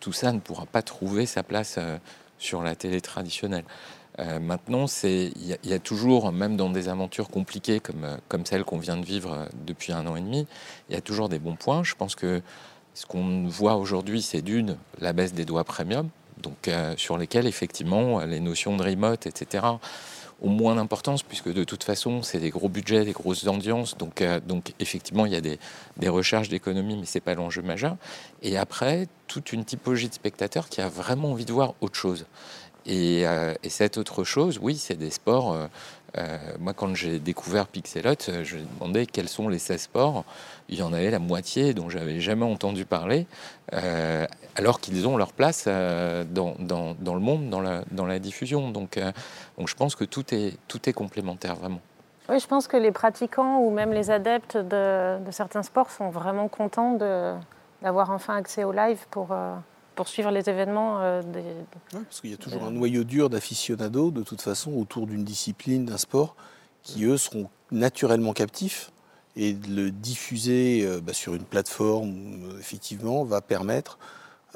tout 0.00 0.12
ça 0.12 0.32
ne 0.32 0.38
pourra 0.38 0.66
pas 0.66 0.82
trouver 0.82 1.24
sa 1.24 1.42
place 1.42 1.76
euh, 1.78 1.96
sur 2.38 2.62
la 2.62 2.76
télé 2.76 3.00
traditionnelle. 3.00 3.64
maintenant, 4.40 4.84
il 5.04 5.58
y, 5.64 5.72
a 5.72 5.78
toujours, 5.78 6.30
même 6.30 6.56
dans 6.56 6.68
des 6.68 6.90
aventures 6.90 7.30
compliquées 7.30 7.80
comme, 7.80 8.18
comme 8.28 8.44
celle 8.44 8.64
qu'on 8.64 8.78
vient 8.78 8.98
de 8.98 9.04
vivre 9.04 9.48
depuis 9.66 9.92
un 9.94 10.06
an 10.06 10.16
et 10.16 10.20
demi, 10.20 10.46
il 10.88 10.94
y 10.94 10.98
a 10.98 11.00
toujours 11.00 11.30
des 11.30 11.38
bons 11.38 11.56
points. 11.56 11.82
Je 11.84 11.94
pense 11.94 12.16
que 12.16 12.42
ce 12.92 13.06
qu'on 13.06 13.46
voit 13.46 13.76
aujourd'hui, 13.76 14.20
c'est 14.20 14.42
d'une, 14.42 14.76
la 14.98 15.14
baisse 15.14 15.32
des 15.32 15.46
doigts 15.46 15.64
premium, 15.64 16.10
donc 16.40 16.68
euh, 16.68 16.94
sur 16.96 17.18
lesquels 17.18 17.46
effectivement 17.46 18.20
les 18.20 18.40
notions 18.40 18.76
de 18.76 18.82
remote, 18.82 19.26
etc., 19.26 19.64
ont 20.42 20.48
moins 20.48 20.74
d'importance 20.74 21.22
puisque 21.22 21.52
de 21.52 21.64
toute 21.64 21.84
façon 21.84 22.22
c'est 22.22 22.38
des 22.38 22.50
gros 22.50 22.68
budgets, 22.68 23.04
des 23.04 23.12
grosses 23.12 23.46
audiences, 23.46 23.96
donc, 23.98 24.22
euh, 24.22 24.40
donc 24.40 24.72
effectivement 24.80 25.26
il 25.26 25.32
y 25.32 25.36
a 25.36 25.40
des, 25.40 25.58
des 25.96 26.08
recherches 26.08 26.48
d'économie, 26.48 26.96
mais 26.96 27.06
c'est 27.06 27.20
pas 27.20 27.34
l'enjeu 27.34 27.62
majeur. 27.62 27.96
Et 28.42 28.56
après 28.56 29.06
toute 29.26 29.52
une 29.52 29.64
typologie 29.64 30.08
de 30.08 30.14
spectateurs 30.14 30.68
qui 30.68 30.80
a 30.80 30.88
vraiment 30.88 31.32
envie 31.32 31.44
de 31.44 31.52
voir 31.52 31.74
autre 31.80 31.96
chose. 31.96 32.26
Et, 32.86 33.26
euh, 33.26 33.54
et 33.62 33.68
cette 33.68 33.98
autre 33.98 34.24
chose, 34.24 34.58
oui, 34.62 34.76
c'est 34.76 34.96
des 34.96 35.10
sports. 35.10 35.68
Moi, 36.58 36.72
quand 36.74 36.94
j'ai 36.94 37.18
découvert 37.18 37.66
Pixelot, 37.66 38.14
je 38.42 38.56
me 38.56 38.64
demandais 38.78 39.06
quels 39.06 39.28
sont 39.28 39.48
les 39.48 39.58
16 39.58 39.82
sports. 39.82 40.24
Il 40.68 40.78
y 40.78 40.82
en 40.82 40.92
avait 40.92 41.10
la 41.10 41.18
moitié 41.18 41.74
dont 41.74 41.88
j'avais 41.88 42.20
jamais 42.20 42.44
entendu 42.44 42.84
parler 42.84 43.26
alors 44.56 44.80
qu'ils 44.80 45.06
ont 45.06 45.16
leur 45.16 45.32
place 45.32 45.64
euh, 45.66 46.24
dans, 46.24 46.54
le 46.58 47.20
monde, 47.20 47.48
dans 47.48 48.06
la, 48.06 48.18
diffusion. 48.18 48.70
Donc, 48.70 48.96
euh, 48.96 49.12
je 49.64 49.74
pense 49.74 49.94
que 49.94 50.04
tout 50.04 50.24
est, 50.34 50.92
complémentaire, 50.92 51.54
vraiment. 51.56 51.80
Oui, 52.28 52.38
je 52.38 52.46
pense 52.46 52.68
que 52.68 52.76
les 52.76 52.92
pratiquants 52.92 53.58
ou 53.58 53.70
même 53.70 53.92
les 53.92 54.10
adeptes 54.10 54.56
de, 54.56 55.18
de 55.24 55.30
certains 55.30 55.62
sports 55.62 55.90
sont 55.90 56.10
vraiment 56.10 56.48
contents 56.48 56.96
d'avoir 57.82 58.10
enfin 58.10 58.36
accès 58.36 58.64
au 58.64 58.72
live 58.72 58.98
pour, 59.10 59.32
euh, 59.32 59.54
pour 60.00 60.08
suivre 60.08 60.30
les 60.30 60.48
événements. 60.48 61.20
Des, 61.20 61.44
parce 61.92 62.22
qu'il 62.22 62.30
y 62.30 62.32
a 62.32 62.38
toujours 62.38 62.64
un 62.64 62.70
noyau 62.70 63.04
dur 63.04 63.28
d'aficionados, 63.28 64.10
de 64.10 64.22
toute 64.22 64.40
façon, 64.40 64.72
autour 64.72 65.06
d'une 65.06 65.24
discipline, 65.24 65.84
d'un 65.84 65.98
sport, 65.98 66.36
qui, 66.82 67.04
eux, 67.04 67.18
seront 67.18 67.50
naturellement 67.70 68.32
captifs. 68.32 68.92
Et 69.36 69.52
de 69.52 69.68
le 69.68 69.90
diffuser 69.90 70.88
bah, 71.02 71.12
sur 71.12 71.34
une 71.34 71.44
plateforme, 71.44 72.56
effectivement, 72.58 73.24
va 73.24 73.42
permettre 73.42 73.98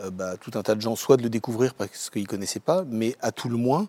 euh, 0.00 0.11
bah, 0.11 0.38
tout 0.38 0.52
un 0.54 0.62
tas 0.62 0.74
de 0.74 0.80
gens, 0.80 0.96
soit 0.96 1.18
de 1.18 1.22
le 1.22 1.28
découvrir 1.28 1.74
parce 1.74 2.09
qu'ils 2.09 2.22
ne 2.22 2.26
connaissaient 2.26 2.59
pas, 2.59 2.83
mais 2.88 3.14
à 3.20 3.30
tout 3.30 3.50
le 3.50 3.59
moins, 3.59 3.88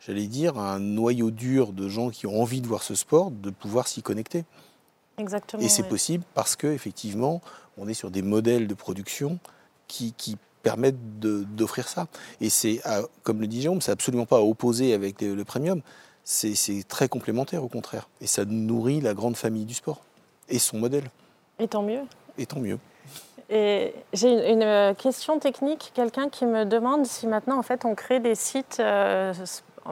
j'allais 0.00 0.28
dire, 0.28 0.56
un 0.56 0.80
noyau 0.80 1.30
dur 1.30 1.74
de 1.74 1.90
gens 1.90 2.08
qui 2.08 2.26
ont 2.26 2.40
envie 2.40 2.62
de 2.62 2.66
voir 2.66 2.82
ce 2.82 2.94
sport, 2.94 3.30
de 3.30 3.50
pouvoir 3.50 3.86
s'y 3.86 4.00
connecter. 4.00 4.46
Exactement. 5.18 5.62
Et 5.62 5.68
c'est 5.68 5.86
possible 5.88 6.24
parce 6.32 6.56
qu'effectivement, 6.56 7.42
on 7.76 7.86
est 7.86 7.94
sur 7.94 8.10
des 8.10 8.22
modèles 8.22 8.66
de 8.66 8.74
production 8.74 9.38
qui, 9.88 10.36
permettent 10.66 11.20
d'offrir 11.20 11.86
ça. 11.86 12.08
Et 12.40 12.50
c'est, 12.50 12.82
comme 13.22 13.40
le 13.40 13.46
dit 13.46 13.62
Jérôme, 13.62 13.80
c'est 13.80 13.92
absolument 13.92 14.26
pas 14.26 14.38
à 14.38 14.40
opposer 14.40 14.94
avec 14.94 15.20
le, 15.22 15.36
le 15.36 15.44
premium. 15.44 15.80
C'est 16.24 16.82
très 16.88 17.08
complémentaire 17.08 17.62
au 17.62 17.68
contraire. 17.68 18.08
Et 18.20 18.26
ça 18.26 18.44
nourrit 18.44 19.00
la 19.00 19.14
grande 19.14 19.36
famille 19.36 19.64
du 19.64 19.74
sport 19.74 20.00
et 20.48 20.58
son 20.58 20.78
modèle. 20.78 21.04
Et 21.60 21.68
tant 21.68 21.82
mieux. 21.82 22.02
Et 22.36 22.46
tant 22.46 22.58
mieux. 22.58 22.78
Et 23.48 23.94
j'ai 24.12 24.50
une 24.50 24.64
euh, 24.64 24.92
question 24.92 25.38
technique, 25.38 25.92
quelqu'un 25.94 26.28
qui 26.28 26.46
me 26.46 26.64
demande 26.64 27.06
si 27.06 27.28
maintenant 27.28 27.58
en 27.58 27.62
fait 27.62 27.84
on 27.84 27.94
crée 27.94 28.18
des 28.18 28.34
sites 28.34 28.78
euh, 28.80 29.32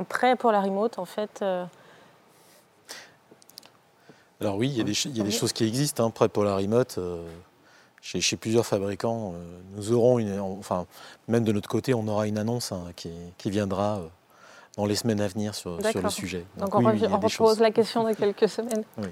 prêts 0.08 0.34
pour 0.34 0.50
la 0.50 0.60
remote 0.60 0.98
en 0.98 1.04
fait. 1.04 1.38
Euh. 1.42 1.64
Alors 4.40 4.56
oui, 4.56 4.68
il 4.68 4.76
y 4.76 4.80
a 4.80 4.84
des, 4.84 5.06
il 5.06 5.16
y 5.16 5.20
a 5.20 5.24
des 5.24 5.30
choses 5.30 5.52
qui 5.52 5.64
existent. 5.64 6.04
Hein. 6.04 6.10
Près 6.10 6.28
Polar 6.28 6.58
Remote, 6.58 6.96
euh, 6.98 7.24
chez, 8.04 8.20
chez 8.20 8.36
plusieurs 8.36 8.66
fabricants, 8.66 9.32
euh, 9.34 9.58
nous 9.76 9.90
aurons, 9.92 10.18
une, 10.18 10.38
enfin, 10.38 10.84
même 11.26 11.42
de 11.42 11.52
notre 11.52 11.68
côté, 11.70 11.94
on 11.94 12.06
aura 12.06 12.26
une 12.26 12.36
annonce 12.36 12.70
hein, 12.70 12.82
qui, 12.96 13.10
qui 13.38 13.50
viendra 13.50 13.96
euh, 13.96 14.06
dans 14.76 14.84
les 14.84 14.94
semaines 14.94 15.22
à 15.22 15.26
venir 15.26 15.54
sur, 15.54 15.78
sur 15.90 16.02
le 16.02 16.10
sujet. 16.10 16.44
Donc, 16.58 16.74
on, 16.74 16.84
oui, 16.84 17.00
repose 17.06 17.60
la 17.60 17.70
question 17.70 18.02
dans 18.04 18.12
quelques 18.14 18.48
semaines. 18.48 18.84
Oui. 18.98 19.08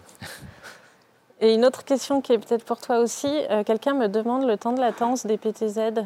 Et 1.41 1.55
une 1.55 1.65
autre 1.65 1.85
question 1.85 2.21
qui 2.21 2.35
est 2.35 2.39
peut-être 2.39 2.65
pour 2.65 2.79
toi 2.79 2.99
aussi. 2.99 3.27
euh, 3.51 3.65
Quelqu'un 3.65 3.95
me 3.95 4.09
demande 4.09 4.47
le 4.47 4.57
temps 4.59 4.73
de 4.73 4.81
latence 4.81 5.25
des 5.25 5.39
PTZ. 5.39 6.05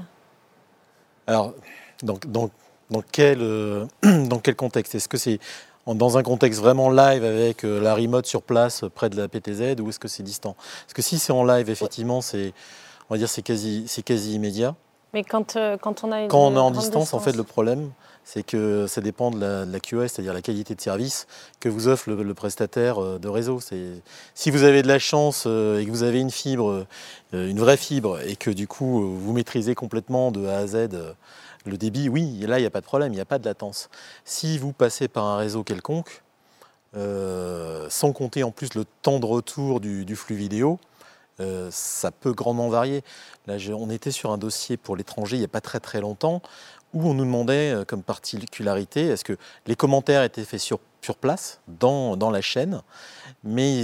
Alors, 1.26 1.54
dans, 2.02 2.18
dans- 2.26 2.50
dans 2.88 3.02
quel, 3.02 3.42
euh, 3.42 3.84
dans 4.28 4.38
quel 4.38 4.54
contexte? 4.54 4.94
Est-ce 4.94 5.08
que 5.08 5.18
c'est 5.18 5.40
dans 5.94 6.18
un 6.18 6.22
contexte 6.22 6.60
vraiment 6.60 6.90
live 6.90 7.24
avec 7.24 7.64
euh, 7.64 7.80
la 7.80 7.94
remote 7.94 8.26
sur 8.26 8.42
place 8.42 8.82
euh, 8.82 8.90
près 8.90 9.08
de 9.08 9.16
la 9.16 9.28
PTZ 9.28 9.80
ou 9.80 9.88
est-ce 9.88 9.98
que 9.98 10.08
c'est 10.08 10.22
distant? 10.22 10.56
Parce 10.84 10.94
que 10.94 11.02
si 11.02 11.18
c'est 11.18 11.32
en 11.32 11.44
live, 11.44 11.70
effectivement, 11.70 12.20
c'est 12.20 12.52
on 13.08 13.14
va 13.14 13.18
dire 13.18 13.28
c'est 13.28 13.42
quasi, 13.42 13.84
c'est 13.86 14.02
quasi 14.02 14.34
immédiat. 14.34 14.74
Mais 15.14 15.22
quand, 15.24 15.56
euh, 15.56 15.76
quand 15.78 16.04
on 16.04 16.12
a 16.12 16.22
une 16.22 16.28
Quand 16.28 16.46
on 16.46 16.56
est 16.56 16.58
en 16.58 16.70
distance, 16.70 17.14
en 17.14 17.20
fait, 17.20 17.36
le 17.36 17.44
problème, 17.44 17.90
c'est 18.24 18.42
que 18.42 18.86
ça 18.88 19.00
dépend 19.00 19.30
de 19.30 19.40
la, 19.40 19.64
de 19.64 19.72
la 19.72 19.78
QoS, 19.78 20.08
c'est-à-dire 20.08 20.34
la 20.34 20.42
qualité 20.42 20.74
de 20.74 20.80
service 20.80 21.28
que 21.60 21.68
vous 21.68 21.86
offre 21.86 22.10
le, 22.10 22.22
le 22.22 22.34
prestataire 22.34 23.02
euh, 23.02 23.18
de 23.18 23.28
réseau. 23.28 23.60
Si 24.34 24.50
vous 24.50 24.64
avez 24.64 24.82
de 24.82 24.88
la 24.88 24.98
chance 24.98 25.44
euh, 25.46 25.78
et 25.78 25.86
que 25.86 25.90
vous 25.90 26.02
avez 26.02 26.20
une 26.20 26.32
fibre, 26.32 26.86
euh, 27.32 27.48
une 27.48 27.60
vraie 27.60 27.76
fibre, 27.76 28.20
et 28.26 28.34
que 28.34 28.50
du 28.50 28.66
coup 28.66 29.16
vous 29.16 29.32
maîtrisez 29.32 29.76
complètement 29.76 30.32
de 30.32 30.46
A 30.46 30.58
à 30.58 30.66
Z 30.66 30.88
le 31.70 31.76
débit, 31.76 32.08
oui, 32.08 32.40
là 32.46 32.58
il 32.58 32.62
n'y 32.62 32.66
a 32.66 32.70
pas 32.70 32.80
de 32.80 32.86
problème, 32.86 33.12
il 33.12 33.16
n'y 33.16 33.22
a 33.22 33.26
pas 33.26 33.38
de 33.38 33.44
latence. 33.44 33.88
Si 34.24 34.58
vous 34.58 34.72
passez 34.72 35.08
par 35.08 35.24
un 35.24 35.36
réseau 35.36 35.64
quelconque, 35.64 36.22
euh, 36.96 37.86
sans 37.90 38.12
compter 38.12 38.42
en 38.42 38.50
plus 38.50 38.74
le 38.74 38.84
temps 39.02 39.18
de 39.18 39.26
retour 39.26 39.80
du, 39.80 40.16
flux 40.16 40.36
vidéo, 40.36 40.78
euh, 41.40 41.68
ça 41.70 42.10
peut 42.10 42.32
grandement 42.32 42.68
varier. 42.68 43.02
Là, 43.46 43.56
on 43.76 43.90
était 43.90 44.10
sur 44.10 44.32
un 44.32 44.38
dossier 44.38 44.76
pour 44.76 44.96
l'étranger 44.96 45.36
il 45.36 45.40
n'y 45.40 45.44
a 45.44 45.48
pas 45.48 45.60
très 45.60 45.80
très 45.80 46.00
longtemps 46.00 46.40
où 46.96 47.10
on 47.10 47.14
nous 47.14 47.24
demandait 47.24 47.74
euh, 47.74 47.84
comme 47.84 48.02
particularité 48.02 49.08
est-ce 49.08 49.22
que 49.22 49.36
les 49.66 49.76
commentaires 49.76 50.22
étaient 50.22 50.44
faits 50.44 50.60
sur, 50.60 50.78
place, 51.20 51.60
dans, 51.68 52.16
la 52.30 52.40
chaîne, 52.40 52.82
mais 53.44 53.82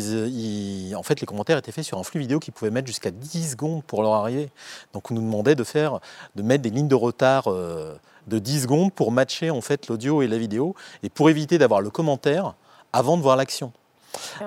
en 0.97 1.03
fait 1.05 1.21
les 1.21 1.27
commentaires 1.27 1.59
étaient 1.59 1.71
faits 1.71 1.85
sur 1.85 1.99
un 1.99 2.03
flux 2.03 2.19
vidéo 2.19 2.41
qui 2.41 2.51
pouvait 2.51 2.71
mettre 2.71 2.89
jusqu'à 2.89 3.13
10 3.13 3.53
secondes 3.53 3.85
pour 3.85 4.03
leur 4.03 4.15
arriver. 4.15 4.49
Donc 4.93 5.11
on 5.11 5.15
nous 5.15 5.21
demandait 5.21 5.55
de, 5.55 5.63
faire, 5.63 6.01
de 6.35 6.43
mettre 6.43 6.63
des 6.63 6.71
lignes 6.71 6.89
de 6.89 6.97
retard 6.97 7.49
euh, 7.49 7.95
de 8.27 8.39
10 8.39 8.63
secondes 8.63 8.93
pour 8.93 9.13
matcher 9.13 9.51
en 9.51 9.61
fait 9.61 9.89
l'audio 9.89 10.23
et 10.23 10.27
la 10.27 10.39
vidéo 10.39 10.75
et 11.03 11.11
pour 11.11 11.29
éviter 11.31 11.59
d'avoir 11.59 11.81
le 11.81 11.91
commentaire 11.91 12.55
avant 12.93 13.17
de 13.17 13.23
voir 13.23 13.37
l'action. 13.37 13.73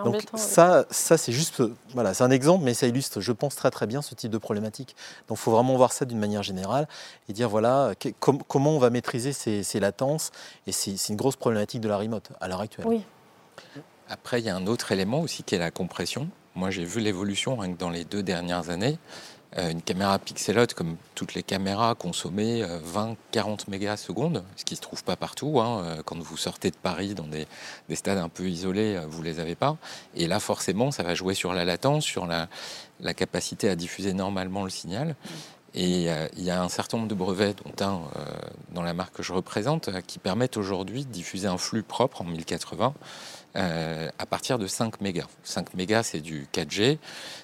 Donc 0.04 0.15
oui. 0.15 0.39
ça, 0.39 0.86
ça 0.91 1.17
c'est 1.17 1.32
juste, 1.32 1.63
voilà, 1.93 2.13
c'est 2.13 2.23
un 2.23 2.32
exemple, 2.32 2.63
mais 2.63 2.73
ça 2.73 2.88
illustre, 2.88 3.21
je 3.21 3.32
pense, 3.32 3.56
très 3.56 3.71
très 3.71 3.88
bien 3.88 4.01
ce 4.01 4.13
type 4.15 4.32
de 4.32 4.38
problématique. 4.38 4.95
Donc 5.28 5.38
il 5.38 5.41
faut 5.41 5.51
vraiment 5.51 5.75
voir 5.75 5.91
ça 5.93 6.06
d'une 6.06 6.19
manière 6.19 6.43
générale 6.43 6.88
et 7.30 7.34
dire 7.34 7.49
voilà 7.49 7.93
que- 7.99 8.10
com- 8.19 8.41
comment 8.47 8.71
on 8.71 8.80
va 8.80 8.89
maîtriser 8.89 9.34
ces, 9.34 9.63
ces 9.63 9.80
latences. 9.80 10.32
Et 10.67 10.71
c'est 10.71 10.97
c'est 10.97 11.13
une 11.13 11.17
grosse 11.17 11.36
problématique 11.36 11.82
de 11.82 11.88
la 11.89 11.97
remote 11.97 12.30
à 12.39 12.47
l'heure 12.47 12.62
actuelle. 12.62 12.86
Oui. 12.88 13.04
Après, 14.10 14.39
il 14.39 14.45
y 14.45 14.49
a 14.49 14.56
un 14.56 14.67
autre 14.67 14.91
élément 14.91 15.21
aussi 15.21 15.43
qui 15.43 15.56
est 15.56 15.60
la 15.60 15.71
compression. 15.71 16.30
Moi, 16.54 16.69
j'ai 16.69 16.86
vu 16.86 16.99
l'évolution 16.99 17.56
rien 17.58 17.73
que 17.73 17.78
dans 17.80 17.89
les 17.89 18.06
deux 18.06 18.21
dernières 18.23 18.69
années. 18.69 18.97
Euh, 19.58 19.72
une 19.72 19.82
caméra 19.82 20.20
pixelote, 20.20 20.74
comme 20.74 20.98
toutes 21.13 21.34
les 21.34 21.44
caméras, 21.44 21.96
consommait 21.96 22.62
euh, 22.62 22.80
20-40 23.34 23.70
mégasecondes, 23.70 24.44
ce 24.58 24.65
qui 24.65 24.74
ne 24.74 24.78
se 24.78 24.82
trouve 24.82 25.04
pas 25.04 25.15
partout. 25.15 25.62
hein. 25.62 25.84
Euh, 25.86 26.02
Quand 26.04 26.20
vous 26.20 26.38
sortez 26.38 26.72
de 26.72 26.76
Paris 26.76 27.13
dans 27.13 27.28
des, 27.28 27.48
des 27.88 27.96
stades 27.96 28.18
un 28.18 28.28
peu 28.28 28.50
isolés, 28.50 29.00
vous 29.08 29.22
les 29.22 29.39
avez 29.39 29.56
pas. 29.56 29.78
Et 30.15 30.28
là, 30.28 30.39
forcément, 30.39 30.91
ça 30.91 31.04
va 31.04 31.15
jouer 31.15 31.36
sur 31.36 31.54
la 31.54 31.63
latence, 31.63 32.04
sur 32.04 32.28
la, 32.28 32.48
capacité 33.13 33.70
à 33.70 33.76
diffuser 33.76 34.13
normalement 34.13 34.63
le 34.63 34.70
signal. 34.70 35.15
Et 35.74 36.08
il 36.38 36.44
y 36.44 36.50
a 36.50 36.62
un 36.63 36.70
certain 36.70 36.98
nombre 36.98 37.10
de 37.10 37.15
brevets, 37.15 37.54
dont 37.54 37.86
un 37.86 38.02
dans 38.72 38.82
la 38.82 38.94
marque 38.94 39.15
que 39.15 39.24
je 39.24 39.34
représente, 39.34 39.89
qui 40.04 40.20
permettent 40.20 40.56
aujourd'hui 40.56 41.04
de 41.06 41.12
diffuser 41.12 41.48
un 41.48 41.58
flux 41.58 41.84
propre 41.84 42.22
en 42.22 42.26
1080 42.26 42.94
euh, 43.56 44.10
à 44.20 44.26
partir 44.26 44.60
de 44.60 44.68
5 44.68 45.00
mégas. 45.00 45.28
5 45.44 45.76
mégas, 45.76 46.04
c'est 46.04 46.20
du 46.20 46.46
4G. 46.54 46.98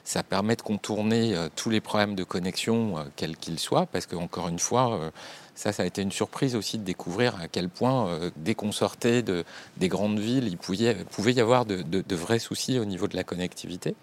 Ça 0.04 0.24
permet 0.24 0.58
de 0.58 0.62
contourner 0.62 1.34
euh, 1.36 1.48
tous 1.56 1.70
les 1.70 1.80
problèmes 1.80 2.16
de 2.16 2.26
connexion, 2.26 2.98
euh, 2.98 3.04
quels 3.16 3.38
qu'ils 3.38 3.60
soient, 3.60 3.86
parce 3.86 4.08
que 4.08 4.18
encore 4.18 4.50
une 4.50 4.60
fois, 4.60 5.12
ça, 5.56 5.72
ça 5.72 5.84
a 5.84 5.86
été 5.86 6.02
une 6.02 6.12
surprise 6.12 6.56
aussi 6.56 6.78
de 6.78 6.84
découvrir 6.84 7.36
à 7.40 7.48
quel 7.48 7.70
point, 7.70 8.20
dès 8.36 8.56
qu'on 8.56 8.72
sortait 8.72 9.22
de, 9.22 9.46
des 9.78 9.88
grandes 9.88 10.20
villes, 10.20 10.48
il 10.48 10.58
pouvait, 10.58 11.34
y 11.34 11.40
avoir 11.40 11.66
de, 11.66 11.82
de- 11.82 12.16
vrais 12.16 12.40
soucis 12.40 12.78
au 12.80 12.86
niveau 12.86 13.08
de 13.08 13.16
la 13.16 13.24
connectivité. 13.24 13.96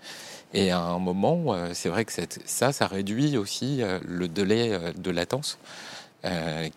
Et 0.54 0.70
à 0.70 0.80
un 0.80 0.98
moment, 0.98 1.56
c'est 1.74 1.88
vrai 1.88 2.04
que 2.04 2.12
ça, 2.46 2.72
ça 2.72 2.86
réduit 2.86 3.36
aussi 3.36 3.82
le 4.06 4.28
délai 4.28 4.78
de 4.96 5.10
latence, 5.10 5.58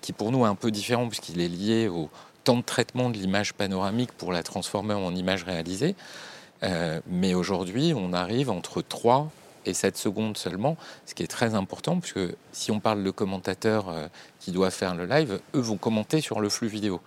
qui 0.02 0.14
pour 0.14 0.32
nous 0.32 0.46
est 0.46 0.50
un 0.50 0.56
peu 0.56 0.72
différent 0.72 1.08
puisqu'il 1.08 1.42
est 1.42 1.48
lié 1.48 1.88
au 1.88 2.10
temps 2.44 2.58
de 2.58 2.62
traitement 2.62 3.10
de 3.10 3.18
l'image 3.18 3.54
panoramique 3.54 4.12
pour 4.14 4.32
la 4.32 4.44
transformer 4.44 4.94
en 4.94 5.16
image 5.16 5.44
réalisée. 5.44 5.96
Euh, 6.64 7.00
mais 7.08 7.34
aujourd'hui, 7.34 7.94
on 7.96 8.14
arrive 8.14 8.50
entre 8.50 8.82
3 8.82 9.32
et 9.66 9.74
7 9.74 9.98
secondes 9.98 10.38
seulement, 10.38 10.78
ce 11.06 11.14
qui 11.14 11.24
est 11.24 11.28
très 11.28 11.54
important, 11.54 12.00
puisque 12.00 12.36
si 12.52 12.72
on 12.72 12.80
parle 12.80 13.04
de 13.04 13.12
commentateurs 13.12 13.90
euh, 13.90 14.08
qui 14.40 14.52
doivent 14.52 14.74
faire 14.74 14.96
le 14.96 15.06
live, 15.06 15.40
eux 15.56 15.60
vont 15.60 15.78
commenter 15.78 16.22
sur 16.22 16.40
le 16.40 16.50
flux 16.50 16.68
vidéo. 16.68 17.02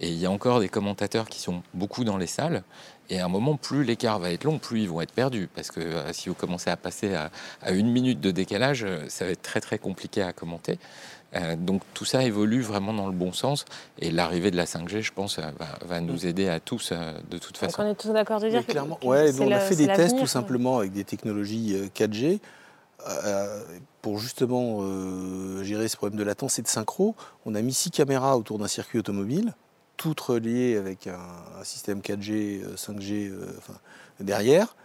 Et 0.00 0.08
il 0.08 0.18
y 0.18 0.26
a 0.26 0.30
encore 0.30 0.58
des 0.58 0.68
commentateurs 0.68 1.28
qui 1.28 1.40
sont 1.40 1.62
beaucoup 1.74 2.02
dans 2.02 2.16
les 2.16 2.26
salles. 2.26 2.62
Et 3.10 3.20
à 3.20 3.26
un 3.26 3.28
moment, 3.28 3.56
plus 3.56 3.84
l'écart 3.84 4.18
va 4.18 4.32
être 4.32 4.44
long, 4.44 4.58
plus 4.58 4.82
ils 4.82 4.88
vont 4.88 5.00
être 5.00 5.12
perdus. 5.12 5.48
Parce 5.54 5.70
que 5.70 5.80
euh, 5.80 6.12
si 6.12 6.28
vous 6.28 6.34
commencez 6.34 6.70
à 6.70 6.76
passer 6.76 7.14
à, 7.14 7.30
une 7.70 7.90
minute 7.90 8.20
de 8.20 8.30
décalage, 8.30 8.86
ça 9.08 9.24
va 9.26 9.30
être 9.30 9.42
très 9.42 9.60
très 9.60 9.78
compliqué 9.78 10.22
à 10.22 10.32
commenter. 10.32 10.78
Euh, 11.34 11.56
donc 11.56 11.82
tout 11.94 12.04
ça 12.04 12.22
évolue 12.24 12.60
vraiment 12.60 12.92
dans 12.92 13.06
le 13.06 13.12
bon 13.12 13.32
sens. 13.32 13.64
Et 13.98 14.10
l'arrivée 14.10 14.50
de 14.50 14.56
la 14.56 14.66
5G, 14.66 15.00
je 15.00 15.12
pense, 15.12 15.38
euh, 15.38 15.42
va, 15.58 15.78
va 15.86 16.00
nous 16.00 16.26
aider 16.26 16.48
à 16.48 16.60
tous 16.60 16.90
euh, 16.92 17.12
de 17.30 17.38
toute 17.38 17.54
Donc 17.60 17.70
façon. 17.70 17.82
on 17.82 17.90
est 17.90 17.94
tous 17.94 18.10
d'accord 18.12 18.38
de 18.40 18.44
Oui, 18.46 18.50
dire 18.50 18.66
que- 18.66 18.70
clairement. 18.72 18.96
que 18.96 19.06
Ouais, 19.06 19.30
on 19.40 19.50
a 19.50 19.58
fait 19.60 19.76
des 19.76 19.86
tests 19.86 20.18
tout 20.18 20.26
simplement 20.26 20.78
avec 20.78 20.92
des 20.92 21.04
technologies 21.04 21.74
euh, 21.74 21.86
4G 21.94 22.40
euh, 23.08 23.62
pour 24.02 24.18
justement 24.18 24.78
euh, 24.82 25.62
gérer 25.64 25.88
ce 25.88 25.96
problème 25.96 26.18
de 26.18 26.24
latence 26.24 26.58
et 26.58 26.62
de 26.62 26.68
synchro. 26.68 27.14
On 27.46 27.54
a 27.54 27.62
mis 27.62 27.72
six 27.72 27.90
caméras 27.90 28.36
autour 28.36 28.58
d'un 28.58 28.68
circuit 28.68 28.98
automobile, 28.98 29.54
toutes 29.96 30.20
reliées 30.20 30.76
avec 30.76 31.06
un, 31.06 31.18
un 31.60 31.64
système 31.64 32.00
4G, 32.00 32.62
euh, 32.62 32.76
5G 32.76 33.30
euh, 33.30 33.46
enfin, 33.58 33.74
derrière, 34.20 34.76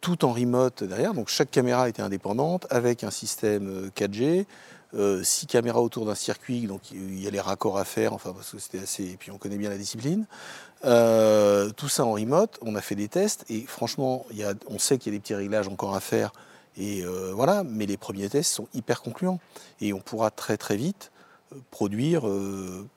tout 0.00 0.24
en 0.24 0.32
remote 0.32 0.82
derrière. 0.84 1.14
Donc 1.14 1.28
chaque 1.28 1.50
caméra 1.50 1.88
était 1.88 2.02
indépendante 2.02 2.66
avec 2.70 3.04
un 3.04 3.10
système 3.10 3.68
euh, 3.68 3.90
4G. 3.94 4.46
Euh, 4.94 5.22
six 5.22 5.46
caméras 5.46 5.80
autour 5.80 6.04
d'un 6.04 6.14
circuit, 6.14 6.66
donc 6.66 6.90
il 6.90 7.18
y 7.18 7.26
a 7.26 7.30
les 7.30 7.40
raccords 7.40 7.78
à 7.78 7.84
faire, 7.84 8.12
enfin 8.12 8.32
parce 8.34 8.50
que 8.50 8.58
c'était 8.58 8.80
assez, 8.80 9.04
et 9.04 9.16
puis 9.16 9.30
on 9.30 9.38
connaît 9.38 9.56
bien 9.56 9.70
la 9.70 9.78
discipline. 9.78 10.26
Euh, 10.84 11.70
tout 11.70 11.88
ça 11.88 12.04
en 12.04 12.12
remote, 12.12 12.58
on 12.60 12.74
a 12.74 12.82
fait 12.82 12.94
des 12.94 13.08
tests 13.08 13.46
et 13.48 13.62
franchement, 13.62 14.26
il 14.32 14.36
y 14.36 14.44
a, 14.44 14.52
on 14.68 14.78
sait 14.78 14.98
qu'il 14.98 15.12
y 15.12 15.16
a 15.16 15.18
des 15.18 15.22
petits 15.22 15.34
réglages 15.34 15.68
encore 15.68 15.94
à 15.94 16.00
faire 16.00 16.32
et 16.76 17.04
euh, 17.04 17.32
voilà, 17.34 17.64
mais 17.64 17.86
les 17.86 17.96
premiers 17.96 18.28
tests 18.28 18.52
sont 18.52 18.68
hyper 18.74 19.00
concluants 19.00 19.40
et 19.80 19.94
on 19.94 20.00
pourra 20.00 20.30
très 20.30 20.58
très 20.58 20.76
vite 20.76 21.10
produire, 21.70 22.22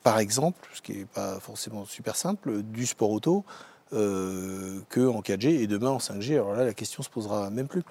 par 0.03 0.17
exemple, 0.17 0.69
ce 0.73 0.81
qui 0.81 0.93
n'est 0.93 1.05
pas 1.05 1.41
forcément 1.41 1.83
super 1.85 2.15
simple, 2.15 2.61
du 2.61 2.85
sport 2.85 3.11
auto 3.11 3.43
que 3.91 5.07
en 5.07 5.19
4G 5.19 5.61
et 5.61 5.67
demain 5.67 5.89
en 5.89 5.97
5G. 5.97 6.35
Alors 6.35 6.53
là, 6.53 6.63
la 6.63 6.73
question 6.73 7.03
se 7.03 7.09
posera 7.09 7.49
même 7.49 7.67
plus. 7.67 7.83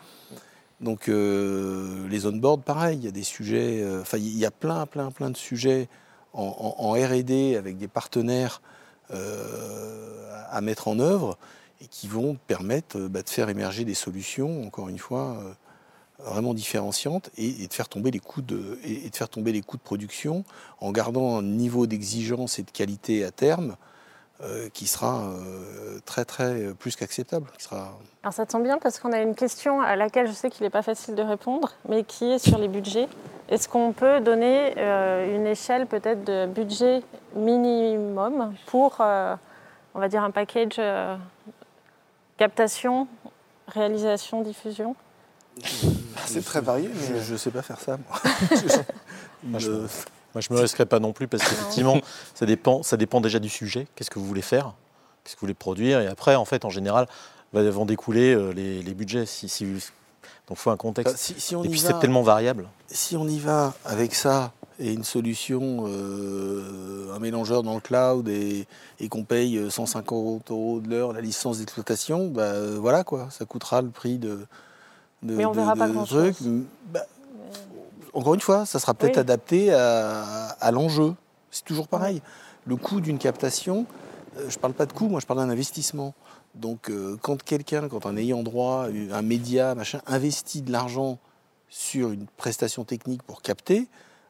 Donc 0.85 1.09
euh, 1.09 2.07
les 2.09 2.27
on-board, 2.27 2.62
pareil, 2.62 2.99
il 2.99 3.05
y 3.05 3.09
a 3.09 3.11
des 3.11 3.23
sujets, 3.23 3.83
euh, 3.83 4.03
enfin 4.03 4.18
il 4.18 4.37
y 4.37 4.44
a 4.44 4.51
plein 4.51 4.85
plein 4.85 5.11
plein 5.11 5.31
de 5.31 5.37
sujets 5.37 5.88
en, 6.35 6.92
R&D 6.92 7.57
avec 7.57 7.79
des 7.79 7.88
partenaires 7.88 8.61
euh, 9.12 10.29
à 10.51 10.61
mettre 10.61 10.88
en 10.88 10.99
œuvre 10.99 11.38
et 11.81 11.87
qui 11.87 12.07
vont 12.07 12.37
permettre 12.47 12.99
bah, 12.99 13.23
de 13.23 13.29
faire 13.31 13.49
émerger 13.49 13.85
des 13.85 13.94
solutions, 13.94 14.66
encore 14.66 14.88
une 14.88 14.99
fois, 14.99 15.38
vraiment 16.18 16.53
différenciantes 16.53 17.31
et, 17.38 17.62
et 17.62 17.68
de 17.68 17.73
faire 17.73 17.88
tomber 17.88 18.11
les 18.11 18.18
coûts 18.18 18.42
de 18.42 19.83
production 19.83 20.44
en 20.81 20.92
gardant 20.92 21.38
un 21.38 21.42
niveau 21.42 21.87
d'exigence 21.87 22.59
et 22.59 22.62
de 22.62 22.70
qualité 22.70 23.25
à 23.25 23.31
terme 23.31 23.77
euh, 24.42 24.68
qui 24.75 24.87
sera 24.87 25.20
euh, 25.29 25.99
très 26.05 26.25
très 26.25 26.44
euh, 26.66 26.75
plus 26.75 26.97
qu'acceptable. 26.97 27.47
Sera 27.59 27.97
Alors 28.23 28.33
ça 28.35 28.47
tombe 28.47 28.64
bien 28.64 28.79
parce 28.79 28.99
qu'on 28.99 29.12
a 29.12 29.20
une 29.20 29.35
question 29.35 29.81
à 29.81 29.94
laquelle 29.97 30.27
je 30.27 30.33
sais 30.33 30.51
qu'il 30.51 30.64
n'est 30.64 30.70
pas 30.70 30.83
facile 30.83 31.14
de 31.14 31.23
répondre, 31.23 31.73
mais 31.88 32.03
qui 32.05 32.33
est 32.33 32.38
sur 32.38 32.59
les 32.59 32.68
budgets. 32.68 33.09
Est-ce 33.49 33.68
qu'on 33.68 33.92
peut 33.92 34.20
donner 34.20 34.75
euh, 34.79 35.37
une 35.37 35.47
échelle 35.47 35.87
peut-être 35.87 36.24
de 36.24 36.47
budget 36.47 37.03
minimum 37.37 38.55
pour, 38.66 38.97
euh, 39.01 39.37
on 39.95 40.01
va 40.01 40.09
dire, 40.09 40.22
un 40.24 40.30
package 40.30 40.76
euh, 40.78 41.16
captation, 42.37 43.07
réalisation, 43.68 44.43
diffusion? 44.43 44.97
C'est 46.26 46.45
très 46.45 46.61
varié, 46.61 46.89
mais 46.93 47.20
Je 47.22 47.32
ne 47.35 47.39
sais 47.39 47.51
pas 47.51 47.62
faire 47.62 47.78
ça, 47.78 47.97
moi. 48.09 48.20
Je- 49.61 49.87
Moi, 50.35 50.41
je 50.41 50.53
ne 50.53 50.57
me 50.57 50.62
risquerai 50.62 50.87
pas 50.87 51.01
non 51.01 51.12
plus 51.12 51.28
parce 51.28 51.43
qu'effectivement, 51.45 51.99
ça 52.35 52.47
dépend, 52.47 52.82
ça 52.82 52.97
dépend 52.97 53.20
déjà 53.20 53.39
du 53.39 53.49
sujet. 53.49 53.87
Qu'est-ce 53.95 54.11
que 54.11 54.18
vous 54.18 54.26
voulez 54.26 54.43
faire? 54.43 54.74
Qu'est-ce 55.22 55.37
que 55.37 55.41
vous 55.41 55.47
voulez 55.47 55.55
produire? 55.55 56.01
Et 56.01 56.07
après, 56.07 56.35
en 56.35 56.45
fait, 56.45 56.64
en 56.64 56.70
général, 56.70 57.07
vont 57.53 57.87
découler 57.87 58.53
les, 58.53 58.82
les, 58.82 58.95
budgets. 58.95 59.26
Si, 59.26 59.49
si, 59.49 59.64
donc 59.64 59.78
il 60.51 60.57
faut 60.57 60.70
un 60.70 60.76
contexte. 60.76 61.16
Si, 61.16 61.35
si 61.39 61.57
on 61.57 61.62
et 61.64 61.68
puis 61.68 61.78
c'est 61.78 61.99
tellement 61.99 62.22
variable. 62.22 62.68
Si 62.89 63.16
on 63.16 63.26
y 63.26 63.39
va 63.39 63.74
avec 63.85 64.14
ça 64.14 64.53
et 64.78 64.93
une 64.93 65.05
solution, 65.05 65.87
un 65.87 67.18
mélangeur 67.20 67.62
dans 67.62 67.74
le 67.74 67.80
cloud 67.80 68.28
et, 68.28 68.66
et 69.01 69.09
qu'on 69.09 69.24
paye 69.24 69.70
150 69.70 70.51
euros 70.51 70.80
de 70.80 70.91
l'heure 70.91 71.12
la 71.12 71.20
licence 71.20 71.59
d'exploitation, 71.59 72.28
bah, 72.28 72.53
voilà 72.78 73.05
quoi, 73.05 73.28
ça 73.30 73.45
coûtera 73.45 73.82
le 73.82 73.91
prix 73.91 74.18
de, 74.18 74.47
de, 75.22 75.35
Mais 75.35 75.45
on 75.45 75.53
verra 75.53 75.76
pas 75.76 75.89
grand 75.89 76.05
trucs. 76.05 76.37
Bah, 76.93 77.07
encore 78.14 78.34
une 78.34 78.40
fois, 78.40 78.66
ça 78.66 78.78
sera 78.78 78.94
peut-être 78.94 79.18
adapté 79.18 79.72
à, 79.72 80.70
l'enjeu. 80.72 81.14
C'est 81.50 81.64
toujours 81.64 81.88
pareil. 81.88 82.22
Le 82.66 82.76
coût 82.76 83.00
d'une 83.00 83.18
captation, 83.18 83.86
euh, 84.36 84.48
je 84.48 84.56
ne 84.56 84.60
parle 84.60 84.72
pas 84.72 84.86
de 84.86 84.92
coût, 84.92 85.08
moi 85.08 85.20
je 85.20 85.26
parle 85.26 85.40
d'un 85.40 85.50
investissement. 85.50 86.14
Donc 86.54 86.88
euh, 86.88 87.18
quand 87.20 87.42
quelqu'un, 87.42 87.88
quand 87.88 88.06
un 88.06 88.16
ayant 88.16 88.42
droit, 88.42 88.86
un 89.12 89.22
média, 89.22 89.74
machin, 89.74 90.00
investit 90.06 90.62
de 90.62 90.72
l'argent 90.72 91.18
sur 91.68 92.10
une 92.10 92.26
prestation 92.26 92.84
technique 92.84 93.22
pour 93.22 93.42
capter, 93.42 93.88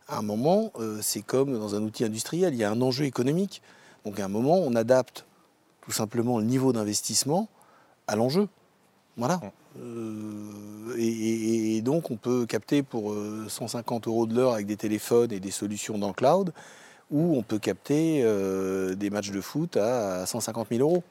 à 0.09 0.19
un 0.19 0.23
moment, 0.23 0.73
euh, 0.81 0.99
c'est 1.01 1.23
comme 1.23 1.59
dans 1.59 1.75
un 1.75 1.83
outil 1.83 2.05
industriel, 2.05 2.55
il 2.55 2.59
y 2.59 2.65
a 2.65 2.71
un 2.71 2.81
enjeu 2.83 3.05
économique. 3.05 3.63
Donc 4.05 4.19
à 4.21 4.25
un 4.25 4.29
moment, 4.29 4.57
on 4.57 4.75
adapte 4.75 5.25
tout 5.83 5.93
simplement 5.93 6.39
le 6.39 6.45
niveau 6.45 6.73
d'investissement 6.73 7.49
à 8.07 8.17
l'enjeu. 8.17 8.49
Voilà. 9.17 9.41
Euh, 9.81 10.95
et, 10.97 11.81
donc, 11.83 12.11
on 12.11 12.17
peut 12.17 12.47
capter 12.47 12.83
pour 12.83 13.15
150 13.49 14.07
euh, 14.07 14.11
euros 14.11 14.27
de 14.27 14.35
l'heure 14.35 14.55
avec 14.55 14.67
des 14.67 14.77
téléphones 14.77 15.33
et 15.33 15.41
des 15.41 15.51
solutions 15.51 15.99
dans 15.99 16.09
le 16.09 16.15
cloud, 16.15 16.53
ou 17.11 17.37
on 17.37 17.43
peut 17.43 17.59
capter 17.59 18.23
euh, 18.23 18.95
des 18.95 19.11
matchs 19.11 19.31
de 19.31 19.41
foot 19.41 19.77
à 19.77 20.27
150 20.27 20.69
000 20.71 20.81
euros. 20.81 21.03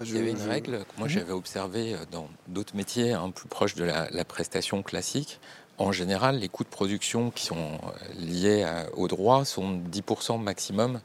Il 0.00 0.16
y 0.16 0.18
avait 0.18 0.32
une 0.32 0.40
règle 0.40 0.78
que 0.78 0.98
moi 0.98 1.06
mhm. 1.06 1.12
j'avais 1.12 1.32
observée 1.32 1.94
dans 2.10 2.28
d'autres 2.48 2.74
métiers 2.74 3.12
un 3.12 3.30
plus 3.30 3.46
proches 3.46 3.76
de 3.76 3.84
la, 3.84 4.24
prestation 4.24 4.82
classique. 4.82 5.38
En 5.78 5.92
général, 5.92 6.38
les 6.38 6.48
coûts 6.48 6.64
de 6.64 6.68
production 6.68 7.30
qui 7.30 7.44
sont 7.46 7.78
liés 8.18 8.66
aux 8.94 9.06
droits 9.06 9.44
sont 9.44 9.78
10% 9.78 10.42
maximum 10.42 11.00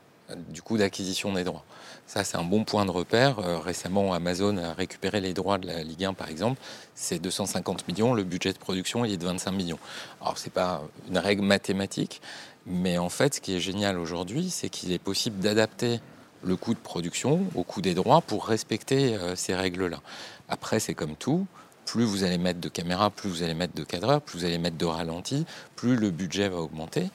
du 0.49 0.61
coût 0.61 0.77
d'acquisition 0.77 1.33
des 1.33 1.43
droits. 1.43 1.63
Ça, 2.05 2.23
c'est 2.23 2.37
un 2.37 2.43
bon 2.43 2.63
point 2.63 2.85
de 2.85 2.91
repère. 2.91 3.39
Euh, 3.39 3.59
récemment, 3.59 4.13
Amazon 4.13 4.57
a 4.57 4.73
récupéré 4.73 5.19
les 5.19 5.33
droits 5.33 5.57
de 5.57 5.67
la 5.67 5.83
Ligue 5.83 6.05
1, 6.05 6.13
par 6.13 6.29
exemple. 6.29 6.59
C'est 6.95 7.19
250 7.19 7.87
millions. 7.87 8.13
Le 8.13 8.23
budget 8.23 8.53
de 8.53 8.57
production 8.57 9.03
il 9.05 9.13
est 9.13 9.17
de 9.17 9.25
25 9.25 9.51
millions. 9.51 9.79
Alors, 10.21 10.37
c'est 10.37 10.53
pas 10.53 10.83
une 11.09 11.17
règle 11.17 11.43
mathématique, 11.43 12.21
mais 12.65 12.97
en 12.97 13.09
fait, 13.09 13.35
ce 13.35 13.41
qui 13.41 13.55
est 13.55 13.59
génial 13.59 13.97
aujourd'hui, 13.97 14.49
c'est 14.49 14.69
qu'il 14.69 14.91
est 14.91 14.99
possible 14.99 15.39
d'adapter 15.39 15.99
le 16.43 16.55
coût 16.55 16.73
de 16.73 16.79
production 16.79 17.45
au 17.55 17.63
coût 17.63 17.81
des 17.81 17.93
droits 17.93 18.21
pour 18.21 18.45
respecter 18.45 19.15
euh, 19.15 19.35
ces 19.35 19.55
règles-là. 19.55 20.01
Après, 20.49 20.79
c'est 20.79 20.93
comme 20.93 21.15
tout. 21.15 21.45
Plus 21.85 22.03
vous 22.03 22.23
allez 22.23 22.37
mettre 22.37 22.59
de 22.59 22.69
caméras, 22.69 23.09
plus 23.09 23.29
vous 23.29 23.43
allez 23.43 23.53
mettre 23.53 23.73
de 23.73 23.83
cadreurs, 23.83 24.21
plus 24.21 24.39
vous 24.39 24.45
allez 24.45 24.57
mettre 24.57 24.77
de 24.77 24.85
ralentis, 24.85 25.45
plus 25.75 25.95
le 25.95 26.11
budget 26.11 26.49
va 26.49 26.57
augmenter. 26.57 27.09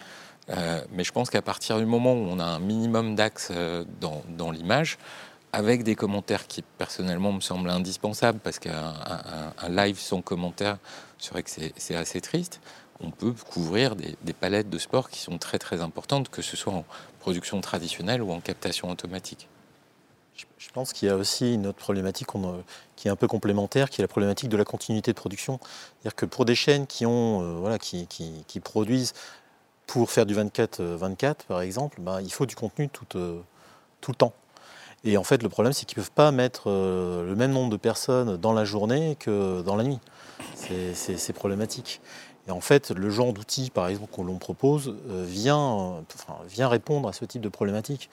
Euh, 0.50 0.82
mais 0.92 1.04
je 1.04 1.12
pense 1.12 1.30
qu'à 1.30 1.42
partir 1.42 1.78
du 1.78 1.86
moment 1.86 2.14
où 2.14 2.26
on 2.28 2.38
a 2.38 2.44
un 2.44 2.58
minimum 2.58 3.14
d'axes 3.14 3.50
euh, 3.52 3.84
dans, 4.00 4.50
l'image, 4.50 4.98
avec 5.52 5.84
des 5.84 5.94
commentaires 5.94 6.46
qui 6.46 6.62
personnellement 6.62 7.32
me 7.32 7.40
semblent 7.40 7.70
indispensables, 7.70 8.38
parce 8.40 8.58
qu'un 8.58 8.94
live 9.68 9.98
sans 9.98 10.22
commentaire, 10.22 10.78
c'est 11.18 11.32
vrai 11.32 11.42
que 11.42 11.50
c'est 11.50 11.94
assez 11.94 12.20
triste, 12.20 12.60
on 13.00 13.10
peut 13.10 13.32
couvrir 13.50 13.96
des, 13.96 14.32
palettes 14.32 14.70
de 14.70 14.78
sport 14.78 15.10
qui 15.10 15.20
sont 15.20 15.38
très 15.38 15.58
très 15.58 15.82
importantes, 15.82 16.28
que 16.28 16.42
ce 16.42 16.56
soit 16.56 16.72
en 16.72 16.84
production 17.20 17.60
traditionnelle 17.60 18.22
ou 18.22 18.32
en 18.32 18.40
captation 18.40 18.88
automatique. 18.90 19.48
Je 20.58 20.70
pense 20.70 20.92
qu'il 20.92 21.08
y 21.08 21.10
a 21.10 21.16
aussi 21.16 21.54
une 21.54 21.66
autre 21.66 21.78
problématique 21.78 22.28
qui 22.96 23.08
est 23.08 23.10
un 23.10 23.16
peu 23.16 23.28
complémentaire, 23.28 23.90
qui 23.90 24.00
est 24.00 24.04
la 24.04 24.08
problématique 24.08 24.48
de 24.48 24.56
la 24.56 24.64
continuité 24.64 25.12
de 25.12 25.16
production. 25.16 25.60
C'est-à-dire 25.62 26.14
que 26.14 26.24
pour 26.24 26.44
des 26.44 26.54
chaînes 26.54 26.86
qui, 26.86 27.04
ont, 27.04 27.42
euh, 27.42 27.58
voilà, 27.58 27.78
qui, 27.78 28.06
qui, 28.06 28.60
produisent 28.60 29.12
pour 29.92 30.10
faire 30.10 30.24
du 30.24 30.34
24-24, 30.34 30.80
euh, 30.80 31.34
par 31.48 31.60
exemple, 31.60 32.00
bah, 32.00 32.22
il 32.22 32.32
faut 32.32 32.46
du 32.46 32.56
contenu 32.56 32.88
tout, 32.88 33.04
euh, 33.14 33.38
tout 34.00 34.10
le 34.10 34.16
temps. 34.16 34.32
Et 35.04 35.18
en 35.18 35.22
fait, 35.22 35.42
le 35.42 35.50
problème, 35.50 35.74
c'est 35.74 35.84
qu'ils 35.84 35.98
ne 35.98 36.02
peuvent 36.02 36.12
pas 36.12 36.32
mettre 36.32 36.70
euh, 36.70 37.22
le 37.26 37.36
même 37.36 37.52
nombre 37.52 37.68
de 37.68 37.76
personnes 37.76 38.38
dans 38.38 38.54
la 38.54 38.64
journée 38.64 39.18
que 39.20 39.60
dans 39.60 39.76
la 39.76 39.84
nuit. 39.84 39.98
C'est 40.94 41.32
problématique. 41.34 42.00
Et 42.48 42.52
en 42.52 42.62
fait, 42.62 42.90
le 42.90 43.10
genre 43.10 43.34
d'outil, 43.34 43.68
par 43.68 43.86
exemple, 43.88 44.10
qu'on 44.10 44.24
propose, 44.38 44.94
vient, 45.08 46.02
vient 46.48 46.68
répondre 46.68 47.08
à 47.08 47.12
ce 47.12 47.26
type 47.26 47.42
de 47.42 47.50
problématique. 47.50 48.08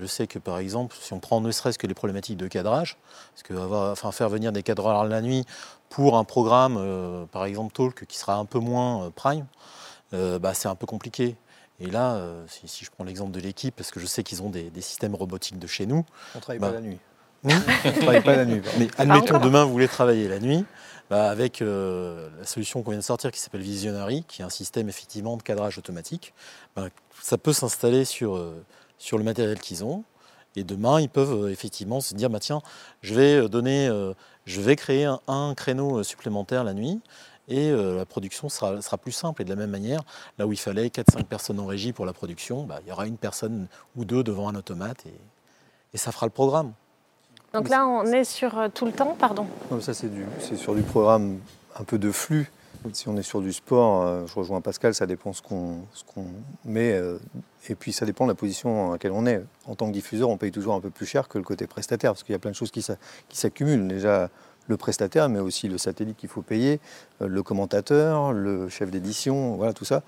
Je 0.00 0.06
sais 0.06 0.26
que, 0.26 0.38
par 0.38 0.58
exemple, 0.58 0.96
si 0.98 1.12
on 1.12 1.20
prend 1.20 1.42
ne 1.42 1.50
serait-ce 1.50 1.78
que 1.78 1.86
les 1.86 1.94
problématiques 1.94 2.38
de 2.38 2.48
cadrage, 2.48 2.96
parce 3.34 3.42
que 3.42 3.54
enfin, 3.92 4.12
faire 4.12 4.30
venir 4.30 4.50
des 4.50 4.62
cadreurs 4.62 5.04
la 5.04 5.20
nuit 5.20 5.44
pour 5.90 6.16
un 6.16 6.24
programme, 6.24 7.26
par 7.30 7.44
exemple 7.44 7.72
Talk, 7.74 8.06
qui 8.06 8.16
sera 8.16 8.36
un 8.36 8.46
peu 8.46 8.58
moins 8.58 9.12
prime, 9.14 9.46
euh, 10.14 10.38
bah, 10.38 10.54
c'est 10.54 10.68
un 10.68 10.74
peu 10.74 10.86
compliqué. 10.86 11.36
Et 11.80 11.86
là, 11.86 12.16
euh, 12.16 12.44
si, 12.48 12.84
je 12.84 12.90
prends 12.90 13.04
l'exemple 13.04 13.30
de 13.30 13.40
l'équipe, 13.40 13.74
parce 13.76 13.90
que 13.90 14.00
je 14.00 14.06
sais 14.06 14.22
qu'ils 14.22 14.42
ont 14.42 14.50
des, 14.50 14.70
systèmes 14.80 15.14
robotiques 15.14 15.58
de 15.58 15.66
chez 15.66 15.86
nous. 15.86 16.04
On 16.34 16.38
ne 16.38 16.42
travaille 16.42 16.58
pas 16.58 16.68
bah, 16.68 16.74
la 16.74 16.80
nuit. 16.80 16.98
on 17.44 17.48
ne 17.48 18.00
travaille 18.00 18.22
pas 18.22 18.36
la 18.36 18.44
nuit. 18.44 18.62
Mais 18.78 18.88
admettons, 18.98 19.38
demain, 19.38 19.64
vous 19.64 19.72
voulez 19.72 19.88
travailler 19.88 20.28
la 20.28 20.40
nuit. 20.40 20.64
Bah, 21.10 21.30
avec 21.30 21.62
euh, 21.62 22.28
la 22.38 22.44
solution 22.44 22.82
qu'on 22.82 22.90
vient 22.90 23.00
de 23.00 23.04
sortir 23.04 23.30
qui 23.30 23.40
s'appelle 23.40 23.62
Visionary, 23.62 24.24
qui 24.28 24.42
est 24.42 24.44
un 24.44 24.50
système 24.50 24.88
effectivement 24.88 25.36
de 25.36 25.42
cadrage 25.42 25.78
automatique, 25.78 26.34
ça 27.22 27.38
peut 27.38 27.52
s'installer 27.52 28.04
sur, 28.04 28.38
sur 28.98 29.16
le 29.16 29.24
matériel 29.24 29.58
qu'ils 29.58 29.84
ont. 29.84 30.04
Et 30.56 30.64
demain, 30.64 31.00
ils 31.00 31.08
peuvent 31.08 31.50
effectivement 31.50 32.00
se 32.00 32.14
dire 32.14 32.28
bah, 32.28 32.40
tiens, 32.40 32.60
je 33.00 33.14
vais, 33.14 33.48
donner, 33.48 33.88
je 34.44 34.60
vais 34.60 34.76
créer 34.76 35.08
un 35.28 35.54
créneau 35.54 36.02
supplémentaire 36.02 36.62
la 36.62 36.74
nuit 36.74 37.00
et 37.48 37.70
euh, 37.70 37.96
la 37.96 38.04
production 38.06 38.48
sera, 38.48 38.80
sera, 38.82 38.98
plus 38.98 39.12
simple. 39.12 39.42
Et 39.42 39.44
de 39.44 39.50
la 39.50 39.56
même 39.56 39.70
manière, 39.70 40.02
là 40.38 40.46
où 40.46 40.52
il 40.52 40.58
fallait 40.58 40.88
4-5 40.88 41.24
personnes 41.24 41.58
en 41.58 41.66
régie 41.66 41.92
pour 41.92 42.06
la 42.06 42.12
production, 42.12 42.64
bah, 42.64 42.80
il 42.84 42.88
y 42.88 42.92
aura 42.92 43.06
une 43.06 43.16
personne 43.16 43.66
ou 43.96 44.04
deux 44.04 44.22
devant 44.22 44.48
un 44.48 44.54
automate 44.54 45.06
et, 45.06 45.14
et 45.94 45.98
ça 45.98 46.12
fera 46.12 46.26
le 46.26 46.32
programme. 46.32 46.72
Donc 47.54 47.70
là, 47.70 47.86
on 47.86 48.04
est 48.04 48.24
sur 48.24 48.58
euh, 48.58 48.68
tout 48.72 48.84
le 48.84 48.92
temps, 48.92 49.16
pardon 49.18 49.46
Ça, 49.80 49.94
c'est 49.94 50.10
sur 50.56 50.74
du 50.74 50.82
programme 50.82 51.38
un 51.78 51.84
peu 51.84 51.98
de 51.98 52.12
flux. 52.12 52.50
Si 52.92 53.08
on 53.08 53.16
est 53.16 53.22
sur 53.22 53.40
du 53.40 53.52
sport, 53.52 54.02
euh, 54.02 54.26
je 54.26 54.34
rejoins 54.34 54.60
Pascal, 54.60 54.94
ça 54.94 55.06
dépend 55.06 55.32
ce 55.32 55.42
qu'on 55.42 55.78
met. 56.64 57.00
et 57.68 57.74
puis 57.74 57.92
ça 57.92 58.04
dépend 58.06 58.26
de 58.26 58.30
la 58.30 58.34
position 58.34 58.90
à 58.90 58.92
laquelle 58.92 59.12
on 59.12 59.26
est. 59.26 59.42
En 59.66 59.74
tant 59.74 59.86
que 59.86 59.92
diffuseur, 59.92 60.28
on 60.28 60.36
paye 60.36 60.52
toujours 60.52 60.74
un 60.74 60.80
peu 60.80 60.90
plus 60.90 61.06
cher 61.06 61.28
que 61.28 61.38
le 61.38 61.44
côté 61.44 61.66
prestataire, 61.66 62.12
parce 62.12 62.22
qu'il 62.22 62.34
y 62.34 62.36
a 62.36 62.38
plein 62.38 62.50
de 62.50 62.56
choses 62.56 62.70
qui 62.70 62.84
s'accumulent. 63.30 63.88
Déjà, 63.88 64.28
le 64.68 64.76
prestataire, 64.76 65.28
mais 65.28 65.40
aussi 65.40 65.68
le 65.68 65.78
satellite 65.78 66.16
qu'il 66.16 66.28
faut 66.28 66.42
payer, 66.42 66.80
euh, 67.20 67.26
le 67.26 67.42
commentateur, 67.42 68.32
le 68.32 68.68
chef 68.68 68.90
d'édition, 68.90 69.56
voilà 69.56 69.72
tout 69.72 69.84
ça. 69.84 70.02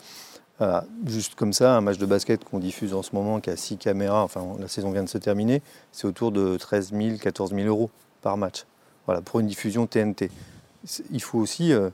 juste 1.07 1.37
comme 1.37 1.55
ça, 1.55 1.75
un 1.75 1.81
match 1.81 1.97
de 1.97 2.05
basket 2.05 2.45
qu'on 2.45 2.59
diffuse 2.59 2.93
en 2.93 3.03
ce 3.03 3.15
moment, 3.15 3.41
qui 3.41 3.49
a 3.49 3.57
six 3.57 3.79
caméras, 3.79 4.23
enfin 4.23 4.45
la 4.61 4.69
saison 4.69 4.93
vient 4.93 5.03
de 5.03 5.09
se 5.09 5.17
terminer, 5.17 5.63
c'est 5.91 6.07
autour 6.07 6.33
de 6.33 6.59
13 6.59 6.93
000, 6.93 7.17
14 7.17 7.55
000 7.55 7.67
euros 7.67 7.91
par 8.21 8.37
match. 8.37 8.67
Voilà, 9.07 9.23
pour 9.23 9.41
une 9.41 9.47
diffusion 9.47 9.87
TNT. 9.87 10.31
Il 11.11 11.23
faut 11.23 11.39
aussi 11.39 11.73
euh, 11.73 11.89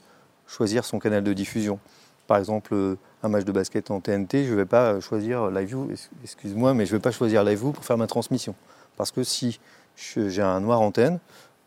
choisir 0.46 0.84
son 0.84 0.98
canal 0.98 1.22
de 1.22 1.32
diffusion. 1.32 1.78
Par 2.26 2.38
exemple, 2.38 2.74
euh, 2.74 2.96
un 3.22 3.28
match 3.28 3.44
de 3.44 3.52
basket 3.52 3.90
en 3.90 4.00
TNT, 4.00 4.44
je 4.44 4.50
ne 4.50 4.56
vais 4.56 4.66
pas 4.66 5.00
choisir 5.00 5.48
LiveView, 5.50 5.88
excuse-moi, 6.24 6.74
mais 6.74 6.86
je 6.86 6.92
ne 6.92 6.98
vais 6.98 7.02
pas 7.02 7.12
choisir 7.12 7.44
LiveView 7.44 7.72
pour 7.72 7.84
faire 7.84 7.98
ma 7.98 8.06
transmission. 8.06 8.54
Parce 8.96 9.12
que 9.12 9.22
si 9.22 9.60
j'ai 9.96 10.42
un 10.42 10.60
noir 10.60 10.80
antenne, 10.80 11.18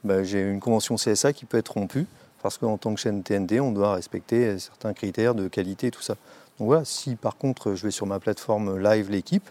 bah, 0.04 0.24
j'ai 0.24 0.42
une 0.42 0.60
convention 0.60 0.96
CSA 0.96 1.34
qui 1.34 1.46
peut 1.46 1.58
être 1.58 1.74
rompue 1.74 2.08
parce 2.42 2.58
qu'en 2.58 2.78
tant 2.78 2.94
que 2.94 3.00
chaîne 3.00 3.22
TNT, 3.22 3.60
on 3.60 3.72
doit 3.72 3.96
respecter 3.96 4.58
certains 4.60 4.94
critères 4.94 5.36
de 5.36 5.48
qualité 5.48 5.88
et 5.88 5.92
tout 5.92 6.02
ça. 6.02 6.16
Donc 6.58 6.68
voilà, 6.68 6.86
si 6.86 7.16
par 7.16 7.38
contre 7.38 7.76
je 7.76 7.84
vais 7.84 7.92
sur 7.92 8.06
ma 8.06 8.20
plateforme 8.20 8.78
live 8.78 9.10
l'équipe, 9.10 9.50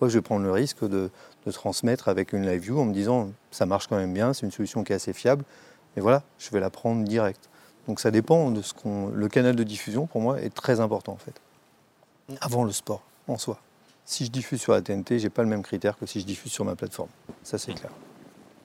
moi 0.00 0.08
je 0.08 0.18
vais 0.18 0.22
prendre 0.22 0.44
le 0.44 0.52
risque 0.52 0.86
de, 0.88 1.10
transmettre 1.52 2.08
avec 2.08 2.32
une 2.32 2.46
live 2.46 2.62
view 2.62 2.78
en 2.78 2.84
me 2.84 2.92
disant 2.92 3.30
ça 3.50 3.66
marche 3.66 3.88
quand 3.88 3.96
même 3.96 4.12
bien, 4.12 4.32
c'est 4.32 4.46
une 4.46 4.52
solution 4.52 4.84
qui 4.84 4.92
est 4.92 4.96
assez 4.96 5.12
fiable, 5.12 5.44
mais 5.94 6.02
voilà, 6.02 6.22
je 6.38 6.50
vais 6.50 6.60
la 6.60 6.70
prendre 6.70 7.04
direct. 7.04 7.48
Donc 7.88 7.98
ça 7.98 8.10
dépend 8.10 8.50
de 8.50 8.62
ce 8.62 8.74
qu'on. 8.74 9.08
Le 9.08 9.28
canal 9.28 9.56
de 9.56 9.64
diffusion 9.64 10.06
pour 10.06 10.20
moi 10.20 10.40
est 10.40 10.54
très 10.54 10.78
important 10.78 11.12
en 11.12 11.16
fait. 11.16 11.34
Avant 12.40 12.62
le 12.62 12.72
sport 12.72 13.02
en 13.26 13.38
soi. 13.38 13.58
Si 14.04 14.24
je 14.24 14.30
diffuse 14.30 14.60
sur 14.60 14.72
la 14.72 14.82
TNT, 14.82 15.18
j'ai 15.18 15.30
pas 15.30 15.42
le 15.42 15.48
même 15.48 15.62
critère 15.62 15.96
que 15.98 16.06
si 16.06 16.20
je 16.20 16.26
diffuse 16.26 16.52
sur 16.52 16.64
ma 16.64 16.76
plateforme. 16.76 17.10
Ça 17.42 17.58
c'est 17.58 17.74
clair. 17.74 17.90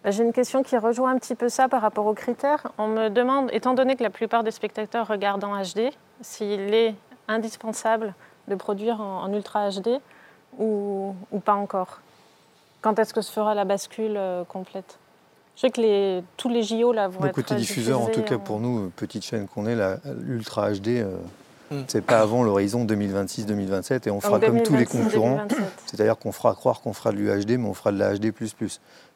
Bah, 0.06 0.12
j'ai 0.12 0.24
une 0.24 0.34
question 0.34 0.62
qui 0.62 0.78
rejoint 0.78 1.16
un 1.16 1.18
petit 1.18 1.34
peu 1.34 1.50
ça 1.50 1.68
par 1.68 1.82
rapport 1.82 2.06
aux 2.06 2.14
critères. 2.14 2.72
On 2.78 2.88
me 2.88 3.10
demande, 3.10 3.50
étant 3.52 3.74
donné 3.74 3.96
que 3.96 4.04
la 4.04 4.12
plupart 4.12 4.44
des 4.44 4.52
spectateurs 4.52 5.08
regardent 5.08 5.44
en 5.44 5.60
HD, 5.60 5.90
s'il 6.22 6.76
est 6.76 6.94
indispensable 7.28 8.14
de 8.48 8.54
produire 8.54 9.02
en, 9.02 9.34
Ultra 9.34 9.72
HD 9.72 10.00
ou, 10.60 11.16
pas 11.44 11.56
encore. 11.56 12.02
Quand 12.82 13.00
est-ce 13.00 13.16
que 13.16 13.22
se 13.22 13.32
fera 13.32 13.56
la 13.56 13.66
bascule 13.66 14.14
euh, 14.16 14.44
complète? 14.44 15.00
Je 15.56 15.62
sais 15.62 15.70
que 15.72 15.82
les, 15.82 16.24
tous 16.38 16.50
les 16.50 16.62
JO 16.62 16.94
là, 16.94 17.08
vont 17.08 17.26
être 17.26 17.34
côté 17.34 17.56
diffuseur, 17.56 18.00
en 18.00 18.08
tout 18.08 18.22
cas 18.22 18.38
pour 18.38 18.60
nous, 18.60 18.92
petite 18.96 19.26
chaîne 19.26 19.48
qu'on 19.48 19.66
est, 19.66 19.76
l'Ultra 20.20 20.72
HD, 20.72 20.90
euh, 20.90 21.18
hmm. 21.72 21.86
c'est 21.88 22.06
pas 22.06 22.20
avant 22.20 22.44
l'horizon 22.44 22.86
2026-2027 22.86 24.08
et 24.08 24.12
on 24.12 24.22
fera 24.22 24.40
comme 24.40 24.62
tous 24.62 24.76
les 24.76 24.86
concurrents. 24.86 25.48
C'est-à-dire 25.88 26.16
qu'on 26.20 26.32
fera 26.32 26.54
croire 26.54 26.82
qu'on 26.82 26.94
fera 26.94 27.12
de 27.12 27.18
l'UHD, 27.18 27.58
mais 27.58 27.68
on 27.68 27.74
fera 27.74 27.92
de 27.92 27.98
la 27.98 28.16
HD 28.16 28.32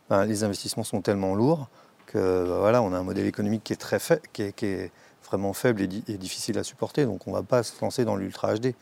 les 0.10 0.44
investissements 0.44 0.84
sont 0.84 1.02
tellement 1.02 1.36
lourds 1.36 1.68
que 2.08 2.46
bah, 2.48 2.58
voilà, 2.60 2.82
on 2.82 2.94
a 2.94 2.98
un 2.98 3.04
modèle 3.04 3.28
économique 3.28 3.64
qui 3.64 3.74
est 3.74 3.78
très 3.78 4.00
faible, 4.00 4.22
qui 4.34 4.44
est, 4.44 4.92
vraiment 5.30 5.54
faible 5.54 5.84
et, 5.84 6.18
difficile 6.18 6.58
à 6.58 6.64
supporter. 6.64 7.06
Donc 7.06 7.28
on 7.28 7.32
ne 7.32 7.36
va 7.36 7.44
pas 7.44 7.62
se 7.62 7.80
lancer 7.82 8.04
dans 8.04 8.16
l'ultra 8.16 8.56
HD. 8.56 8.74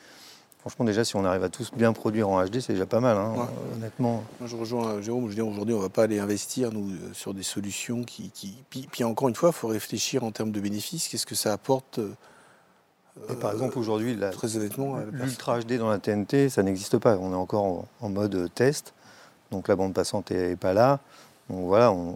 Franchement, 0.59 0.86
déjà, 0.86 1.03
si 1.03 1.17
on 1.17 1.25
arrive 1.25 1.43
à 1.43 1.49
tous 1.49 1.71
bien 1.73 1.91
produire 1.91 2.30
en 2.30 2.43
HD, 2.43 2.61
c'est 2.61 2.73
déjà 2.73 2.86
pas 2.86 3.01
mal, 3.01 3.17
hein, 3.17 3.49
honnêtement. 3.75 4.23
Moi, 4.39 4.47
je 4.47 4.55
rejoins 4.55 5.01
Jérôme. 5.01 5.30
Je 5.30 5.36
dis 5.36 5.41
aujourd'hui, 5.41 5.73
on 5.73 5.78
ne 5.78 5.84
va 5.84 5.89
pas 5.89 6.03
aller 6.03 6.19
investir 6.19 6.71
nous 6.71 6.89
euh, 6.89 7.13
sur 7.13 7.34
des 7.34 7.43
solutions 7.43 8.03
qui. 8.03 8.32
qui... 8.32 8.57
Puis, 8.69 9.03
encore 9.03 9.28
une 9.30 9.36
fois, 9.36 9.49
il 9.49 9.55
faut 9.55 9.67
réfléchir 9.67 10.23
en 10.23 10.32
termes 10.32 10.51
de 10.51 10.59
bénéfices. 10.59 11.09
Qu'est-ce 11.09 11.25
que 11.25 11.36
ça 11.36 11.51
apporte 11.51 11.99
et 13.30 13.36
par 13.36 13.51
exemple, 13.51 13.78
aujourd'hui, 13.80 14.15
l'ultra 15.11 15.59
HD 15.59 15.78
dans 15.78 15.89
la 15.89 15.97
TNT, 15.97 16.49
ça 16.49 16.63
n'existe 16.63 16.97
pas. 16.97 17.17
On 17.17 17.32
est 17.32 17.36
encore 17.36 17.86
en, 17.99 18.09
mode 18.09 18.53
test. 18.53 18.93
Donc 19.51 19.67
la 19.67 19.75
bande 19.75 19.93
passante 19.93 20.32
n'est 20.32 20.55
pas 20.55 20.73
là. 20.73 20.99
Donc 21.49 21.65
voilà, 21.65 21.91
on, 21.91 22.15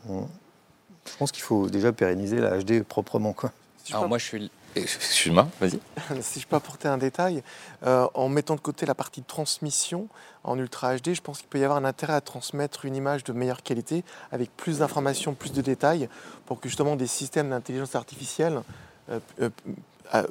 je 1.05 1.17
pense 1.17 1.31
qu'il 1.31 1.43
faut 1.43 1.69
déjà 1.69 1.91
pérenniser 1.91 2.37
la 2.37 2.59
HD 2.59 2.83
proprement. 2.83 3.33
Quoi. 3.33 3.51
Alors 3.91 4.07
moi, 4.07 4.17
je 4.17 4.25
suis... 4.25 4.51
Excuse-moi, 4.73 5.49
vas-y. 5.59 5.79
si 6.21 6.39
je 6.39 6.47
peux 6.47 6.55
apporter 6.55 6.87
un 6.87 6.97
détail, 6.97 7.43
euh, 7.85 8.07
en 8.13 8.29
mettant 8.29 8.55
de 8.55 8.61
côté 8.61 8.85
la 8.85 8.95
partie 8.95 9.19
de 9.19 9.25
transmission 9.25 10.07
en 10.45 10.57
Ultra 10.57 10.95
HD, 10.95 11.13
je 11.13 11.21
pense 11.21 11.39
qu'il 11.39 11.47
peut 11.49 11.59
y 11.59 11.63
avoir 11.65 11.77
un 11.77 11.83
intérêt 11.83 12.13
à 12.13 12.21
transmettre 12.21 12.85
une 12.85 12.95
image 12.95 13.25
de 13.25 13.33
meilleure 13.33 13.63
qualité, 13.63 14.05
avec 14.31 14.55
plus 14.55 14.79
d'informations, 14.79 15.33
plus 15.33 15.51
de 15.51 15.61
détails, 15.61 16.07
pour 16.45 16.61
que 16.61 16.69
justement 16.69 16.95
des 16.95 17.07
systèmes 17.07 17.49
d'intelligence 17.49 17.95
artificielle 17.95 18.61
euh, 19.09 19.19
euh, 19.41 19.49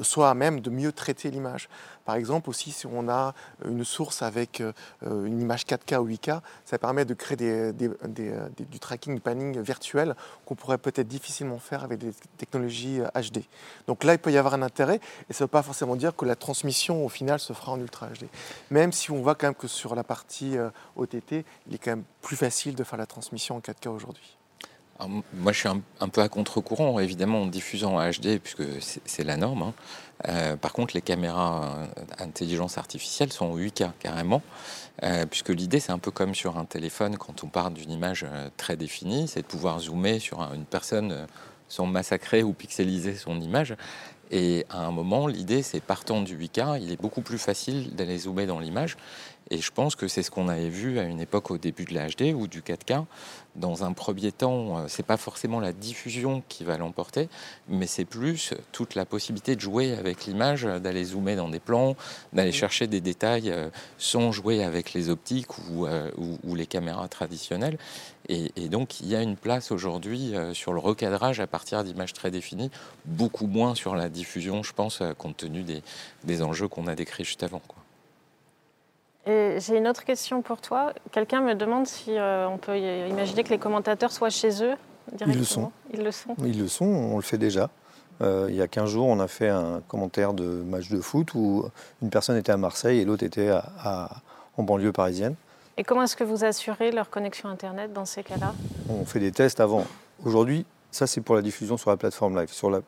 soit 0.03 0.31
à 0.31 0.35
même 0.35 0.61
de 0.61 0.71
mieux 0.71 0.93
traiter 0.93 1.31
l'image. 1.31 1.69
Par 2.05 2.17
exemple, 2.17 2.51
aussi, 2.51 2.73
si 2.73 2.87
on 2.87 3.09
a 3.09 3.35
une 3.65 3.85
source 3.85 4.23
avec 4.23 4.61
euh, 4.61 4.73
une 5.03 5.41
image 5.41 5.65
4K 5.65 5.99
ou 5.99 6.09
8K, 6.09 6.41
ça 6.65 6.79
permet 6.79 7.05
de 7.05 7.15
créer 7.15 7.73
du 7.73 8.79
tracking, 8.81 9.15
du 9.15 9.21
panning 9.21 9.61
virtuel 9.61 10.17
qu'on 10.45 10.55
pourrait 10.55 10.79
peut-être 10.79 11.07
difficilement 11.07 11.59
faire 11.59 11.85
avec 11.85 11.99
des 11.99 12.13
technologies 12.37 13.01
HD. 13.15 13.39
Euh, 13.39 13.41
Donc 13.87 14.05
là, 14.05 14.15
il 14.15 14.19
peut 14.19 14.33
y 14.33 14.39
avoir 14.39 14.55
un 14.55 14.63
intérêt, 14.63 15.01
et 15.29 15.33
ça 15.33 15.45
ne 15.45 15.47
veut 15.47 15.53
pas 15.53 15.63
forcément 15.63 15.97
dire 15.97 16.17
que 16.17 16.25
la 16.25 16.37
transmission, 16.37 17.05
au 17.05 17.09
final, 17.09 17.39
se 17.39 17.53
fera 17.53 17.73
en 17.73 17.81
Ultra 17.81 18.09
HD. 18.09 18.27
Même 18.71 18.93
si 18.93 19.11
on 19.11 19.23
voit 19.23 19.35
quand 19.35 19.47
même 19.47 19.55
que 19.55 19.69
sur 19.69 19.95
la 19.95 20.03
partie 20.03 20.57
euh, 20.57 20.71
OTT, 20.97 21.45
il 21.69 21.75
est 21.75 21.79
quand 21.79 21.93
même 21.93 22.05
plus 22.23 22.37
facile 22.37 22.75
de 22.75 22.83
faire 22.83 22.99
la 22.99 23.07
transmission 23.07 23.57
en 23.57 23.61
4K 23.61 23.89
aujourd'hui 23.89 24.40
moi, 25.09 25.53
je 25.53 25.59
suis 25.59 25.69
un, 25.69 26.09
peu 26.09 26.21
à 26.21 26.29
contre-courant, 26.29 26.99
évidemment, 27.01 27.43
en 27.43 27.47
diffusant 27.47 27.97
en 27.97 28.11
HD, 28.11 28.39
puisque 28.39 28.63
c'est 29.05 29.25
la 29.25 29.37
norme. 29.37 29.63
Hein. 29.63 29.75
Euh, 30.29 30.57
par 30.57 30.73
contre, 30.73 30.95
les 30.95 31.01
caméras 31.01 31.79
euh, 31.79 31.87
intelligence 32.19 32.77
artificielle 32.79 33.33
sont 33.33 33.47
en 33.47 33.57
8K 33.57 33.93
carrément, 33.99 34.43
euh, 35.03 35.25
puisque 35.27 35.49
l'idée, 35.49 35.81
c'est 35.81 35.93
un 35.93 35.99
peu 35.99 36.11
comme 36.11 36.35
sur 36.35 36.59
un 36.59 36.65
téléphone, 36.65 37.17
quand 37.17 37.43
on 37.45 37.49
part 37.49 37.71
d'une 37.71 37.91
image 37.91 38.27
très 38.57 38.77
définie, 38.77 39.29
c'est 39.29 39.43
de 39.43 39.47
pouvoir 39.47 39.81
zoomer 39.81 40.19
sur 40.19 40.41
une 40.53 40.65
personne 40.65 41.27
sans 41.69 41.87
massacrer 41.87 42.43
ou 42.43 42.53
pixeliser 42.53 43.15
son 43.15 43.41
image. 43.41 43.77
Et 44.31 44.65
à 44.71 44.85
un 44.87 44.93
moment, 44.93 45.27
l'idée, 45.27 45.63
c'est 45.63 45.81
partant 45.81 46.23
du 46.23 46.37
8K, 46.37 46.81
il 46.81 46.93
est 46.93 47.01
beaucoup 47.01 47.21
plus 47.21 47.39
facile 47.39 47.95
d'aller 47.97 48.19
zoomer 48.19 48.47
dans 48.47 48.61
l'image. 48.61 48.97
Et 49.51 49.59
je 49.59 49.73
pense 49.73 49.97
que 49.97 50.07
c'est 50.07 50.23
ce 50.23 50.31
qu'on 50.31 50.49
avait 50.49 50.69
vu 50.69 51.01
à 51.01 51.03
une 51.03 51.21
époque 51.21 51.51
au 51.51 51.59
début 51.59 51.85
de 51.85 51.95
la 51.95 52.09
HD 52.09 52.33
ou 52.35 52.47
du 52.47 52.61
4K. 52.61 53.05
Dans 53.57 53.83
un 53.83 53.93
premier 53.93 54.31
temps, 54.31 54.79
euh, 54.79 54.85
c'est 54.87 55.05
pas 55.05 55.17
forcément 55.17 55.59
la 55.59 55.73
diffusion 55.73 56.43
qui 56.49 56.63
va 56.63 56.79
l'emporter, 56.79 57.29
mais 57.69 57.89
c'est 57.89 58.05
plus 58.05 58.55
toute 58.71 58.95
la 58.95 59.05
possibilité 59.05 59.57
de 59.57 59.61
jouer 59.61 59.93
avec 59.95 60.27
l'image, 60.27 60.63
d'aller 60.63 61.05
zoomer 61.05 61.35
dans 61.35 61.49
des 61.49 61.59
plans, 61.59 61.97
d'aller 62.33 62.53
chercher 62.53 62.87
des 62.87 63.01
détails 63.01 63.51
euh, 63.51 63.69
sans 63.99 64.31
jouer 64.31 64.63
avec 64.63 64.93
les 64.93 65.11
optiques 65.11 65.59
ou, 65.71 65.87
euh, 65.87 66.11
les 66.55 66.67
caméras 66.67 67.09
traditionnelles. 67.09 67.79
Et, 68.29 68.69
donc, 68.69 69.01
il 69.01 69.09
y 69.09 69.17
a 69.17 69.23
une 69.23 69.37
place 69.37 69.73
aujourd'hui 69.73 70.35
sur 70.53 70.73
le 70.73 70.79
recadrage 70.79 71.41
à 71.41 71.49
partir 71.49 71.83
d'images 71.83 72.13
très 72.13 72.31
définies, 72.31 72.71
beaucoup 73.05 73.49
moins 73.49 73.75
sur 73.75 73.97
la 73.97 74.09
diffusion, 74.09 74.63
je 74.63 74.73
pense, 74.73 75.03
compte 75.19 75.39
tenu 75.39 75.65
des, 75.65 75.83
des 76.23 76.43
enjeux 76.43 76.69
qu'on 76.69 76.87
a 76.87 76.95
décrits 76.95 77.25
juste 77.25 77.43
avant. 77.43 77.61
Quoi. 77.67 77.80
J'ai 79.27 79.77
une 79.77 79.87
autre 79.87 80.05
question 80.05 80.43
pour 80.43 80.61
toi. 80.61 80.93
Quelqu'un 81.13 81.41
me 81.41 81.55
demande 81.55 81.87
si 81.87 82.17
euh, 82.17 82.49
on 82.49 82.59
peut 82.59 82.79
imaginer 82.79 83.45
que 83.45 83.51
les 83.51 83.59
commentateurs 83.59 84.13
soient 84.13 84.31
chez 84.31 84.63
eux 84.65 84.75
directement. 85.13 85.33
Ils 85.33 85.39
le 85.39 85.45
sont. 85.45 85.73
Ils 85.93 86.03
le 86.03 86.11
sont. 86.11 86.37
Ils 86.45 86.59
le 86.59 86.69
sont, 86.69 86.87
on 86.87 87.17
le 87.17 87.23
fait 87.23 87.39
déjà. 87.39 87.71
Euh, 88.23 88.47
il 88.49 88.57
y 88.57 88.63
a 88.63 88.69
15 88.69 88.89
jours, 88.91 89.07
on 89.07 89.19
a 89.21 89.29
fait 89.29 89.49
un 89.49 89.81
commentaire 89.89 90.35
de 90.35 90.45
match 90.45 90.91
de 90.91 91.01
foot 91.01 91.35
où 91.35 91.65
une 92.03 92.11
personne 92.11 92.37
était 92.37 92.53
à 92.53 92.57
Marseille 92.57 93.01
et 93.01 93.05
l'autre 93.05 93.25
était 93.25 93.51
en 93.85 94.63
banlieue 94.63 94.93
parisienne. 94.93 95.37
Et 95.77 95.85
comment 95.85 96.03
est-ce 96.03 96.17
que 96.17 96.25
vous 96.25 96.45
assurez 96.45 96.91
leur 96.91 97.09
connexion 97.09 97.49
Internet 97.49 97.93
dans 97.93 98.05
ces 98.05 98.23
cas-là? 98.23 98.55
On 98.91 99.05
fait 99.05 99.21
des 99.21 99.33
tests 99.33 99.61
avant. 99.61 99.87
Aujourd'hui, 100.25 100.67
ça 100.91 101.07
c'est 101.07 101.21
pour 101.23 101.35
la 101.35 101.43
diffusion 101.43 101.77
sur 101.77 101.91
la 101.91 101.97
plateforme 101.97 102.39
live. 102.39 102.53
Sur 102.53 102.71
la 102.71 102.81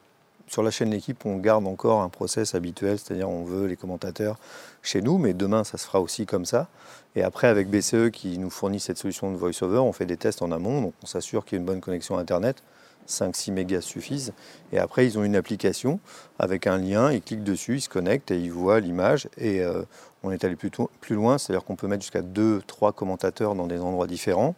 sur 0.48 0.62
la 0.62 0.70
chaîne 0.70 0.90
L'équipe, 0.90 1.24
on 1.24 1.36
garde 1.36 1.66
encore 1.66 2.02
un 2.02 2.08
process 2.08 2.54
habituel, 2.54 2.98
c'est-à-dire 2.98 3.28
on 3.28 3.44
veut 3.44 3.66
les 3.66 3.76
commentateurs 3.76 4.38
chez 4.82 5.00
nous, 5.00 5.18
mais 5.18 5.32
demain, 5.34 5.64
ça 5.64 5.78
se 5.78 5.86
fera 5.86 6.00
aussi 6.00 6.26
comme 6.26 6.44
ça. 6.44 6.68
Et 7.14 7.22
après, 7.22 7.46
avec 7.46 7.68
BCE 7.68 8.10
qui 8.12 8.38
nous 8.38 8.50
fournit 8.50 8.80
cette 8.80 8.98
solution 8.98 9.30
de 9.30 9.36
VoiceOver, 9.36 9.78
on 9.78 9.92
fait 9.92 10.06
des 10.06 10.16
tests 10.16 10.42
en 10.42 10.52
amont, 10.52 10.82
donc 10.82 10.94
on 11.02 11.06
s'assure 11.06 11.44
qu'il 11.44 11.56
y 11.56 11.58
a 11.58 11.60
une 11.60 11.66
bonne 11.66 11.80
connexion 11.80 12.18
Internet. 12.18 12.62
5-6 13.08 13.52
mégas 13.52 13.80
suffisent. 13.80 14.32
Et 14.72 14.78
après, 14.78 15.04
ils 15.06 15.18
ont 15.18 15.24
une 15.24 15.34
application 15.34 15.98
avec 16.38 16.68
un 16.68 16.78
lien, 16.78 17.10
ils 17.10 17.20
cliquent 17.20 17.42
dessus, 17.42 17.76
ils 17.76 17.80
se 17.80 17.88
connectent 17.88 18.30
et 18.30 18.38
ils 18.38 18.52
voient 18.52 18.78
l'image. 18.78 19.28
Et 19.38 19.60
euh, 19.60 19.82
on 20.22 20.30
est 20.30 20.44
allé 20.44 20.54
plus, 20.54 20.70
plus 21.00 21.16
loin, 21.16 21.36
c'est-à-dire 21.36 21.64
qu'on 21.64 21.74
peut 21.74 21.88
mettre 21.88 22.02
jusqu'à 22.02 22.22
2-3 22.22 22.92
commentateurs 22.92 23.54
dans 23.54 23.66
des 23.66 23.80
endroits 23.80 24.06
différents. 24.06 24.54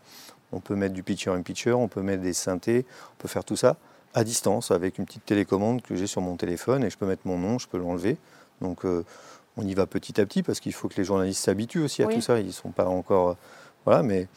On 0.52 0.60
peut 0.60 0.76
mettre 0.76 0.94
du 0.94 1.02
picture-in-picture, 1.02 1.80
on 1.80 1.88
peut 1.88 2.02
mettre 2.02 2.22
des 2.22 2.34
synthés, 2.34 2.84
on 3.14 3.22
peut 3.22 3.28
faire 3.28 3.44
tout 3.44 3.56
ça 3.56 3.76
à 4.14 4.24
distance 4.24 4.70
avec 4.70 4.98
une 4.98 5.04
petite 5.04 5.24
télécommande 5.24 5.82
que 5.82 5.96
j'ai 5.96 6.06
sur 6.06 6.22
mon 6.22 6.36
téléphone 6.36 6.84
et 6.84 6.90
je 6.90 6.96
peux 6.96 7.06
mettre 7.06 7.22
mon 7.26 7.36
nom, 7.36 7.58
je 7.58 7.66
peux 7.66 7.78
l'enlever. 7.78 8.16
Donc 8.60 8.84
euh, 8.84 9.04
on 9.56 9.66
y 9.66 9.74
va 9.74 9.86
petit 9.86 10.20
à 10.20 10.26
petit 10.26 10.42
parce 10.42 10.60
qu'il 10.60 10.72
faut 10.72 10.88
que 10.88 10.96
les 10.96 11.04
journalistes 11.04 11.44
s'habituent 11.44 11.82
aussi 11.82 12.02
à 12.02 12.06
tout 12.06 12.20
ça. 12.20 12.38
Ils 12.38 12.46
ne 12.46 12.52
sont 12.52 12.70
pas 12.70 12.86
encore. 12.86 13.30
Euh, 13.30 13.34
voilà, 13.84 14.02
mais 14.02 14.28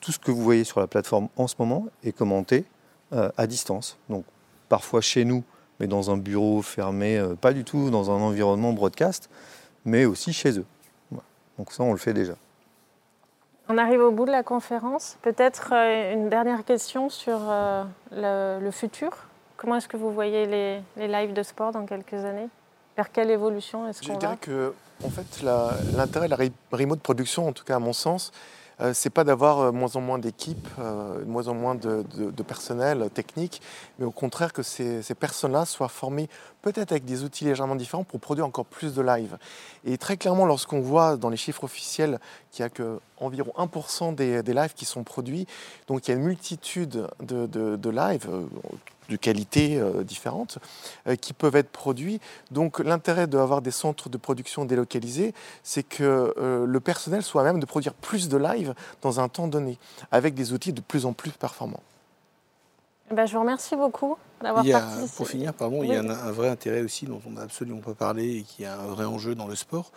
tout 0.00 0.10
ce 0.10 0.18
que 0.18 0.30
vous 0.30 0.42
voyez 0.42 0.64
sur 0.64 0.80
la 0.80 0.86
plateforme 0.86 1.28
en 1.36 1.46
ce 1.46 1.54
moment 1.58 1.86
est 2.02 2.12
commenté 2.12 2.64
euh, 3.12 3.30
à 3.36 3.46
distance. 3.46 3.98
Donc 4.08 4.24
parfois 4.68 5.00
chez 5.00 5.24
nous, 5.24 5.44
mais 5.78 5.86
dans 5.86 6.10
un 6.10 6.16
bureau 6.16 6.62
fermé, 6.62 7.22
pas 7.40 7.52
du 7.52 7.62
tout 7.62 7.90
dans 7.90 8.10
un 8.10 8.20
environnement 8.20 8.72
broadcast, 8.72 9.28
mais 9.84 10.06
aussi 10.06 10.32
chez 10.32 10.58
eux. 10.58 10.66
Donc 11.58 11.72
ça, 11.72 11.82
on 11.84 11.92
le 11.92 11.98
fait 11.98 12.14
déjà. 12.14 12.34
On 13.68 13.78
arrive 13.78 14.00
au 14.00 14.10
bout 14.10 14.24
de 14.24 14.30
la 14.30 14.42
conférence. 14.42 15.18
Peut-être 15.22 15.72
une 15.72 16.28
dernière 16.28 16.64
question 16.64 17.08
sur 17.08 17.38
le, 18.12 18.70
futur? 18.70 19.25
Comment 19.56 19.76
est-ce 19.76 19.88
que 19.88 19.96
vous 19.96 20.12
voyez 20.12 20.46
les, 20.46 20.80
les 20.96 21.08
lives 21.08 21.32
de 21.32 21.42
sport 21.42 21.72
dans 21.72 21.86
quelques 21.86 22.14
années? 22.14 22.48
Vers 22.96 23.10
quelle 23.12 23.30
évolution 23.30 23.88
est-ce 23.88 24.00
qu'on 24.00 24.08
va? 24.08 24.14
Je 24.14 24.18
dirais 24.18 24.36
que, 24.40 24.74
en 25.04 25.10
fait, 25.10 25.42
l'intérêt 25.96 26.28
de 26.28 26.34
la 26.34 26.48
remote 26.72 27.00
production, 27.00 27.48
en 27.48 27.52
tout 27.52 27.64
cas 27.64 27.76
à 27.76 27.78
mon 27.78 27.92
sens, 27.92 28.32
euh, 28.80 28.92
c'est 28.92 29.10
pas 29.10 29.24
d'avoir 29.24 29.60
euh, 29.60 29.72
moins 29.72 29.96
en 29.96 30.00
moins 30.02 30.18
d'équipes, 30.18 30.68
euh, 30.78 31.24
moins 31.24 31.48
en 31.48 31.54
moins 31.54 31.74
de, 31.74 32.02
personnel 32.46 33.08
technique, 33.10 33.62
mais 33.98 34.04
au 34.04 34.10
contraire 34.10 34.52
que 34.52 34.62
ces, 34.62 35.02
personnes-là 35.18 35.64
soient 35.64 35.88
formées 35.88 36.28
peut-être 36.60 36.92
avec 36.92 37.04
des 37.04 37.24
outils 37.24 37.44
légèrement 37.44 37.76
différents 37.76 38.04
pour 38.04 38.20
produire 38.20 38.46
encore 38.46 38.66
plus 38.66 38.94
de 38.94 39.00
live. 39.00 39.38
Et 39.84 39.96
très 39.96 40.16
clairement, 40.16 40.44
lorsqu'on 40.44 40.80
voit 40.80 41.16
dans 41.16 41.30
les 41.30 41.36
chiffres 41.36 41.64
officiels 41.64 42.20
qu'il 42.50 42.64
n'y 42.64 42.66
a 42.66 42.70
que 42.70 43.00
environ 43.18 43.52
1% 43.56 44.14
des, 44.14 44.42
des, 44.42 44.52
lives 44.52 44.74
qui 44.74 44.84
sont 44.84 45.04
produits, 45.04 45.46
donc 45.86 46.06
il 46.06 46.10
y 46.10 46.14
a 46.14 46.16
une 46.18 46.24
multitude 46.24 47.08
de, 47.20 47.46
de 47.46 47.90
lives 47.90 48.28
de 49.08 49.16
qualité 49.16 49.78
euh, 49.78 50.02
différentes 50.02 50.58
euh, 51.06 51.16
qui 51.16 51.32
peuvent 51.32 51.56
être 51.56 51.70
produits. 51.70 52.20
Donc 52.50 52.78
l'intérêt 52.78 53.26
d'avoir 53.26 53.62
des 53.62 53.70
centres 53.70 54.08
de 54.08 54.16
production 54.16 54.64
délocalisés, 54.64 55.34
c'est 55.62 55.82
que 55.82 56.34
euh, 56.38 56.66
le 56.66 56.80
personnel 56.80 57.22
soit 57.22 57.44
même 57.44 57.60
de 57.60 57.66
produire 57.66 57.94
plus 57.94 58.28
de 58.28 58.36
live 58.36 58.74
dans 59.02 59.20
un 59.20 59.28
temps 59.28 59.48
donné, 59.48 59.78
avec 60.10 60.34
des 60.34 60.52
outils 60.52 60.72
de 60.72 60.80
plus 60.80 61.06
en 61.06 61.12
plus 61.12 61.30
performants. 61.30 61.82
Eh 63.10 63.14
ben, 63.14 63.26
je 63.26 63.34
vous 63.34 63.40
remercie 63.40 63.76
beaucoup 63.76 64.16
d'avoir 64.42 64.64
participé. 64.64 65.16
Pour 65.16 65.28
finir, 65.28 65.54
pardon, 65.54 65.84
il 65.84 65.90
y 65.90 65.94
a 65.94 66.00
un, 66.00 66.10
un, 66.10 66.32
vrai 66.32 66.48
intérêt 66.48 66.82
aussi 66.82 67.06
dont 67.06 67.20
on 67.26 67.30
n'a 67.30 67.42
absolument 67.42 67.80
pas 67.80 67.94
parlé 67.94 68.38
et 68.38 68.42
qui 68.42 68.64
est 68.64 68.66
un 68.66 68.86
vrai 68.86 69.04
enjeu 69.04 69.36
dans 69.36 69.46
le 69.46 69.54
sport, 69.54 69.92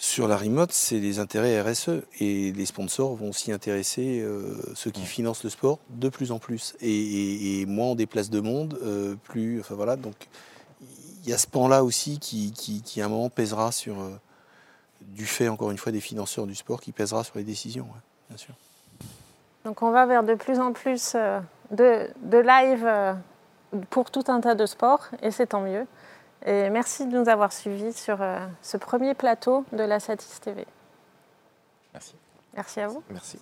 sur 0.00 0.26
la 0.28 0.38
remote, 0.38 0.72
c'est 0.72 0.98
les 0.98 1.18
intérêts 1.18 1.60
RSE 1.60 1.90
et 2.20 2.52
les 2.52 2.64
sponsors 2.64 3.14
vont 3.14 3.32
s'y 3.32 3.52
intéresser, 3.52 4.22
euh, 4.22 4.56
ceux 4.74 4.90
qui 4.90 5.02
financent 5.02 5.44
le 5.44 5.50
sport, 5.50 5.78
de 5.90 6.08
plus 6.08 6.32
en 6.32 6.38
plus. 6.38 6.74
Et, 6.80 7.66
moins 7.66 7.88
on 7.88 7.94
déplace 7.94 8.30
de 8.30 8.40
monde, 8.40 8.78
euh, 8.82 9.14
plus. 9.24 9.60
Enfin 9.60 9.74
voilà, 9.74 9.96
donc 9.96 10.14
il 11.22 11.28
y 11.28 11.34
a 11.34 11.38
ce 11.38 11.46
pan-là 11.46 11.84
aussi 11.84 12.18
qui, 12.18 12.50
qui, 12.50 13.02
à 13.02 13.04
un 13.04 13.08
moment 13.08 13.28
pèsera 13.28 13.72
sur. 13.72 14.00
Euh, 14.00 14.08
du 15.02 15.26
fait, 15.26 15.48
encore 15.48 15.70
une 15.70 15.78
fois, 15.78 15.92
des 15.92 16.00
financeurs 16.00 16.46
du 16.46 16.54
sport 16.54 16.80
qui 16.80 16.92
pèsera 16.92 17.22
sur 17.22 17.36
les 17.36 17.44
décisions, 17.44 17.86
bien 18.28 18.38
sûr. 18.38 18.54
Donc 19.66 19.82
on 19.82 19.90
va 19.90 20.06
vers 20.06 20.22
de 20.22 20.34
plus 20.34 20.60
en 20.60 20.72
plus 20.72 21.14
de, 21.70 22.08
de 22.22 22.38
live 22.38 23.16
pour 23.90 24.10
tout 24.10 24.24
un 24.28 24.40
tas 24.40 24.54
de 24.54 24.66
sports 24.66 25.08
et 25.22 25.30
c'est 25.30 25.48
tant 25.48 25.60
mieux. 25.60 25.86
Et 26.46 26.70
merci 26.70 27.06
de 27.06 27.18
nous 27.18 27.28
avoir 27.28 27.52
suivis 27.52 27.92
sur 27.92 28.22
euh, 28.22 28.38
ce 28.62 28.76
premier 28.76 29.14
plateau 29.14 29.64
de 29.72 29.82
la 29.82 30.00
Satis 30.00 30.40
TV. 30.40 30.66
Merci. 31.92 32.14
Merci 32.54 32.80
à 32.80 32.88
vous. 32.88 33.02
Merci. 33.10 33.40